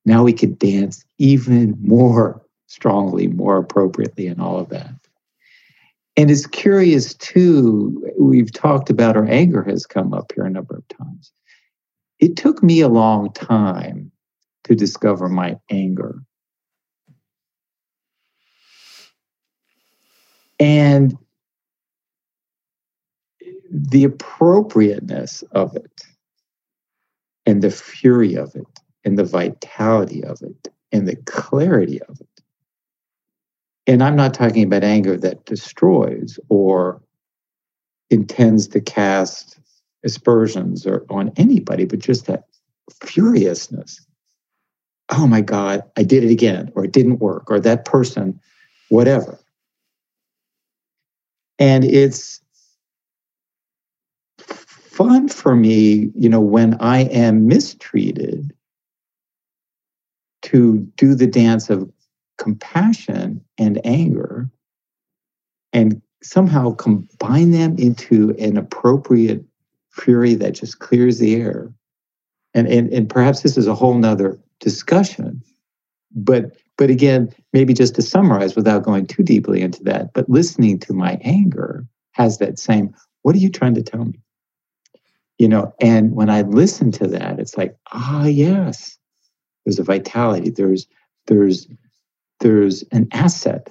Now 0.05 0.23
we 0.23 0.33
could 0.33 0.57
dance 0.57 1.05
even 1.17 1.77
more 1.81 2.41
strongly, 2.67 3.27
more 3.27 3.57
appropriately, 3.57 4.27
and 4.27 4.41
all 4.41 4.59
of 4.59 4.69
that. 4.69 4.93
And 6.17 6.29
it's 6.29 6.47
curious 6.47 7.13
too, 7.13 8.11
we've 8.19 8.51
talked 8.51 8.89
about 8.89 9.15
our 9.15 9.27
anger 9.27 9.63
has 9.63 9.85
come 9.85 10.13
up 10.13 10.31
here 10.33 10.45
a 10.45 10.49
number 10.49 10.75
of 10.75 10.87
times. 10.87 11.31
It 12.19 12.35
took 12.35 12.61
me 12.61 12.81
a 12.81 12.89
long 12.89 13.31
time 13.33 14.11
to 14.65 14.75
discover 14.75 15.29
my 15.29 15.57
anger. 15.69 16.21
And 20.59 21.17
the 23.71 24.03
appropriateness 24.03 25.43
of 25.53 25.75
it, 25.75 26.03
and 27.45 27.61
the 27.61 27.71
fury 27.71 28.35
of 28.35 28.53
it, 28.55 28.80
and 29.03 29.17
the 29.17 29.23
vitality 29.23 30.23
of 30.23 30.41
it, 30.41 30.67
and 30.91 31.07
the 31.07 31.15
clarity 31.15 32.01
of 32.03 32.19
it. 32.19 32.27
And 33.87 34.03
I'm 34.03 34.15
not 34.15 34.33
talking 34.33 34.63
about 34.63 34.83
anger 34.83 35.17
that 35.17 35.45
destroys 35.45 36.39
or 36.49 37.01
intends 38.09 38.67
to 38.69 38.81
cast 38.81 39.59
aspersions 40.03 40.85
or 40.85 41.05
on 41.09 41.31
anybody, 41.37 41.85
but 41.85 41.99
just 41.99 42.25
that 42.27 42.45
furiousness. 43.03 44.05
Oh 45.09 45.27
my 45.27 45.41
God, 45.41 45.83
I 45.97 46.03
did 46.03 46.23
it 46.23 46.31
again, 46.31 46.71
or 46.75 46.85
it 46.85 46.93
didn't 46.93 47.19
work, 47.19 47.49
or 47.49 47.59
that 47.59 47.85
person, 47.85 48.39
whatever. 48.89 49.39
And 51.59 51.83
it's 51.83 52.41
fun 54.37 55.27
for 55.27 55.55
me, 55.55 56.11
you 56.15 56.29
know, 56.29 56.41
when 56.41 56.75
I 56.79 57.03
am 57.03 57.47
mistreated 57.47 58.53
to 60.51 60.79
do 60.97 61.15
the 61.15 61.27
dance 61.27 61.69
of 61.69 61.89
compassion 62.37 63.43
and 63.57 63.79
anger 63.85 64.49
and 65.73 66.01
somehow 66.21 66.73
combine 66.75 67.51
them 67.51 67.75
into 67.77 68.35
an 68.37 68.57
appropriate 68.57 69.43
fury 69.91 70.33
that 70.35 70.51
just 70.53 70.79
clears 70.79 71.19
the 71.19 71.35
air. 71.35 71.71
And, 72.53 72.67
and, 72.67 72.91
and 72.91 73.09
perhaps 73.09 73.41
this 73.41 73.57
is 73.57 73.67
a 73.67 73.75
whole 73.75 73.93
nother 73.93 74.39
discussion. 74.59 75.41
But 76.13 76.57
but 76.77 76.89
again, 76.89 77.31
maybe 77.53 77.75
just 77.75 77.93
to 77.95 78.01
summarize 78.01 78.55
without 78.55 78.83
going 78.83 79.05
too 79.05 79.21
deeply 79.21 79.61
into 79.61 79.83
that, 79.83 80.13
but 80.13 80.27
listening 80.27 80.79
to 80.79 80.93
my 80.93 81.19
anger 81.21 81.85
has 82.13 82.39
that 82.39 82.57
same, 82.57 82.95
what 83.21 83.35
are 83.35 83.39
you 83.39 83.51
trying 83.51 83.75
to 83.75 83.83
tell 83.83 84.05
me? 84.05 84.19
You 85.37 85.47
know, 85.47 85.73
and 85.79 86.15
when 86.15 86.31
I 86.31 86.41
listen 86.41 86.91
to 86.93 87.07
that, 87.07 87.39
it's 87.39 87.55
like, 87.55 87.77
ah, 87.91 88.25
yes, 88.25 88.97
there's 89.65 89.79
a 89.79 89.83
vitality, 89.83 90.49
there's 90.49 90.87
there's 91.27 91.67
there's 92.39 92.83
an 92.91 93.07
asset, 93.11 93.69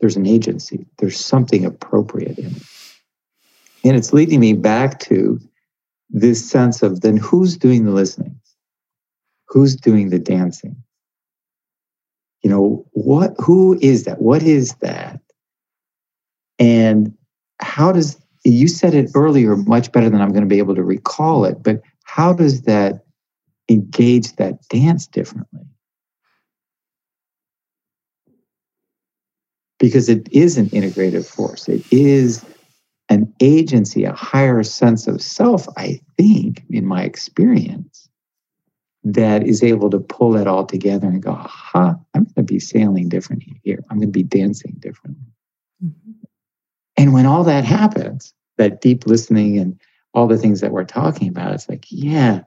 there's 0.00 0.16
an 0.16 0.26
agency, 0.26 0.86
there's 0.98 1.18
something 1.18 1.64
appropriate 1.64 2.38
in 2.38 2.46
it. 2.46 2.62
And 3.84 3.96
it's 3.96 4.12
leading 4.12 4.40
me 4.40 4.52
back 4.54 5.00
to 5.00 5.40
this 6.10 6.48
sense 6.48 6.82
of 6.82 7.00
then 7.00 7.16
who's 7.16 7.56
doing 7.56 7.84
the 7.84 7.90
listening? 7.90 8.40
Who's 9.48 9.76
doing 9.76 10.10
the 10.10 10.18
dancing? 10.18 10.76
You 12.42 12.50
know, 12.50 12.86
what 12.92 13.34
who 13.38 13.78
is 13.80 14.04
that? 14.04 14.20
What 14.20 14.42
is 14.42 14.74
that? 14.76 15.20
And 16.58 17.14
how 17.60 17.92
does 17.92 18.18
you 18.44 18.68
said 18.68 18.94
it 18.94 19.10
earlier 19.14 19.56
much 19.56 19.90
better 19.90 20.10
than 20.10 20.20
I'm 20.20 20.30
going 20.30 20.42
to 20.42 20.48
be 20.48 20.58
able 20.58 20.74
to 20.74 20.82
recall 20.82 21.44
it, 21.44 21.62
but 21.62 21.80
how 22.04 22.32
does 22.32 22.62
that 22.62 23.03
engage 23.68 24.36
that 24.36 24.66
dance 24.68 25.06
differently? 25.06 25.66
Because 29.78 30.08
it 30.08 30.28
is 30.32 30.56
an 30.56 30.70
integrative 30.70 31.26
force. 31.26 31.68
It 31.68 31.84
is 31.90 32.44
an 33.08 33.32
agency, 33.40 34.04
a 34.04 34.12
higher 34.12 34.62
sense 34.62 35.06
of 35.06 35.20
self, 35.20 35.68
I 35.76 36.00
think, 36.16 36.62
in 36.70 36.86
my 36.86 37.02
experience, 37.02 38.08
that 39.02 39.46
is 39.46 39.62
able 39.62 39.90
to 39.90 39.98
pull 39.98 40.36
it 40.36 40.46
all 40.46 40.64
together 40.64 41.06
and 41.06 41.22
go, 41.22 41.32
aha, 41.32 41.96
I'm 42.14 42.24
going 42.24 42.34
to 42.36 42.42
be 42.42 42.58
sailing 42.58 43.10
differently 43.10 43.60
here. 43.62 43.80
I'm 43.90 43.98
going 43.98 44.08
to 44.08 44.18
be 44.18 44.22
dancing 44.22 44.76
differently. 44.78 45.26
Mm-hmm. 45.84 46.12
And 46.96 47.12
when 47.12 47.26
all 47.26 47.44
that 47.44 47.64
happens, 47.64 48.32
that 48.56 48.80
deep 48.80 49.06
listening 49.06 49.58
and 49.58 49.78
all 50.14 50.26
the 50.26 50.38
things 50.38 50.60
that 50.60 50.70
we're 50.70 50.84
talking 50.84 51.28
about, 51.28 51.52
it's 51.52 51.68
like, 51.68 51.84
yeah, 51.90 52.42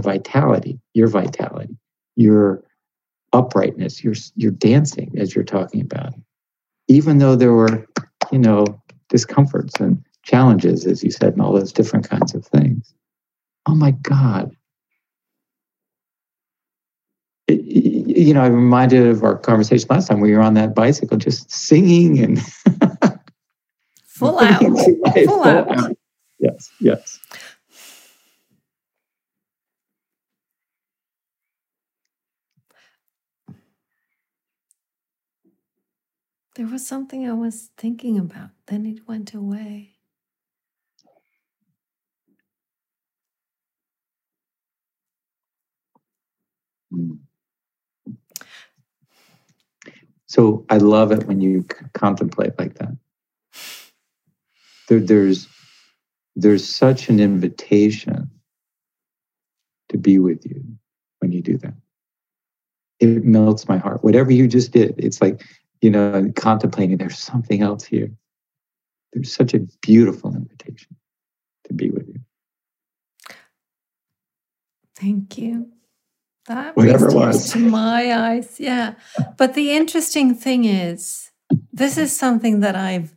vitality, 0.00 0.78
your 0.94 1.08
vitality, 1.08 1.76
your 2.16 2.62
uprightness, 3.32 4.02
your 4.02 4.14
your 4.36 4.52
dancing 4.52 5.14
as 5.18 5.34
you're 5.34 5.44
talking 5.44 5.80
about. 5.80 6.14
Even 6.88 7.18
though 7.18 7.36
there 7.36 7.52
were, 7.52 7.86
you 8.30 8.38
know, 8.38 8.64
discomforts 9.08 9.80
and 9.80 10.02
challenges, 10.22 10.86
as 10.86 11.02
you 11.02 11.10
said, 11.10 11.34
and 11.34 11.42
all 11.42 11.52
those 11.52 11.72
different 11.72 12.08
kinds 12.08 12.34
of 12.34 12.44
things. 12.46 12.94
Oh 13.66 13.74
my 13.74 13.92
God. 13.92 14.54
It, 17.48 17.60
you 17.64 18.34
know, 18.34 18.42
I'm 18.42 18.54
reminded 18.54 19.06
of 19.06 19.24
our 19.24 19.36
conversation 19.36 19.86
last 19.90 20.08
time 20.08 20.20
we 20.20 20.32
were 20.32 20.42
on 20.42 20.54
that 20.54 20.74
bicycle 20.74 21.16
just 21.16 21.50
singing 21.50 22.18
and 22.18 22.40
full 24.06 24.38
out. 24.38 24.60
Full, 24.60 25.44
out. 25.44 25.96
Yes, 26.38 26.70
yes. 26.80 27.18
There 36.62 36.70
was 36.70 36.86
something 36.86 37.28
I 37.28 37.32
was 37.32 37.70
thinking 37.76 38.20
about, 38.20 38.50
then 38.68 38.86
it 38.86 39.08
went 39.08 39.34
away. 39.34 39.96
So 50.26 50.64
I 50.70 50.76
love 50.76 51.10
it 51.10 51.26
when 51.26 51.40
you 51.40 51.66
contemplate 51.94 52.56
like 52.60 52.74
that. 52.74 52.96
There, 54.86 55.00
there's 55.00 55.48
there's 56.36 56.64
such 56.64 57.08
an 57.08 57.18
invitation 57.18 58.30
to 59.88 59.98
be 59.98 60.20
with 60.20 60.46
you 60.46 60.62
when 61.18 61.32
you 61.32 61.42
do 61.42 61.58
that. 61.58 61.74
It 63.00 63.24
melts 63.24 63.66
my 63.66 63.78
heart. 63.78 64.04
Whatever 64.04 64.30
you 64.30 64.46
just 64.46 64.70
did, 64.70 64.94
it's 64.96 65.20
like 65.20 65.44
you 65.82 65.90
know, 65.90 66.32
contemplating 66.36 66.96
there's 66.96 67.18
something 67.18 67.60
else 67.60 67.84
here. 67.84 68.10
There's 69.12 69.32
such 69.32 69.52
a 69.52 69.58
beautiful 69.82 70.34
invitation 70.34 70.96
to 71.64 71.74
be 71.74 71.90
with 71.90 72.08
you. 72.08 72.20
Thank 74.96 75.36
you. 75.36 75.68
That 76.46 76.76
Whatever 76.76 77.08
it 77.08 77.14
was. 77.14 77.52
to 77.52 77.58
my 77.58 78.14
eyes. 78.14 78.58
Yeah. 78.58 78.94
But 79.36 79.54
the 79.54 79.72
interesting 79.72 80.34
thing 80.34 80.64
is, 80.64 81.30
this 81.72 81.98
is 81.98 82.16
something 82.16 82.60
that 82.60 82.76
I've 82.76 83.14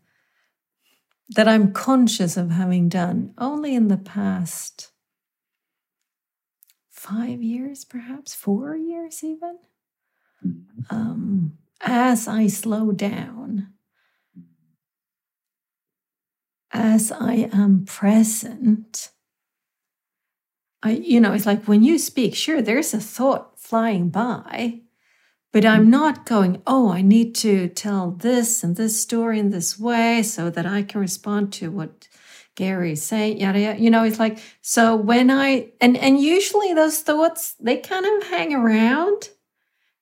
that 1.29 1.47
I'm 1.47 1.71
conscious 1.71 2.37
of 2.37 2.51
having 2.51 2.87
done 2.87 3.33
only 3.39 3.73
in 3.73 3.87
the 3.87 3.97
past 3.97 4.91
five 6.91 7.41
years, 7.41 7.83
perhaps 7.83 8.35
four 8.35 8.75
years, 8.75 9.23
even. 9.23 9.57
Mm-hmm. 10.45 10.95
Um, 10.95 11.57
as 11.85 12.27
I 12.27 12.47
slow 12.47 12.91
down, 12.91 13.67
as 16.71 17.11
I 17.11 17.49
am 17.53 17.85
present, 17.85 19.11
I, 20.81 20.91
you 20.91 21.19
know, 21.19 21.33
it's 21.33 21.45
like 21.45 21.65
when 21.65 21.83
you 21.83 21.97
speak, 21.97 22.35
sure, 22.35 22.61
there's 22.61 22.93
a 22.93 22.99
thought 22.99 23.59
flying 23.59 24.09
by, 24.09 24.81
but 25.53 25.63
I'm 25.63 25.89
not 25.89 26.25
going, 26.25 26.61
oh, 26.67 26.91
I 26.91 27.01
need 27.01 27.33
to 27.35 27.69
tell 27.69 28.11
this 28.11 28.63
and 28.63 28.75
this 28.75 28.99
story 28.99 29.39
in 29.39 29.51
this 29.51 29.79
way 29.79 30.21
so 30.21 30.49
that 30.49 30.65
I 30.65 30.83
can 30.83 30.99
respond 30.99 31.53
to 31.53 31.71
what 31.71 32.07
Gary's 32.55 33.03
saying, 33.03 33.39
yada 33.39 33.59
yada. 33.59 33.81
You 33.81 33.89
know, 33.89 34.03
it's 34.03 34.19
like, 34.19 34.39
so 34.61 34.95
when 34.95 35.29
I 35.29 35.71
and 35.81 35.97
and 35.97 36.19
usually 36.19 36.73
those 36.73 37.01
thoughts, 37.01 37.55
they 37.59 37.77
kind 37.77 38.05
of 38.05 38.29
hang 38.29 38.53
around 38.53 39.29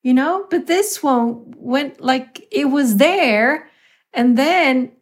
you 0.04 0.14
know 0.14 0.46
but 0.50 0.68
this 0.68 1.02
one 1.02 1.52
went 1.56 2.00
like 2.00 2.46
it 2.52 2.66
was 2.66 2.98
there 2.98 3.68
and 4.12 4.38
then 4.38 4.92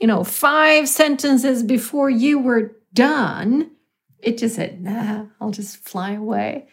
you 0.00 0.06
know 0.06 0.24
five 0.24 0.88
sentences 0.88 1.62
before 1.62 2.08
you 2.08 2.38
were 2.38 2.74
done 2.94 3.70
it 4.20 4.38
just 4.38 4.56
said 4.56 4.80
nah 4.80 5.26
i'll 5.40 5.50
just 5.50 5.76
fly 5.76 6.12
away 6.12 6.66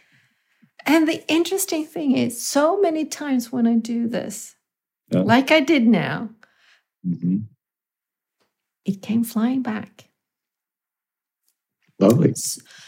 and 0.85 1.07
the 1.07 1.23
interesting 1.27 1.85
thing 1.85 2.15
is 2.15 2.41
so 2.41 2.79
many 2.79 3.03
times 3.03 3.51
when 3.51 3.67
i 3.67 3.75
do 3.75 4.07
this 4.07 4.55
yeah. 5.09 5.21
like 5.21 5.51
i 5.51 5.59
did 5.59 5.85
now 5.85 6.29
mm-hmm. 7.05 7.39
it 8.85 9.01
came 9.01 9.23
flying 9.23 9.61
back 9.61 10.09
lovely 11.99 12.33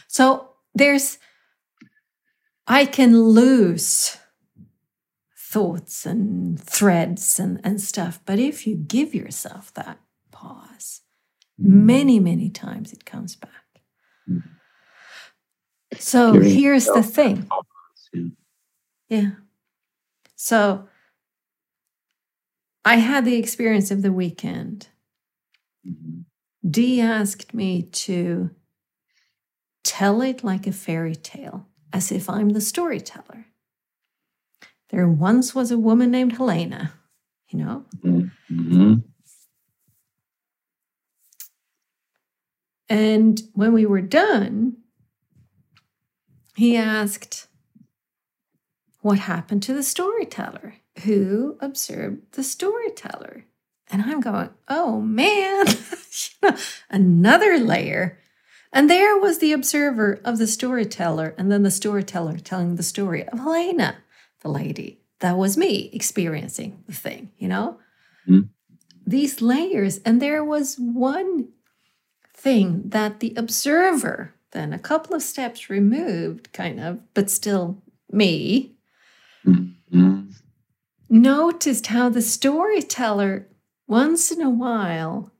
so 0.07 0.49
there's 0.75 1.17
i 2.67 2.85
can 2.85 3.19
lose 3.19 4.17
thoughts 5.55 6.05
and 6.05 6.59
threads 6.59 7.39
and, 7.39 7.61
and 7.63 7.79
stuff. 7.79 8.19
But 8.25 8.39
if 8.39 8.67
you 8.67 8.75
give 8.75 9.15
yourself 9.15 9.73
that 9.75 9.99
pause, 10.29 10.99
mm. 11.57 11.67
many, 11.67 12.19
many 12.19 12.49
times 12.49 12.91
it 12.91 13.05
comes 13.05 13.37
back. 13.37 13.81
Mm. 14.29 14.43
So 15.97 16.41
here's 16.41 16.87
the 16.87 17.01
thing. 17.01 17.47
Yeah. 18.13 18.21
yeah. 19.07 19.31
So 20.35 20.89
I 22.83 22.97
had 22.97 23.23
the 23.23 23.37
experience 23.37 23.91
of 23.91 24.01
the 24.01 24.11
weekend. 24.11 24.89
Mm-hmm. 25.87 26.23
Dee 26.69 26.99
asked 26.99 27.53
me 27.53 27.83
to 28.03 28.49
tell 29.85 30.21
it 30.21 30.43
like 30.43 30.67
a 30.67 30.73
fairy 30.73 31.15
tale, 31.15 31.65
as 31.93 32.11
if 32.11 32.29
I'm 32.29 32.49
the 32.49 32.59
storyteller. 32.59 33.45
There 34.89 35.07
once 35.07 35.55
was 35.55 35.71
a 35.71 35.77
woman 35.77 36.11
named 36.11 36.33
Helena, 36.33 36.93
you 37.49 37.59
know? 37.59 37.85
Mm-hmm. 38.03 38.95
And 42.87 43.41
when 43.53 43.73
we 43.73 43.85
were 43.85 44.01
done, 44.01 44.77
he 46.55 46.77
asked, 46.77 47.47
What 49.01 49.19
happened 49.19 49.63
to 49.63 49.73
the 49.73 49.83
storyteller? 49.83 50.75
Who 51.03 51.57
observed 51.59 52.33
the 52.33 52.43
storyteller? 52.43 53.45
And 53.89 54.03
I'm 54.03 54.21
going, 54.21 54.49
Oh 54.67 55.01
man, 55.01 55.65
another 56.89 57.57
layer. 57.57 58.19
And 58.71 58.89
there 58.89 59.17
was 59.17 59.39
the 59.39 59.53
observer 59.53 60.19
of 60.25 60.37
the 60.37 60.47
storyteller, 60.47 61.33
and 61.37 61.51
then 61.51 61.63
the 61.63 61.71
storyteller 61.71 62.37
telling 62.37 62.75
the 62.75 62.83
story 62.83 63.27
of 63.27 63.39
Helena 63.39 63.97
the 64.45 64.51
lady. 64.51 64.99
That 65.21 65.37
was 65.37 65.57
me 65.57 65.89
experiencing 65.91 66.83
the 66.85 66.93
thing, 66.93 67.31
you 67.37 67.47
know? 67.47 67.79
Mm-hmm. 68.29 68.47
These 69.07 69.41
layers. 69.41 69.97
And 70.05 70.21
there 70.21 70.43
was 70.43 70.75
one 70.77 71.49
thing 72.35 72.83
that 72.89 73.19
the 73.21 73.33
observer, 73.35 74.35
then 74.51 74.71
a 74.71 74.79
couple 74.79 75.15
of 75.15 75.23
steps 75.23 75.69
removed, 75.69 76.53
kind 76.53 76.79
of, 76.79 76.99
but 77.15 77.31
still 77.31 77.81
me, 78.11 78.75
mm-hmm. 79.45 80.29
noticed 81.09 81.87
how 81.87 82.09
the 82.09 82.21
storyteller 82.21 83.47
once 83.87 84.31
in 84.31 84.41
a 84.41 84.49
while 84.49 85.31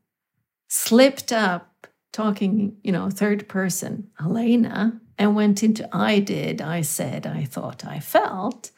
slipped 0.68 1.32
up 1.32 1.88
talking, 2.12 2.78
you 2.84 2.92
know, 2.92 3.10
third 3.10 3.48
person, 3.48 4.10
Helena, 4.18 5.00
and 5.20 5.36
went 5.36 5.62
into 5.62 5.88
I 5.96 6.20
did, 6.20 6.60
I 6.60 6.82
said, 6.82 7.28
I 7.28 7.44
thought, 7.44 7.86
I 7.86 8.00
felt. 8.00 8.72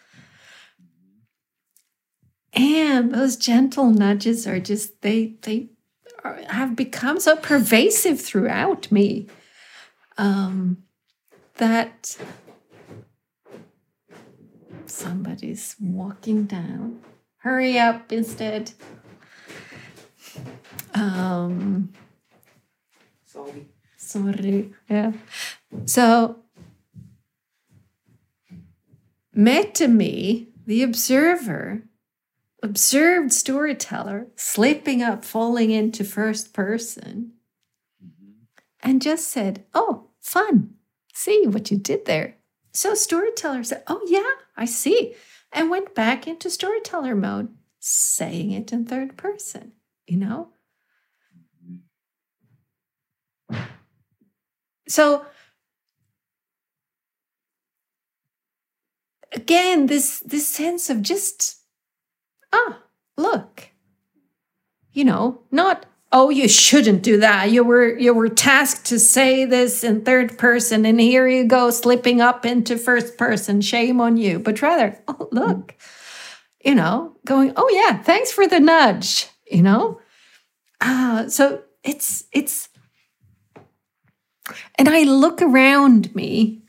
And 2.57 3.13
those 3.13 3.37
gentle 3.37 3.91
nudges 3.91 4.47
are 4.47 4.59
just, 4.59 5.01
they, 5.03 5.35
they 5.43 5.69
are, 6.23 6.41
have 6.49 6.75
become 6.75 7.19
so 7.19 7.35
pervasive 7.35 8.19
throughout 8.19 8.91
me 8.91 9.27
um, 10.17 10.83
that 11.57 12.17
somebody's 14.87 15.75
walking 15.79 16.45
down. 16.45 17.01
Hurry 17.37 17.77
up 17.77 18.11
instead. 18.11 18.71
Um, 20.95 21.93
sorry. 23.23 23.67
Sorry. 23.97 24.73
Yeah. 24.89 25.11
So, 25.85 26.37
met 29.31 29.75
to 29.75 29.87
me, 29.87 30.49
the 30.65 30.81
observer, 30.81 31.83
observed 32.63 33.31
storyteller 33.31 34.27
slipping 34.35 35.01
up, 35.01 35.23
falling 35.23 35.71
into 35.71 36.03
first 36.03 36.53
person, 36.53 37.33
mm-hmm. 38.03 38.31
and 38.81 39.01
just 39.01 39.27
said, 39.27 39.65
Oh, 39.73 40.09
fun. 40.21 40.73
See 41.13 41.45
what 41.47 41.71
you 41.71 41.77
did 41.77 42.05
there. 42.05 42.35
So 42.73 42.93
storyteller 42.93 43.63
said, 43.63 43.83
Oh, 43.87 44.01
yeah, 44.07 44.33
I 44.55 44.65
see. 44.65 45.15
And 45.51 45.69
went 45.69 45.95
back 45.95 46.27
into 46.27 46.49
storyteller 46.49 47.15
mode, 47.15 47.49
saying 47.79 48.51
it 48.51 48.73
in 48.73 48.85
third 48.85 49.17
person, 49.17 49.73
you 50.05 50.17
know? 50.17 50.49
So, 54.89 55.25
again, 59.33 59.87
this, 59.87 60.19
this 60.19 60.47
sense 60.47 60.89
of 60.89 61.01
just 61.01 61.57
ah, 62.57 62.79
look. 63.17 63.69
You 64.91 65.05
know, 65.05 65.41
not, 65.51 65.85
oh 66.11 66.29
you 66.29 66.47
shouldn't 66.47 67.03
do 67.03 67.17
that. 67.19 67.51
You 67.51 67.63
were 67.63 67.97
you 67.97 68.13
were 68.13 68.29
tasked 68.29 68.85
to 68.87 68.99
say 68.99 69.45
this 69.45 69.83
in 69.83 70.03
third 70.03 70.37
person 70.37 70.85
and 70.85 70.99
here 70.99 71.27
you 71.27 71.45
go 71.45 71.69
slipping 71.69 72.19
up 72.19 72.45
into 72.45 72.77
first 72.77 73.17
person. 73.17 73.61
Shame 73.61 74.01
on 74.01 74.17
you. 74.17 74.39
But 74.39 74.61
rather 74.61 74.99
oh 75.07 75.29
look. 75.31 75.75
You 76.63 76.75
know 76.75 77.15
going 77.25 77.53
oh 77.55 77.69
yeah 77.71 78.01
thanks 78.01 78.31
for 78.31 78.47
the 78.47 78.59
nudge 78.59 79.27
you 79.49 79.61
know? 79.61 79.99
Uh, 80.79 81.27
so 81.27 81.63
it's 81.83 82.25
it's 82.31 82.69
and 84.75 84.87
i 84.87 85.01
look 85.03 85.41
around 85.41 86.13
me 86.13 86.61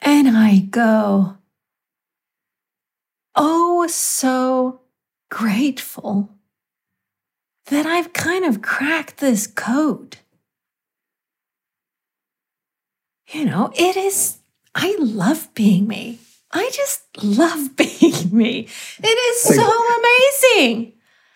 and 0.00 0.28
i 0.28 0.58
go 0.58 1.38
oh 3.36 3.86
so 3.86 4.80
grateful 5.30 6.30
that 7.66 7.86
I've 7.86 8.12
kind 8.12 8.44
of 8.44 8.62
cracked 8.62 9.18
this 9.18 9.46
code. 9.46 10.18
You 13.28 13.44
know, 13.44 13.72
it 13.74 13.96
is, 13.96 14.38
I 14.74 14.96
love 14.98 15.52
being 15.54 15.88
me. 15.88 16.20
I 16.52 16.70
just 16.72 17.02
love 17.22 17.76
being 17.76 18.30
me. 18.30 18.68
It 19.02 19.06
is 19.06 19.42
so 19.42 20.54
amazing. 20.54 20.92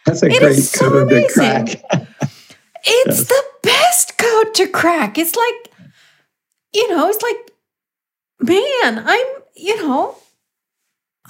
That's 0.06 0.22
a 0.22 0.26
it 0.26 0.38
great 0.38 0.54
so 0.54 0.88
code 0.88 1.12
amazing. 1.12 1.28
to 1.28 1.34
crack. 1.34 1.68
it's 2.84 3.18
yes. 3.18 3.28
the 3.28 3.44
best 3.62 4.18
code 4.18 4.54
to 4.54 4.68
crack. 4.68 5.18
It's 5.18 5.34
like, 5.34 5.72
you 6.72 6.88
know, 6.90 7.08
it's 7.08 7.22
like, 7.22 7.52
man, 8.40 9.02
I'm, 9.04 9.26
you 9.56 9.76
know, 9.86 10.16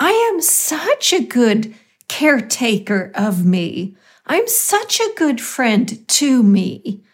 I 0.01 0.13
am 0.33 0.41
such 0.41 1.13
a 1.13 1.23
good 1.23 1.75
caretaker 2.09 3.13
of 3.15 3.45
me. 3.45 3.97
I'm 4.25 4.49
such 4.49 4.99
a 4.99 5.13
good 5.15 5.43
friend 5.43 6.09
to 6.09 6.43
me. 6.43 7.05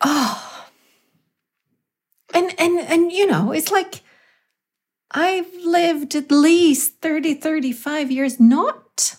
Oh. 0.00 0.66
And 2.32 2.54
and 2.58 2.80
and 2.80 3.12
you 3.12 3.26
know, 3.26 3.52
it's 3.52 3.70
like 3.70 4.00
I've 5.10 5.52
lived 5.62 6.14
at 6.14 6.30
least 6.30 7.02
30 7.02 7.34
35 7.34 8.10
years 8.10 8.40
not 8.40 9.16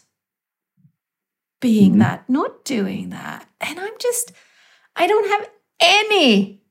being 1.62 1.92
mm-hmm. 1.92 2.00
that, 2.00 2.28
not 2.28 2.66
doing 2.66 3.10
that. 3.10 3.48
And 3.62 3.80
I'm 3.80 3.98
just 4.00 4.32
I 4.96 5.06
don't 5.06 5.30
have 5.30 5.50
any 5.80 6.64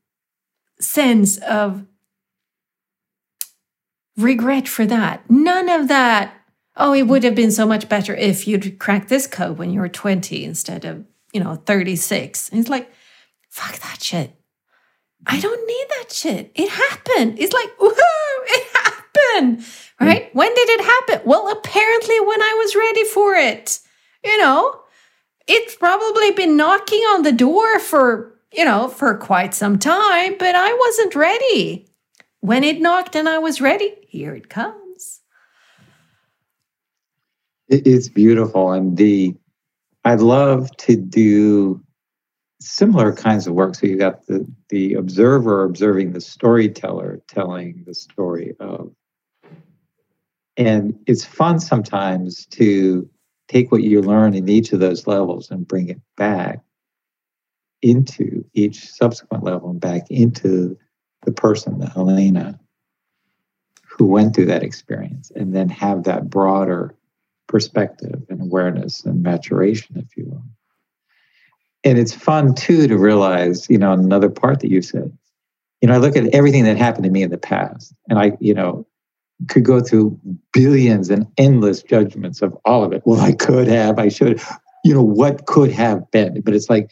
sense 0.81 1.39
of 1.39 1.85
regret 4.19 4.69
for 4.69 4.85
that. 4.87 5.29
None 5.31 5.69
of 5.69 5.89
that 5.89 6.35
oh, 6.79 6.95
it 6.95 7.03
would 7.03 7.25
have 7.25 7.35
been 7.35 7.51
so 7.51 7.67
much 7.67 7.89
better 7.89 8.15
if 8.15 8.47
you'd 8.47 8.79
cracked 8.79 9.09
this 9.09 9.27
code 9.27 9.59
when 9.59 9.71
you 9.71 9.81
were 9.81 9.89
20 9.89 10.45
instead 10.45 10.85
of, 10.85 11.05
you 11.33 11.43
know, 11.43 11.57
36. 11.57 12.49
And 12.51 12.61
it's 12.61 12.71
like, 12.71 12.91
fuck 13.51 13.79
that 13.81 14.03
shit. 14.03 14.35
I 15.27 15.41
don't 15.41 15.67
need 15.67 15.87
that 15.99 16.13
shit. 16.13 16.53
It 16.55 16.71
happened. 16.71 17.39
It's 17.39 17.53
like, 17.53 17.77
woohoo, 17.79 17.99
it 18.47 18.69
happened. 18.77 19.65
Right? 20.01 20.31
Mm. 20.31 20.35
When 20.35 20.55
did 20.55 20.69
it 20.69 20.81
happen? 20.81 21.21
Well, 21.27 21.51
apparently 21.51 22.21
when 22.21 22.41
I 22.41 22.55
was 22.59 22.77
ready 22.77 23.05
for 23.05 23.35
it. 23.35 23.81
You 24.25 24.39
know, 24.39 24.81
it's 25.47 25.75
probably 25.77 26.31
been 26.31 26.57
knocking 26.57 27.01
on 27.01 27.23
the 27.23 27.33
door 27.33 27.81
for, 27.81 28.39
you 28.53 28.65
know, 28.65 28.89
for 28.89 29.17
quite 29.17 29.55
some 29.55 29.79
time, 29.79 30.37
but 30.39 30.55
I 30.55 30.73
wasn't 30.75 31.15
ready. 31.17 31.88
When 32.41 32.65
it 32.65 32.81
knocked 32.81 33.17
and 33.17 33.29
I 33.29 33.39
was 33.39 33.61
ready, 33.61 33.95
here 34.07 34.35
it 34.35 34.49
comes. 34.49 35.21
It's 37.69 38.09
beautiful. 38.09 38.73
And 38.73 38.97
the, 38.97 39.35
I'd 40.05 40.21
love 40.21 40.75
to 40.79 40.97
do 40.97 41.83
similar 42.61 43.13
kinds 43.13 43.47
of 43.47 43.55
work. 43.55 43.75
So 43.75 43.87
you 43.87 43.97
got 43.97 44.27
the, 44.27 44.47
the 44.69 44.95
observer 44.95 45.65
observing 45.65 46.13
the 46.13 46.21
storyteller 46.21 47.21
telling 47.29 47.85
the 47.87 47.95
story 47.95 48.55
of. 48.61 48.93
And 50.57 50.99
it's 51.07 51.25
fun 51.25 51.61
sometimes 51.61 52.47
to 52.47 53.09
take 53.49 53.71
what 53.71 53.83
you 53.83 54.03
learn 54.03 54.35
in 54.35 54.49
each 54.49 54.73
of 54.73 54.81
those 54.81 55.07
levels 55.07 55.51
and 55.51 55.69
bring 55.69 55.89
it 55.89 56.01
back 56.17 56.61
into 57.81 58.45
each 58.55 58.91
subsequent 58.91 59.45
level 59.45 59.71
and 59.71 59.81
back 59.81 60.11
into 60.11 60.77
the 61.29 61.33
person, 61.41 61.79
the 61.79 61.91
Helena, 61.91 62.59
who 63.87 64.07
went 64.07 64.35
through 64.35 64.47
that 64.47 64.63
experience, 64.63 65.31
and 65.37 65.55
then 65.55 65.69
have 65.69 66.05
that 66.05 66.31
broader 66.31 66.95
perspective 67.49 68.23
and 68.31 68.41
awareness 68.41 69.05
and 69.05 69.23
maturation, 69.23 69.99
if 69.99 70.17
you 70.17 70.25
will. 70.27 70.43
And 71.85 71.99
it's 71.99 72.15
fun 72.15 72.55
too 72.55 72.89
to 72.89 72.97
realize, 72.97 73.69
you 73.69 73.77
know, 73.77 73.93
another 73.93 74.31
part 74.31 74.61
that 74.61 74.71
you 74.71 74.81
said, 74.81 75.17
you 75.83 75.89
know, 75.89 75.95
I 75.95 75.99
look 75.99 76.17
at 76.17 76.35
everything 76.35 76.65
that 76.65 76.79
happened 76.79 77.05
to 77.05 77.11
me 77.11 77.23
in 77.23 77.31
the 77.31 77.39
past 77.39 77.95
and 78.09 78.19
I, 78.19 78.33
you 78.41 78.55
know, 78.55 78.87
could 79.49 79.65
go 79.65 79.81
through 79.81 80.19
billions 80.53 81.11
and 81.11 81.27
endless 81.37 81.83
judgments 81.83 82.41
of 82.41 82.57
all 82.65 82.85
of 82.85 82.93
it. 82.93 83.03
Well, 83.05 83.21
I 83.21 83.33
could 83.33 83.69
have, 83.69 83.99
I 83.99 84.09
should, 84.09 84.41
you 84.83 84.95
know, 84.95 85.03
what 85.03 85.47
could 85.47 85.71
have 85.73 86.11
been. 86.11 86.41
But 86.41 86.55
it's 86.55 86.71
like, 86.71 86.91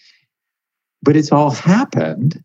but 1.03 1.17
it's 1.17 1.33
all 1.33 1.51
happened. 1.51 2.43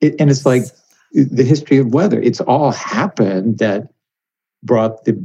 It, 0.00 0.16
and 0.18 0.30
it's 0.30 0.46
like 0.46 0.64
the 1.12 1.44
history 1.44 1.78
of 1.78 1.92
weather. 1.92 2.20
It's 2.20 2.40
all 2.40 2.72
happened 2.72 3.58
that 3.58 3.88
brought 4.62 5.04
the 5.04 5.22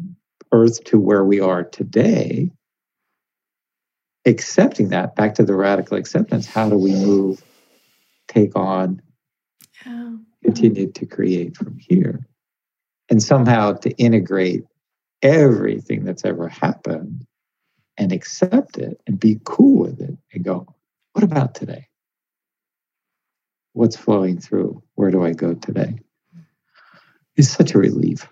earth 0.52 0.84
to 0.86 1.00
where 1.00 1.24
we 1.24 1.40
are 1.40 1.64
today, 1.64 2.52
accepting 4.26 4.90
that 4.90 5.16
back 5.16 5.36
to 5.36 5.44
the 5.44 5.56
radical 5.56 5.98
acceptance, 5.98 6.46
how 6.46 6.70
do 6.70 6.78
we 6.78 6.92
move, 6.92 7.44
take 8.28 8.56
on, 8.56 9.02
continue 10.44 10.92
to 10.92 11.06
create 11.06 11.56
from 11.56 11.78
here? 11.78 12.28
And 13.10 13.22
somehow 13.22 13.74
to 13.74 13.92
integrate 13.92 14.64
everything 15.22 16.04
that's 16.06 16.26
ever 16.26 16.48
happened 16.48 17.26
and 17.98 18.12
accept 18.12 18.78
it 18.78 19.00
and 19.06 19.20
be 19.20 19.40
cool 19.44 19.84
with 19.84 20.02
it 20.02 20.18
and 20.34 20.44
go, 20.44 20.68
what 21.14 21.24
about 21.24 21.56
today? 21.56 21.88
What's 23.76 23.98
flowing 23.98 24.40
through? 24.40 24.82
Where 24.96 25.12
do 25.12 25.26
I 25.26 25.34
go 25.34 25.54
today? 25.54 26.00
It's 27.36 27.50
such 27.50 27.76
a 27.76 27.78
relief. 27.78 28.26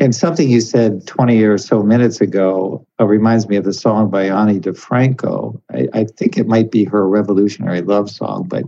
And 0.00 0.14
something 0.14 0.50
you 0.50 0.60
said 0.60 1.06
20 1.06 1.44
or 1.44 1.56
so 1.56 1.84
minutes 1.84 2.20
ago 2.20 2.84
uh, 3.00 3.06
reminds 3.06 3.48
me 3.48 3.54
of 3.54 3.62
the 3.62 3.72
song 3.72 4.10
by 4.10 4.24
Ani 4.24 4.58
DiFranco. 4.58 5.62
I, 5.72 5.88
I, 5.94 6.04
think 6.04 6.36
it 6.36 6.48
might 6.48 6.72
be 6.72 6.82
her 6.84 7.08
revolutionary 7.08 7.82
love 7.82 8.10
song, 8.10 8.46
but 8.48 8.64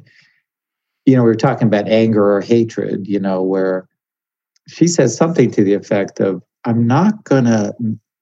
you 1.06 1.16
know, 1.16 1.22
we 1.22 1.28
were 1.28 1.34
talking 1.34 1.66
about 1.66 1.88
anger 1.88 2.36
or 2.36 2.40
hatred, 2.40 3.08
you 3.08 3.18
know, 3.18 3.42
where 3.42 3.88
she 4.68 4.86
says 4.86 5.16
something 5.16 5.50
to 5.50 5.64
the 5.64 5.74
effect 5.74 6.20
of, 6.20 6.40
I'm 6.64 6.86
not 6.86 7.24
gonna 7.24 7.72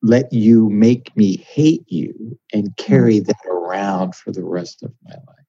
let 0.03 0.33
you 0.33 0.71
make 0.71 1.15
me 1.17 1.37
hate 1.37 1.85
you 1.87 2.39
and 2.55 2.75
carry 2.79 3.21
mm. 3.21 3.27
that 3.27 3.47
around 3.47 4.15
for 4.15 4.33
the 4.33 4.45
rest 4.45 4.83
of 4.83 4.93
my 5.05 5.15
life. 5.15 5.46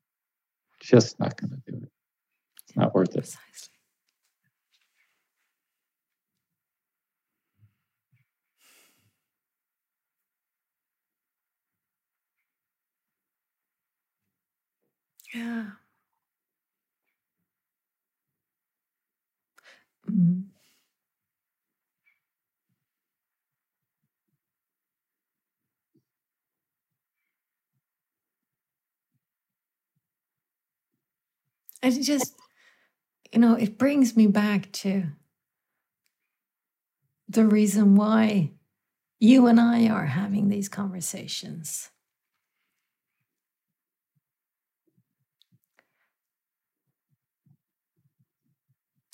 Just 0.88 1.20
not 1.20 1.38
gonna 1.38 1.58
do 1.68 1.78
it. 1.84 1.90
It's 2.68 2.78
not 2.78 2.96
worth 2.96 3.16
it. 3.18 3.36
Yeah. 15.34 15.66
Mhm. 20.08 20.57
It 31.84 32.02
just, 32.02 32.36
you 33.32 33.40
know, 33.40 33.56
it 33.56 33.78
brings 33.78 34.16
me 34.16 34.28
back 34.28 34.72
to 34.74 35.06
the 37.30 37.46
reason 37.46 37.96
why 37.96 38.52
you 39.20 39.48
and 39.48 39.60
I 39.60 39.88
are 39.88 40.06
having 40.06 40.50
these 40.50 40.70
conversations. 40.70 41.90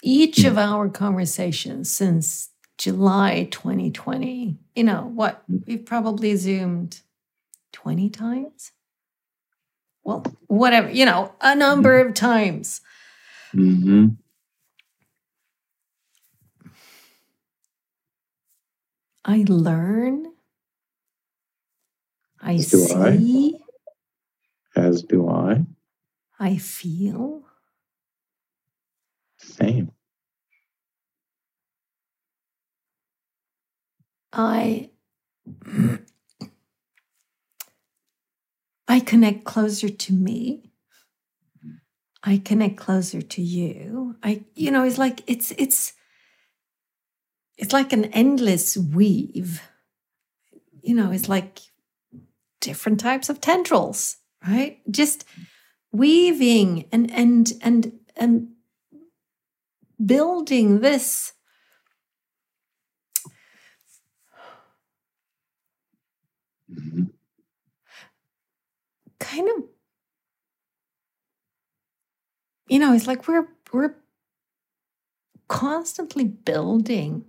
each 0.03 0.43
of 0.43 0.57
our 0.57 0.89
conversations 0.89 1.89
since 1.89 2.49
July 2.78 3.47
2020, 3.51 4.57
you 4.76 4.84
know, 4.84 5.11
what 5.14 5.43
we've 5.66 5.86
probably 5.86 6.36
Zoomed 6.36 7.01
20 7.72 8.09
times. 8.09 8.72
Well, 10.04 10.26
whatever, 10.47 10.91
you 10.91 11.06
know, 11.06 11.34
a 11.41 11.56
number 11.56 11.99
of 11.99 12.14
times. 12.14 12.82
Mm-hmm. 13.54 14.08
I 19.26 19.45
learn. 19.47 20.26
I 22.41 22.56
As 22.56 22.68
see. 22.70 23.56
I. 24.76 24.80
As 24.80 25.04
do 25.04 25.30
I. 25.30 25.66
I 26.39 26.58
feel. 26.58 27.43
Same. 29.38 29.91
I 34.34 34.89
I 38.88 39.00
connect 39.00 39.46
closer 39.46 39.90
to 39.90 40.14
me. 40.14 40.72
I 42.24 42.38
connect 42.38 42.78
closer 42.78 43.22
to 43.22 43.42
you. 43.42 44.16
I 44.24 44.46
you 44.56 44.72
know 44.72 44.84
it's 44.84 44.98
like 44.98 45.24
it's 45.28 45.52
it's 45.58 45.94
it's 47.58 47.74
like 47.74 47.94
an 47.94 48.06
endless 48.06 48.78
weave. 48.78 49.62
You 50.82 50.96
know, 50.96 51.12
it's 51.12 51.30
like 51.30 51.60
different 52.60 53.00
types 53.00 53.30
of 53.30 53.40
tendrils, 53.40 54.18
right? 54.46 54.80
Just 54.90 55.26
weaving 55.92 56.90
and 56.92 57.12
and 57.12 57.54
and 57.62 58.00
and 58.16 58.50
building 60.04 60.82
this 60.82 61.34
mm-hmm. 66.70 67.04
Kind 69.24 69.49
of 69.49 69.63
you 72.67 72.80
know 72.80 72.93
it's 72.93 73.07
like 73.07 73.28
we're 73.28 73.47
we're 73.71 73.95
constantly 75.47 76.26
building 76.26 77.26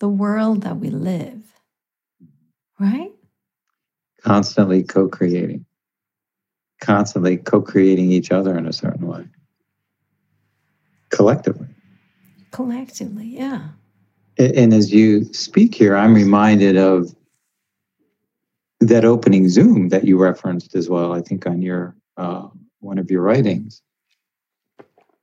the 0.00 0.08
world 0.08 0.62
that 0.62 0.78
we 0.78 0.90
live 0.90 1.52
right? 2.82 3.12
Constantly 4.22 4.82
co-creating. 4.82 5.64
Constantly 6.80 7.36
co-creating 7.36 8.10
each 8.10 8.32
other 8.32 8.56
in 8.58 8.66
a 8.66 8.72
certain 8.72 9.06
way. 9.06 9.24
Collectively. 11.10 11.68
Collectively 12.50 13.26
yeah. 13.26 13.68
And 14.38 14.74
as 14.74 14.92
you 14.92 15.24
speak 15.32 15.74
here 15.74 15.94
i'm 15.94 16.14
reminded 16.14 16.76
of 16.76 17.14
that 18.88 19.04
opening 19.04 19.48
zoom 19.48 19.88
that 19.88 20.04
you 20.04 20.18
referenced 20.18 20.74
as 20.74 20.88
well 20.88 21.12
i 21.12 21.20
think 21.20 21.46
on 21.46 21.62
your 21.62 21.94
uh, 22.16 22.46
one 22.80 22.98
of 22.98 23.10
your 23.10 23.22
writings 23.22 23.82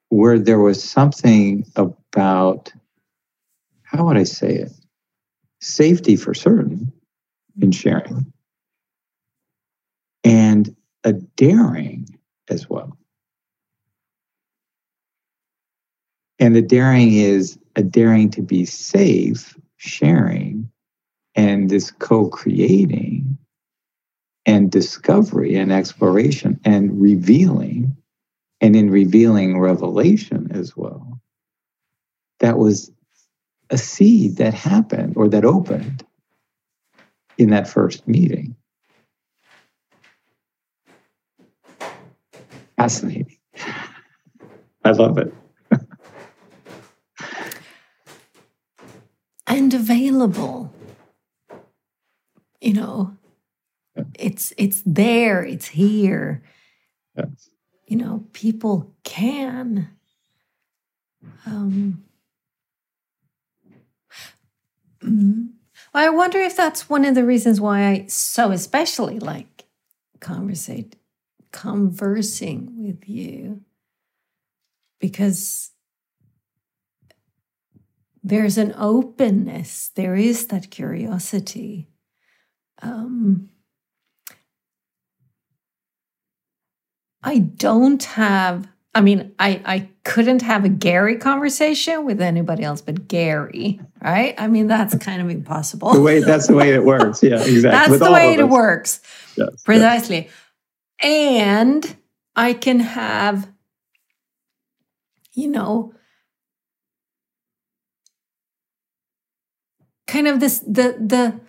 where 0.09 0.39
there 0.39 0.59
was 0.59 0.83
something 0.83 1.65
about 1.75 2.71
how 3.83 4.05
would 4.05 4.17
i 4.17 4.23
say 4.23 4.53
it? 4.53 4.71
Safety 5.61 6.15
for 6.15 6.33
certain 6.33 6.91
in 7.61 7.71
sharing 7.71 8.31
and 10.23 10.75
a 11.03 11.13
daring 11.13 12.07
as 12.49 12.69
well. 12.69 12.97
And 16.37 16.55
the 16.55 16.61
daring 16.61 17.13
is 17.13 17.57
a 17.75 17.83
daring 17.83 18.29
to 18.31 18.41
be 18.41 18.65
safe 18.65 19.57
sharing 19.77 20.69
and 21.35 21.69
this 21.69 21.89
co-creating 21.91 23.38
and 24.45 24.71
discovery 24.71 25.55
and 25.55 25.71
exploration 25.71 26.59
and 26.65 27.01
revealing, 27.01 27.95
and 28.61 28.75
in 28.75 28.89
revealing 28.89 29.59
revelation 29.59 30.49
as 30.51 30.75
well. 30.75 31.19
That 32.39 32.57
was 32.57 32.91
a 33.69 33.77
seed 33.77 34.37
that 34.37 34.53
happened 34.53 35.15
or 35.17 35.29
that 35.29 35.45
opened 35.45 36.05
in 37.37 37.51
that 37.51 37.67
first 37.67 38.07
meeting. 38.07 38.55
Fascinating. 42.77 43.37
I 44.85 44.91
love 44.91 45.17
it. 45.17 45.33
and 49.47 49.73
available. 49.73 50.73
You 52.61 52.73
know, 52.73 53.17
it's 54.15 54.53
it's 54.57 54.81
there 54.85 55.43
it's 55.43 55.67
here. 55.67 56.43
Yes. 57.15 57.49
you 57.87 57.97
know 57.97 58.25
people 58.33 58.93
can 59.03 59.89
um 61.45 62.03
mm, 65.03 65.49
i 65.93 66.09
wonder 66.09 66.39
if 66.39 66.55
that's 66.55 66.89
one 66.89 67.03
of 67.05 67.15
the 67.15 67.25
reasons 67.25 67.59
why 67.59 67.87
i 67.87 68.05
so 68.07 68.51
especially 68.51 69.19
like 69.19 69.65
conversate 70.19 70.95
conversing 71.51 72.71
with 72.83 73.07
you. 73.07 73.61
Because 74.99 75.71
there's 78.21 78.57
an 78.57 78.73
openness 78.77 79.91
there 79.95 80.13
is 80.15 80.47
that 80.47 80.69
curiosity 80.69 81.87
um 82.81 83.49
I 87.21 87.39
don't 87.39 88.03
have, 88.03 88.67
I 88.95 89.01
mean, 89.01 89.33
I, 89.39 89.61
I 89.65 89.89
couldn't 90.03 90.41
have 90.41 90.65
a 90.65 90.69
Gary 90.69 91.17
conversation 91.17 92.05
with 92.05 92.21
anybody 92.21 92.63
else 92.63 92.81
but 92.81 93.07
Gary, 93.07 93.79
right? 94.01 94.35
I 94.37 94.47
mean, 94.47 94.67
that's 94.67 94.95
kind 94.97 95.21
of 95.21 95.29
impossible. 95.29 95.93
the 95.93 96.01
way 96.01 96.19
that's 96.19 96.47
the 96.47 96.55
way 96.55 96.73
it 96.73 96.83
works. 96.83 97.21
Yeah, 97.21 97.35
exactly. 97.41 97.61
that's 97.61 97.89
with 97.89 97.99
the 97.99 98.11
way 98.11 98.33
it 98.33 98.47
works. 98.47 99.01
Yes, 99.35 99.61
Precisely. 99.63 100.25
Yes. 100.25 100.33
And 101.01 101.97
I 102.35 102.53
can 102.53 102.79
have, 102.79 103.49
you 105.33 105.47
know, 105.49 105.93
kind 110.07 110.27
of 110.27 110.39
this 110.39 110.59
the 110.59 110.97
the 110.99 111.39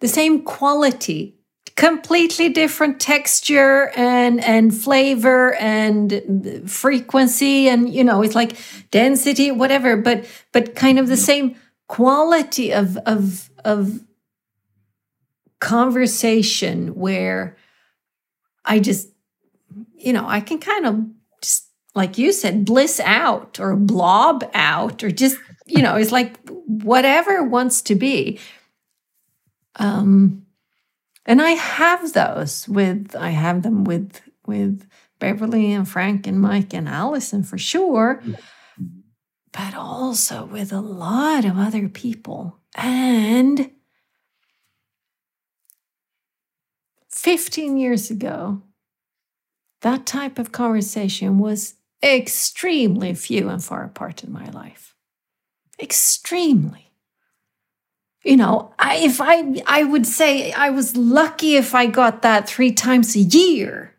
the 0.00 0.08
same 0.08 0.42
quality 0.42 1.38
completely 1.76 2.48
different 2.48 3.00
texture 3.00 3.90
and 3.96 4.42
and 4.44 4.74
flavor 4.74 5.54
and 5.54 6.62
frequency 6.70 7.68
and 7.68 7.92
you 7.92 8.04
know 8.04 8.22
it's 8.22 8.34
like 8.34 8.56
density 8.90 9.50
whatever 9.50 9.96
but 9.96 10.24
but 10.52 10.74
kind 10.74 10.98
of 10.98 11.08
the 11.08 11.16
same 11.16 11.56
quality 11.88 12.72
of 12.72 12.96
of 12.98 13.50
of 13.64 14.00
conversation 15.60 16.88
where 16.94 17.56
i 18.64 18.78
just 18.78 19.08
you 19.94 20.12
know 20.12 20.26
i 20.26 20.40
can 20.40 20.58
kind 20.58 20.86
of 20.86 21.00
just 21.40 21.68
like 21.94 22.18
you 22.18 22.32
said 22.32 22.64
bliss 22.64 23.00
out 23.00 23.58
or 23.60 23.76
blob 23.76 24.44
out 24.52 25.02
or 25.02 25.10
just 25.10 25.38
you 25.66 25.80
know 25.80 25.96
it's 25.96 26.12
like 26.12 26.36
whatever 26.66 27.42
wants 27.42 27.82
to 27.82 27.94
be. 27.94 28.38
Um 29.76 30.46
and 31.26 31.40
I 31.40 31.50
have 31.50 32.12
those 32.12 32.68
with 32.68 33.14
I 33.16 33.30
have 33.30 33.62
them 33.62 33.84
with 33.84 34.20
with 34.46 34.86
Beverly 35.18 35.72
and 35.72 35.88
Frank 35.88 36.26
and 36.26 36.40
Mike 36.40 36.74
and 36.74 36.88
Allison 36.88 37.42
for 37.44 37.58
sure, 37.58 38.22
but 39.52 39.74
also 39.74 40.44
with 40.46 40.72
a 40.72 40.80
lot 40.80 41.44
of 41.44 41.58
other 41.58 41.88
people. 41.88 42.58
And 42.74 43.70
15 47.10 47.76
years 47.76 48.10
ago, 48.10 48.62
that 49.82 50.06
type 50.06 50.38
of 50.38 50.52
conversation 50.52 51.38
was 51.38 51.74
extremely 52.02 53.14
few 53.14 53.48
and 53.48 53.62
far 53.62 53.84
apart 53.84 54.24
in 54.24 54.32
my 54.32 54.46
life. 54.46 54.94
Extremely 55.80 56.91
you 58.24 58.36
know 58.36 58.72
I, 58.78 58.96
if 58.96 59.20
i 59.20 59.62
i 59.66 59.82
would 59.82 60.06
say 60.06 60.52
i 60.52 60.70
was 60.70 60.96
lucky 60.96 61.56
if 61.56 61.74
i 61.74 61.86
got 61.86 62.22
that 62.22 62.48
three 62.48 62.72
times 62.72 63.14
a 63.16 63.20
year. 63.20 63.94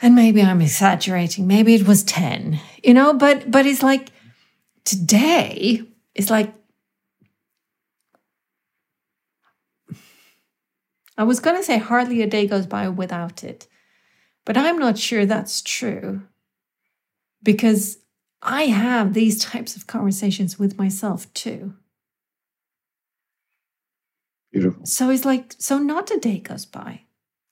And 0.00 0.16
maybe 0.16 0.42
i'm 0.42 0.60
exaggerating. 0.60 1.46
Maybe 1.46 1.74
it 1.74 1.86
was 1.86 2.02
10 2.02 2.60
you 2.82 2.94
know 2.94 3.14
but 3.14 3.50
but 3.50 3.66
it's 3.66 3.82
like 3.82 4.10
today 4.84 5.82
it's 6.14 6.30
like 6.30 6.52
i 11.16 11.22
was 11.22 11.38
going 11.38 11.56
to 11.56 11.62
say 11.62 11.78
hardly 11.78 12.22
a 12.22 12.26
day 12.26 12.46
goes 12.46 12.66
by 12.66 12.88
without 12.88 13.44
it 13.44 13.68
but 14.44 14.56
i'm 14.56 14.78
not 14.78 14.98
sure 14.98 15.26
that's 15.26 15.62
true. 15.62 16.22
Because 17.42 17.98
I 18.42 18.64
have 18.64 19.14
these 19.14 19.42
types 19.42 19.76
of 19.76 19.86
conversations 19.86 20.58
with 20.58 20.76
myself 20.76 21.32
too. 21.32 21.74
Beautiful. 24.50 24.84
So 24.84 25.10
it's 25.10 25.24
like, 25.24 25.54
so 25.58 25.78
not 25.78 26.10
a 26.10 26.18
day 26.18 26.38
goes 26.38 26.66
by. 26.66 27.02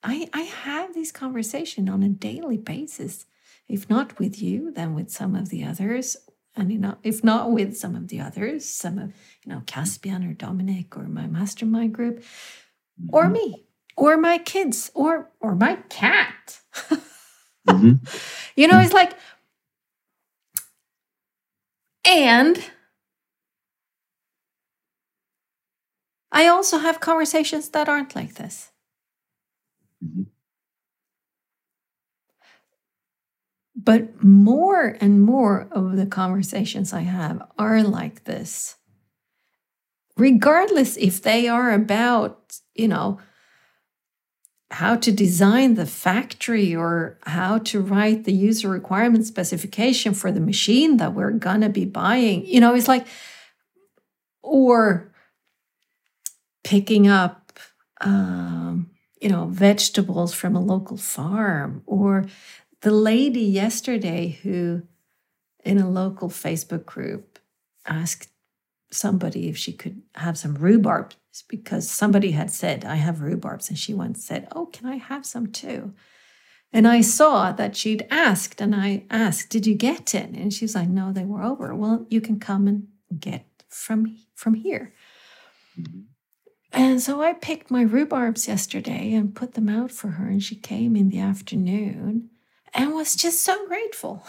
I, 0.03 0.29
I 0.33 0.41
have 0.41 0.93
these 0.93 1.11
conversations 1.11 1.89
on 1.89 2.03
a 2.03 2.09
daily 2.09 2.57
basis. 2.57 3.25
If 3.67 3.89
not 3.89 4.19
with 4.19 4.41
you, 4.41 4.71
then 4.71 4.93
with 4.93 5.09
some 5.09 5.33
of 5.35 5.49
the 5.49 5.63
others, 5.63 6.17
and 6.55 6.71
you 6.71 6.77
know, 6.77 6.97
if 7.03 7.23
not 7.23 7.51
with 7.51 7.77
some 7.77 7.95
of 7.95 8.09
the 8.09 8.19
others, 8.19 8.65
some 8.65 8.97
of 8.97 9.13
you 9.45 9.53
know 9.53 9.63
Caspian 9.65 10.25
or 10.25 10.33
Dominic 10.33 10.97
or 10.97 11.03
my 11.03 11.27
mastermind 11.27 11.93
group, 11.93 12.19
mm-hmm. 12.19 13.15
or 13.15 13.29
me, 13.29 13.65
or 13.95 14.17
my 14.17 14.37
kids, 14.37 14.91
or 14.93 15.29
or 15.39 15.55
my 15.55 15.77
cat. 15.89 16.59
mm-hmm. 17.67 17.93
You 18.57 18.67
know, 18.67 18.79
it's 18.79 18.93
like, 18.93 19.13
and 22.05 22.71
I 26.31 26.47
also 26.47 26.79
have 26.79 26.99
conversations 26.99 27.69
that 27.69 27.89
aren't 27.89 28.15
like 28.15 28.35
this. 28.35 28.71
Mm-hmm. 30.03 30.23
But 33.75 34.23
more 34.23 34.97
and 35.01 35.23
more 35.23 35.67
of 35.71 35.95
the 35.95 36.05
conversations 36.05 36.93
I 36.93 37.01
have 37.01 37.41
are 37.57 37.83
like 37.83 38.25
this. 38.25 38.75
Regardless 40.17 40.97
if 40.97 41.21
they 41.21 41.47
are 41.47 41.71
about, 41.71 42.59
you 42.75 42.87
know, 42.87 43.17
how 44.71 44.95
to 44.95 45.11
design 45.11 45.75
the 45.75 45.85
factory 45.85 46.73
or 46.73 47.17
how 47.23 47.57
to 47.57 47.81
write 47.81 48.23
the 48.23 48.31
user 48.31 48.69
requirement 48.69 49.25
specification 49.25 50.13
for 50.13 50.31
the 50.31 50.39
machine 50.39 50.97
that 50.97 51.13
we're 51.13 51.31
going 51.31 51.59
to 51.59 51.69
be 51.69 51.83
buying. 51.83 52.45
You 52.45 52.61
know, 52.61 52.73
it's 52.73 52.87
like, 52.87 53.05
or 54.41 55.11
picking 56.63 57.07
up, 57.07 57.59
um, 57.99 58.89
you 59.21 59.27
know, 59.27 59.47
vegetables 59.47 60.33
from 60.33 60.55
a 60.55 60.61
local 60.61 60.97
farm 60.97 61.83
or 61.85 62.25
the 62.79 62.91
lady 62.91 63.41
yesterday 63.41 64.39
who, 64.41 64.83
in 65.65 65.79
a 65.79 65.89
local 65.89 66.29
Facebook 66.29 66.85
group, 66.85 67.39
asked 67.85 68.29
somebody 68.89 69.49
if 69.49 69.57
she 69.57 69.73
could 69.73 70.01
have 70.15 70.37
some 70.37 70.55
rhubarb 70.55 71.13
because 71.47 71.89
somebody 71.89 72.31
had 72.31 72.51
said, 72.51 72.85
I 72.85 72.95
have 72.95 73.17
rhubarbs. 73.21 73.69
And 73.69 73.77
she 73.77 73.93
once 73.93 74.23
said, 74.23 74.47
Oh, 74.53 74.65
can 74.67 74.87
I 74.87 74.97
have 74.97 75.25
some 75.25 75.47
too? 75.47 75.93
And 76.73 76.87
I 76.87 77.01
saw 77.01 77.51
that 77.51 77.75
she'd 77.75 78.07
asked, 78.09 78.61
and 78.61 78.73
I 78.75 79.05
asked, 79.09 79.49
Did 79.49 79.65
you 79.65 79.75
get 79.75 80.15
it? 80.15 80.29
And 80.29 80.53
she's 80.53 80.75
like, 80.75 80.89
No, 80.89 81.11
they 81.11 81.25
were 81.25 81.43
over. 81.43 81.75
Well, 81.75 82.05
you 82.09 82.21
can 82.21 82.39
come 82.39 82.67
and 82.67 82.87
get 83.19 83.45
from, 83.69 84.17
from 84.35 84.55
here. 84.55 84.93
Mm-hmm. 85.79 86.01
And 86.73 87.01
so 87.01 87.21
I 87.21 87.33
picked 87.33 87.69
my 87.69 87.83
rhubarbs 87.83 88.47
yesterday 88.47 89.13
and 89.13 89.35
put 89.35 89.53
them 89.53 89.67
out 89.67 89.91
for 89.91 90.09
her, 90.09 90.27
and 90.27 90.41
she 90.41 90.55
came 90.55 90.95
in 90.95 91.09
the 91.09 91.19
afternoon 91.19 92.29
and 92.73 92.93
was 92.93 93.15
just 93.15 93.43
so 93.43 93.67
grateful. 93.67 94.25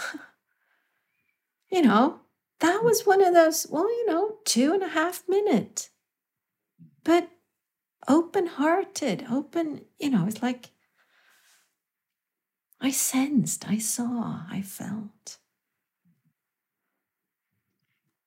you 1.71 1.83
know, 1.83 2.21
that 2.61 2.83
was 2.83 3.07
one 3.07 3.23
of 3.23 3.33
those, 3.33 3.67
well, 3.71 3.89
you 3.89 4.07
know, 4.07 4.37
two 4.45 4.73
and 4.73 4.83
a 4.83 4.89
half 4.89 5.23
minute, 5.29 5.91
but 7.05 7.29
open 8.09 8.47
hearted, 8.47 9.27
open, 9.31 9.85
you 9.99 10.11
know, 10.11 10.27
it's 10.27 10.43
like 10.43 10.71
I 12.81 12.91
sensed, 12.91 13.69
I 13.69 13.79
saw, 13.79 14.43
I 14.51 14.63
felt. 14.63 15.39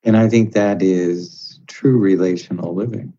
And 0.04 0.16
I 0.16 0.30
think 0.30 0.54
that 0.54 0.82
is 0.82 1.60
true 1.68 1.98
relational 1.98 2.76
living. 2.76 3.14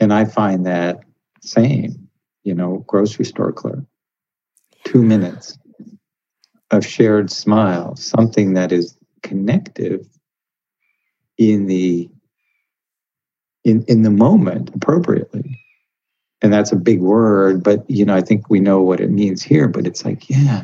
And 0.00 0.12
I 0.12 0.24
find 0.24 0.64
that 0.66 1.00
same, 1.42 2.08
you 2.42 2.54
know, 2.54 2.84
grocery 2.86 3.24
store 3.24 3.52
clerk 3.52 3.84
two 4.84 5.02
minutes 5.02 5.58
of 6.70 6.84
shared 6.84 7.30
smile, 7.30 7.94
something 7.96 8.54
that 8.54 8.72
is 8.72 8.96
connective 9.22 10.06
in 11.36 11.66
the 11.66 12.08
in 13.68 13.84
in 13.84 14.02
the 14.02 14.10
moment 14.10 14.70
appropriately. 14.74 15.60
And 16.40 16.52
that's 16.52 16.72
a 16.72 16.76
big 16.76 17.00
word, 17.00 17.64
but 17.64 17.88
you 17.90 18.04
know, 18.04 18.14
I 18.14 18.20
think 18.20 18.48
we 18.48 18.60
know 18.60 18.80
what 18.80 19.00
it 19.00 19.10
means 19.10 19.42
here, 19.42 19.66
but 19.66 19.86
it's 19.86 20.04
like, 20.04 20.30
yeah. 20.30 20.62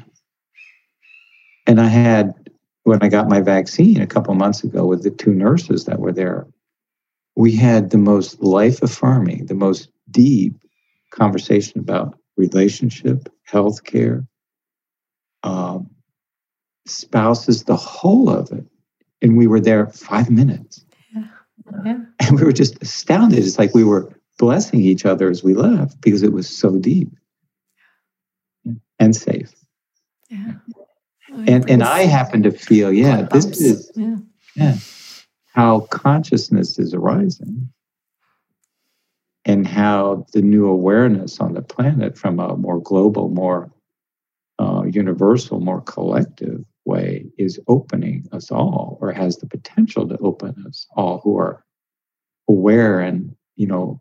And 1.67 1.81
I 1.81 1.89
had 1.89 2.33
when 2.85 3.03
I 3.03 3.09
got 3.09 3.29
my 3.29 3.41
vaccine 3.41 4.01
a 4.01 4.07
couple 4.07 4.35
months 4.35 4.63
ago 4.63 4.87
with 4.87 5.03
the 5.03 5.11
two 5.11 5.35
nurses 5.35 5.85
that 5.87 6.01
were 6.01 6.13
there, 6.13 6.47
we 7.35 7.57
had 7.57 7.91
the 7.91 7.99
most 7.99 8.41
life 8.43 8.83
affirming, 8.83 9.47
the 9.47 9.55
most 9.55 9.89
deep 10.11 10.55
conversation 11.11 11.81
about 11.81 12.19
relationship, 12.37 13.29
healthcare, 13.51 14.27
um, 15.43 15.91
spouses, 16.87 17.65
the 17.65 17.77
whole 17.77 18.29
of 18.29 18.53
it. 18.53 18.65
And 19.23 19.37
we 19.37 19.47
were 19.47 19.61
there 19.61 19.87
five 19.87 20.31
minutes. 20.31 20.84
Yeah. 21.85 21.99
And 22.21 22.39
we 22.39 22.45
were 22.45 22.53
just 22.53 22.81
astounded. 22.83 23.39
It's 23.41 23.59
like 23.59 23.75
we 23.75 23.85
were 23.85 24.11
blessing 24.39 24.81
each 24.81 25.05
other 25.05 25.31
as 25.31 25.45
we 25.45 25.55
left 25.55 26.01
because 26.01 26.23
it 26.23 26.33
was 26.33 26.49
so 26.49 26.79
deep 26.79 27.09
and 28.99 29.15
safe. 29.15 29.53
Yeah. 30.31 30.55
and 31.47 31.69
and 31.69 31.83
I 31.83 32.05
happen 32.05 32.43
to 32.45 32.51
feel, 32.51 32.93
yeah, 32.93 33.23
this 33.23 33.61
is 33.61 33.93
yeah. 33.95 34.17
yeah, 34.57 34.77
how 35.53 35.81
consciousness 35.81 36.79
is 36.79 36.95
arising 36.95 37.69
and 39.45 39.67
how 39.67 40.27
the 40.33 40.43
new 40.43 40.67
awareness 40.67 41.41
on 41.41 41.55
the 41.55 41.63
planet 41.63 42.17
from 42.17 42.41
a 42.41 42.57
more 42.57 42.81
global, 42.81 43.29
more 43.29 43.71
uh, 44.59 44.85
universal, 44.85 45.61
more 45.61 45.83
collective 45.83 46.65
way 46.85 47.27
is 47.39 47.61
opening 47.69 48.29
us 48.33 48.51
all, 48.51 48.99
or 49.01 49.13
has 49.13 49.39
the 49.39 49.47
potential 49.47 50.09
to 50.09 50.19
open 50.19 50.65
us 50.67 50.87
all 50.97 51.21
who 51.21 51.39
are 51.39 51.65
aware 52.49 53.01
and 53.01 53.35
you 53.57 53.67
know 53.67 54.01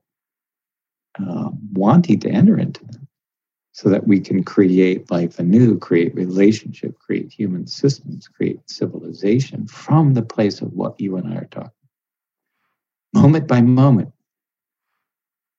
uh, 1.20 1.50
wanting 1.74 2.20
to 2.20 2.30
enter 2.30 2.58
into 2.58 2.84
them, 2.86 3.08
so 3.72 3.90
that 3.90 4.08
we 4.08 4.20
can 4.20 4.44
create 4.44 5.10
life 5.12 5.40
anew, 5.40 5.78
create 5.78 6.14
relationship, 6.16 6.98
create 7.00 7.32
human 7.32 7.68
systems, 7.68 8.28
create 8.28 8.60
civilization 8.70 9.68
from 9.68 10.14
the 10.14 10.22
place 10.24 10.62
of 10.62 10.74
what 10.74 11.00
you 11.00 11.16
and 11.18 11.34
I 11.34 11.38
are 11.38 11.46
talking, 11.46 11.72
moment 13.14 13.48
by 13.48 13.62
moment, 13.62 14.12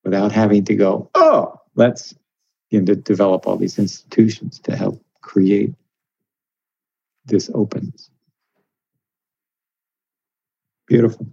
without 0.05 0.33
having 0.33 0.65
to 0.65 0.75
go, 0.75 1.11
oh, 1.15 1.59
let's 1.77 2.15
begin 2.71 2.87
to 2.87 2.97
develop 2.97 3.47
all 3.47 3.57
these 3.57 3.79
institutions 3.79 4.59
to 4.61 4.77
help 4.77 5.03
create 5.23 5.73
this 7.25 7.51
opens. 7.55 8.11
Beautiful. 10.87 11.27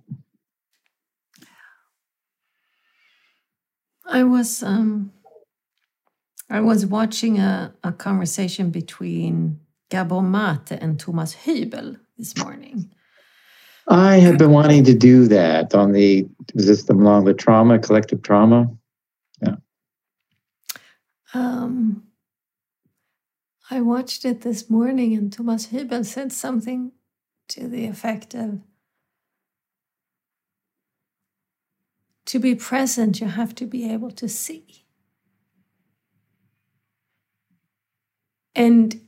I 4.06 4.24
was 4.24 4.64
um, 4.64 5.12
I 6.50 6.60
was 6.60 6.86
watching 6.86 7.40
a, 7.40 7.74
a 7.84 7.92
conversation 7.92 8.72
between 8.72 9.60
Gabor 9.90 10.22
Mate 10.22 10.72
and 10.72 11.00
Thomas 11.00 11.36
Hübl 11.36 11.98
this 12.18 12.38
morning. 12.38 12.92
I 13.88 14.18
have 14.18 14.38
been 14.38 14.52
wanting 14.52 14.84
to 14.86 14.94
do 14.94 15.28
that 15.28 15.74
on 15.74 15.92
the 15.92 16.28
system 16.58 17.02
along 17.02 17.26
the 17.26 17.34
trauma, 17.34 17.80
collective 17.80 18.22
trauma. 18.22 18.68
Yeah. 19.42 19.56
Um, 21.34 22.04
I 23.72 23.80
watched 23.80 24.26
it 24.26 24.42
this 24.42 24.70
morning, 24.70 25.16
and 25.16 25.32
Thomas 25.32 25.68
Hübl 25.68 26.06
said 26.06 26.34
something 26.34 26.92
to 27.48 27.70
the 27.70 27.86
effect 27.86 28.36
of 28.36 28.60
to 32.26 32.38
be 32.38 32.54
present, 32.54 33.22
you 33.22 33.28
have 33.28 33.56
to 33.56 33.66
be 33.66 33.90
able 33.90 34.12
to 34.12 34.28
see. 34.28 34.86
And 38.54 39.08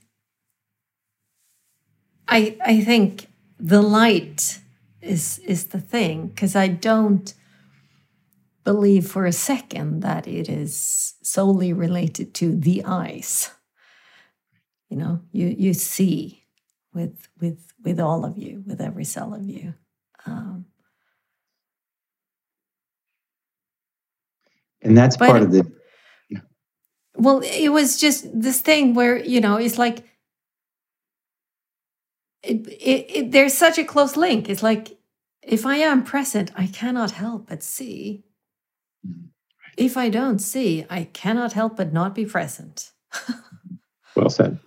I, 2.27 2.57
I 2.65 2.81
think 2.81 3.27
the 3.60 3.81
light 3.81 4.60
is 5.02 5.40
is 5.40 5.68
the 5.68 5.81
thing 5.81 6.27
because 6.27 6.56
I 6.56 6.68
don't 6.68 7.34
believe 8.64 9.11
for 9.11 9.26
a 9.26 9.34
second 9.34 10.02
that 10.02 10.26
it 10.26 10.48
is 10.48 11.15
solely 11.22 11.73
related 11.73 12.34
to 12.35 12.56
the 12.56 12.84
eyes. 12.85 13.52
You 14.94 14.99
know, 14.99 15.22
you 15.32 15.48
you 15.48 15.74
see 15.74 16.45
with 16.94 17.28
with 17.41 17.74
with 17.84 17.99
all 17.99 18.24
of 18.24 18.38
you, 18.38 18.64
with 18.68 18.80
every 18.80 19.06
cell 19.06 19.34
of 19.34 19.41
you. 19.44 19.74
Um, 20.28 20.65
and 24.84 24.95
that's 24.95 25.18
part 25.18 25.41
of 25.41 25.52
the. 25.52 25.65
Yeah. 26.30 26.41
Well, 27.15 27.41
it 27.44 27.70
was 27.70 27.99
just 27.99 28.40
this 28.40 28.61
thing 28.61 28.94
where 28.94 29.18
you 29.18 29.41
know 29.41 29.57
it's 29.57 29.80
like 29.80 30.06
it, 32.44 32.68
it, 32.68 33.06
it, 33.18 33.32
there's 33.32 33.56
such 33.56 33.80
a 33.80 33.84
close 33.84 34.15
link. 34.15 34.48
It's 34.48 34.61
like 34.61 34.95
if 35.41 35.65
I 35.65 35.78
am 35.78 36.03
present, 36.03 36.52
I 36.56 36.68
cannot 36.68 37.10
help 37.10 37.48
but 37.49 37.64
see. 37.64 38.26
If 39.76 39.98
I 39.98 40.10
don't 40.10 40.38
see, 40.38 40.86
I 40.88 41.06
cannot 41.06 41.53
help 41.53 41.78
but 41.78 41.91
not 41.91 42.14
be 42.14 42.28
present. 42.28 42.91
well 44.15 44.30
said. 44.30 44.60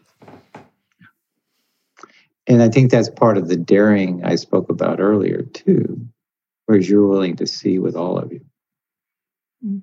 And 2.47 2.63
I 2.63 2.69
think 2.69 2.91
that's 2.91 3.11
part 3.11 3.37
of 3.37 3.49
the 3.49 3.57
daring 3.57 4.25
I 4.25 4.37
spoke 4.37 4.71
about 4.71 5.01
earlier 5.01 5.43
too, 5.43 6.01
whereas 6.67 6.89
you're 6.89 7.07
willing 7.07 7.37
to 7.37 7.47
see 7.47 7.79
with 7.79 7.97
all 7.97 8.19
of 8.19 8.33
you. 8.33 8.45
Mm. 9.65 9.83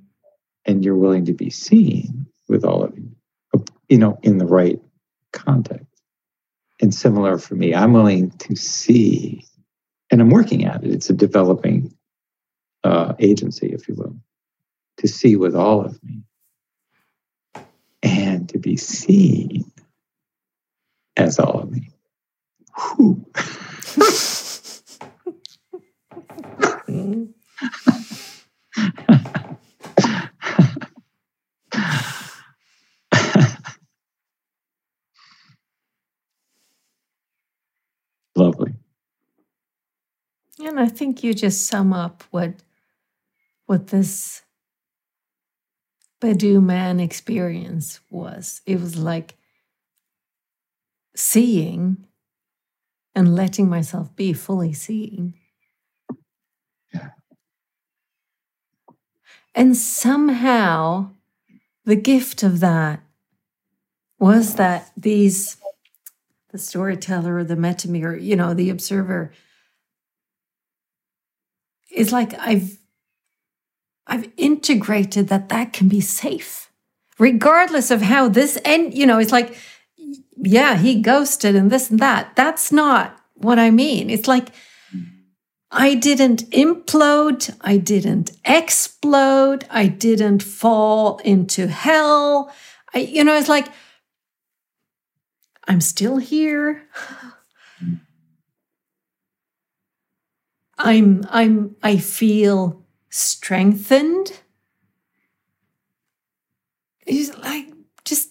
And 0.66 0.86
you're 0.86 0.96
willing 0.96 1.26
to 1.26 1.34
be 1.34 1.50
seen 1.50 2.28
with 2.48 2.64
all 2.64 2.84
of 2.84 2.98
you, 2.98 3.12
you 3.90 3.98
know, 3.98 4.18
in 4.24 4.38
the 4.38 4.46
right 4.46 4.80
context. 5.34 5.86
And 6.82 6.94
similar 6.94 7.38
for 7.38 7.56
me, 7.56 7.76
I'm 7.76 7.92
willing 7.92 8.32
to 8.32 8.56
see, 8.56 9.46
and 10.10 10.22
I'm 10.22 10.30
working 10.30 10.66
at 10.66 10.84
it. 10.84 10.92
It's 10.92 11.10
a 11.10 11.14
developing 11.14 11.94
uh, 12.84 13.14
agency, 13.20 13.68
if 13.68 13.88
you 13.90 13.96
will, 13.96 14.16
to 14.98 15.08
see 15.08 15.36
with 15.36 15.56
all 15.56 15.84
of 15.84 16.02
me 16.04 16.24
and 18.02 18.48
to 18.50 18.58
be 18.58 18.78
seen 18.78 19.72
as 21.16 21.40
all 21.40 21.60
of 21.62 21.72
me. 21.72 21.93
Lovely. 38.36 38.74
And 40.60 40.80
I 40.80 40.88
think 40.88 41.24
you 41.24 41.34
just 41.34 41.68
sum 41.68 41.94
up 41.94 42.24
what 42.32 42.56
what 43.66 43.88
this 43.88 44.42
Badu 46.22 46.64
man 46.64 47.00
experience 47.00 48.00
was. 48.10 48.62
It 48.66 48.80
was 48.80 48.98
like 48.98 49.36
seeing 51.16 52.08
and 53.16 53.36
letting 53.36 53.70
myself 53.70 54.16
be 54.16 54.34
fully 54.34 54.74
seen. 54.74 55.36
And 59.56 59.78
somehow 59.78 61.12
the 61.86 61.96
gift 61.96 62.44
of 62.44 62.60
that 62.62 63.02
was 64.20 64.56
that 64.56 64.92
these, 64.98 65.58
the 66.52 66.58
storyteller 66.58 67.38
or 67.38 67.44
the 67.44 67.56
metamirror, 67.56 68.22
you 68.22 68.36
know, 68.36 68.54
the 68.54 68.70
observer, 68.70 69.32
is 71.92 72.12
like 72.12 72.34
I've 72.40 72.78
I've 74.08 74.30
integrated 74.36 75.30
that 75.30 75.50
that 75.50 75.72
can 75.72 75.88
be 75.88 76.02
safe, 76.02 76.72
regardless 77.20 77.92
of 77.92 78.02
how 78.02 78.28
this 78.28 78.58
and 78.66 78.94
you 78.94 79.06
know 79.06 79.20
it's 79.20 79.32
like 79.32 79.56
yeah, 80.44 80.78
he 80.78 81.02
ghosted 81.02 81.56
and 81.56 81.72
this 81.72 81.90
and 81.90 82.00
that. 82.00 82.36
That's 82.36 82.72
not 82.72 83.18
what 83.36 83.58
I 83.58 83.72
mean. 83.72 84.10
It's 84.10 84.28
like 84.28 84.50
I 85.72 85.96
didn't 85.96 86.50
implode, 86.52 87.56
I 87.62 87.78
didn't 87.78 88.32
explode, 88.46 89.66
I 89.70 89.88
didn't 89.88 90.44
fall 90.44 91.18
into 91.20 91.68
hell. 91.68 92.54
I, 92.94 93.00
you 93.00 93.24
know, 93.24 93.38
it's 93.38 93.50
like 93.50 93.70
I'm 95.68 95.82
still 95.82 96.18
here. 96.18 96.84
I'm 100.78 101.26
I'm 101.30 101.76
I 101.82 101.98
feel 101.98 102.84
strengthened. 103.10 104.42
It's 107.06 107.38
like 107.38 107.72
just 108.04 108.30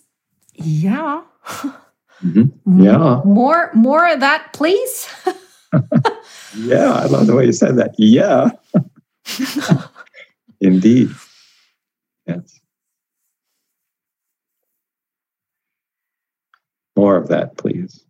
yeah. 0.54 1.22
Mm-hmm. 2.24 2.82
Yeah. 2.82 3.20
More 3.24 3.70
more 3.74 4.08
of 4.08 4.20
that, 4.20 4.52
please. 4.52 5.08
yeah, 6.56 6.92
I 6.92 7.06
love 7.06 7.26
the 7.26 7.34
way 7.34 7.46
you 7.46 7.52
said 7.52 7.76
that. 7.76 7.94
Yeah. 7.98 8.50
Indeed. 10.60 11.10
Yes. 12.26 12.60
More 16.94 17.16
of 17.16 17.28
that, 17.28 17.56
please. 17.56 18.04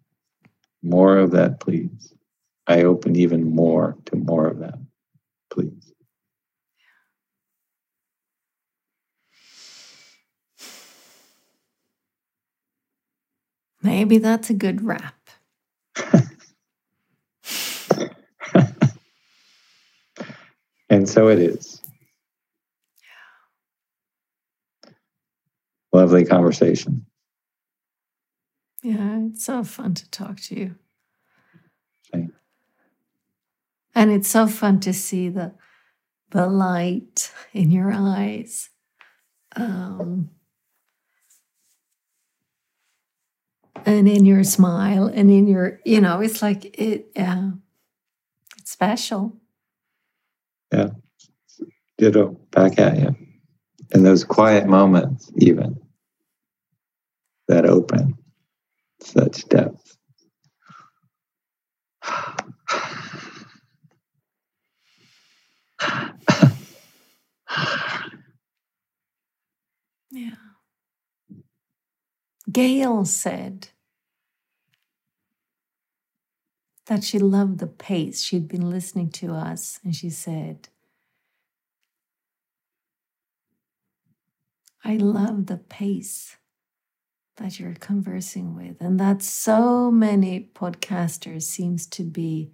More 0.83 1.17
of 1.19 1.31
that, 1.31 1.61
please. 1.61 2.13
I 2.67 2.83
open 2.83 3.17
even 3.17 3.45
more 3.45 3.97
to 4.07 4.17
more 4.17 4.47
of 4.47 4.59
that, 4.59 4.79
please. 5.51 5.92
Maybe 13.83 14.19
that's 14.19 14.51
a 14.51 14.55
good 14.55 14.83
wrap. 14.83 15.17
and 20.89 21.09
so 21.09 21.29
it 21.29 21.39
is. 21.39 21.83
Lovely 25.93 26.25
conversation. 26.25 27.05
Yeah, 28.83 29.21
it's 29.27 29.45
so 29.45 29.63
fun 29.63 29.95
to 29.95 30.11
talk 30.11 30.41
to 30.41 30.59
you. 30.59 30.75
Same. 32.13 32.33
And 33.95 34.11
it's 34.11 34.29
so 34.29 34.47
fun 34.47 34.81
to 34.81 34.93
see 34.93 35.29
the 35.29 35.53
the 36.31 36.47
light 36.47 37.31
in 37.53 37.71
your 37.71 37.93
eyes. 37.93 38.71
Um, 39.55 40.31
and 43.87 44.09
in 44.09 44.25
your 44.25 44.45
smile 44.45 45.07
and 45.07 45.31
in 45.31 45.47
your 45.47 45.81
you 45.85 46.01
know 46.01 46.21
it's 46.21 46.43
like 46.43 46.79
it 46.79 47.07
yeah 47.17 47.51
it's 48.59 48.71
special 48.71 49.37
yeah 50.73 50.89
ditto 51.99 52.37
back 52.51 52.79
at 52.79 52.99
you 52.99 53.15
in 53.95 54.03
those 54.03 54.25
quiet 54.25 54.67
moments 54.67 55.31
even 55.37 55.79
that 57.49 57.67
open 57.67 58.17
such 59.01 59.49
depth 59.49 59.97
yeah 70.11 70.52
Gail 72.51 73.05
said 73.05 73.69
that 76.87 77.05
she 77.05 77.19
loved 77.19 77.59
the 77.59 77.67
pace. 77.67 78.23
She'd 78.23 78.49
been 78.49 78.69
listening 78.69 79.11
to 79.11 79.33
us, 79.33 79.79
and 79.85 79.95
she 79.95 80.11
said, 80.11 80.69
I 84.85 84.97
love 84.97 85.47
the 85.47 85.59
pace 85.59 86.37
that 87.37 87.59
you're 87.59 87.75
conversing 87.75 88.55
with. 88.55 88.81
And 88.81 88.99
that 89.01 89.23
so 89.23 89.91
many 89.91 90.51
podcasters 90.55 91.43
seems 91.43 91.87
to 91.89 92.03
be, 92.03 92.51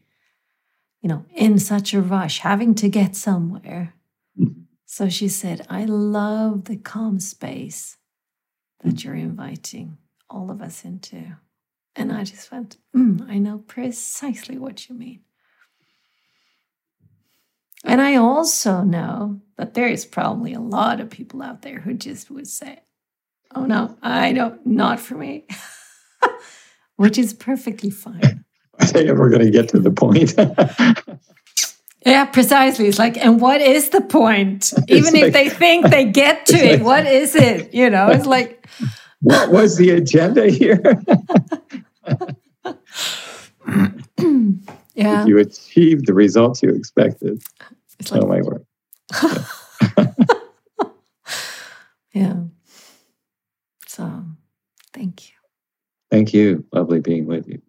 you 1.00 1.08
know, 1.08 1.24
in 1.34 1.58
such 1.58 1.94
a 1.94 2.00
rush, 2.00 2.40
having 2.40 2.74
to 2.76 2.88
get 2.88 3.16
somewhere. 3.16 3.94
Mm-hmm. 4.38 4.62
So 4.84 5.08
she 5.08 5.28
said, 5.28 5.66
I 5.68 5.84
love 5.84 6.64
the 6.64 6.76
calm 6.76 7.18
space 7.20 7.97
that 8.82 9.04
you're 9.04 9.14
inviting 9.14 9.98
all 10.30 10.50
of 10.50 10.62
us 10.62 10.84
into. 10.84 11.36
And 11.96 12.12
I 12.12 12.24
just 12.24 12.50
went, 12.52 12.76
mm, 12.94 13.28
I 13.28 13.38
know 13.38 13.58
precisely 13.58 14.58
what 14.58 14.88
you 14.88 14.94
mean. 14.94 15.20
And 17.84 18.00
I 18.00 18.16
also 18.16 18.82
know 18.82 19.40
that 19.56 19.74
there 19.74 19.88
is 19.88 20.04
probably 20.04 20.52
a 20.52 20.60
lot 20.60 21.00
of 21.00 21.10
people 21.10 21.42
out 21.42 21.62
there 21.62 21.80
who 21.80 21.94
just 21.94 22.30
would 22.30 22.46
say, 22.46 22.80
oh 23.54 23.64
no, 23.64 23.96
I 24.02 24.32
don't, 24.32 24.64
not 24.66 25.00
for 25.00 25.14
me, 25.14 25.46
which 26.96 27.18
is 27.18 27.32
perfectly 27.32 27.90
fine. 27.90 28.44
Are 28.80 28.86
they 28.86 29.08
ever 29.08 29.28
going 29.28 29.44
to 29.44 29.50
get 29.50 29.68
to 29.70 29.80
the 29.80 29.90
point? 29.90 30.34
yeah, 32.06 32.26
precisely. 32.26 32.86
It's 32.86 32.98
like, 32.98 33.16
and 33.16 33.40
what 33.40 33.60
is 33.60 33.90
the 33.90 34.00
point? 34.00 34.72
Even 34.88 35.16
if 35.16 35.32
they 35.32 35.48
think 35.48 35.88
they 35.88 36.04
get 36.04 36.46
to 36.46 36.56
it, 36.56 36.82
what 36.82 37.06
is 37.06 37.34
it? 37.34 37.74
You 37.74 37.90
know, 37.90 38.08
it's 38.08 38.26
like, 38.26 38.57
what 39.20 39.50
was 39.50 39.76
the 39.76 39.90
agenda 39.90 40.48
here? 40.48 40.80
yeah. 44.94 45.26
You 45.26 45.38
achieved 45.38 46.06
the 46.06 46.14
results 46.14 46.62
you 46.62 46.70
expected. 46.70 47.42
It's 47.98 48.12
like, 48.12 48.22
oh 48.22 48.26
my 48.26 48.40
word. 48.42 48.64
Yeah. 52.14 52.22
yeah. 52.22 52.36
So 53.86 54.22
thank 54.92 55.28
you. 55.28 55.34
Thank 56.10 56.32
you. 56.32 56.64
Lovely 56.72 57.00
being 57.00 57.26
with 57.26 57.48
you. 57.48 57.60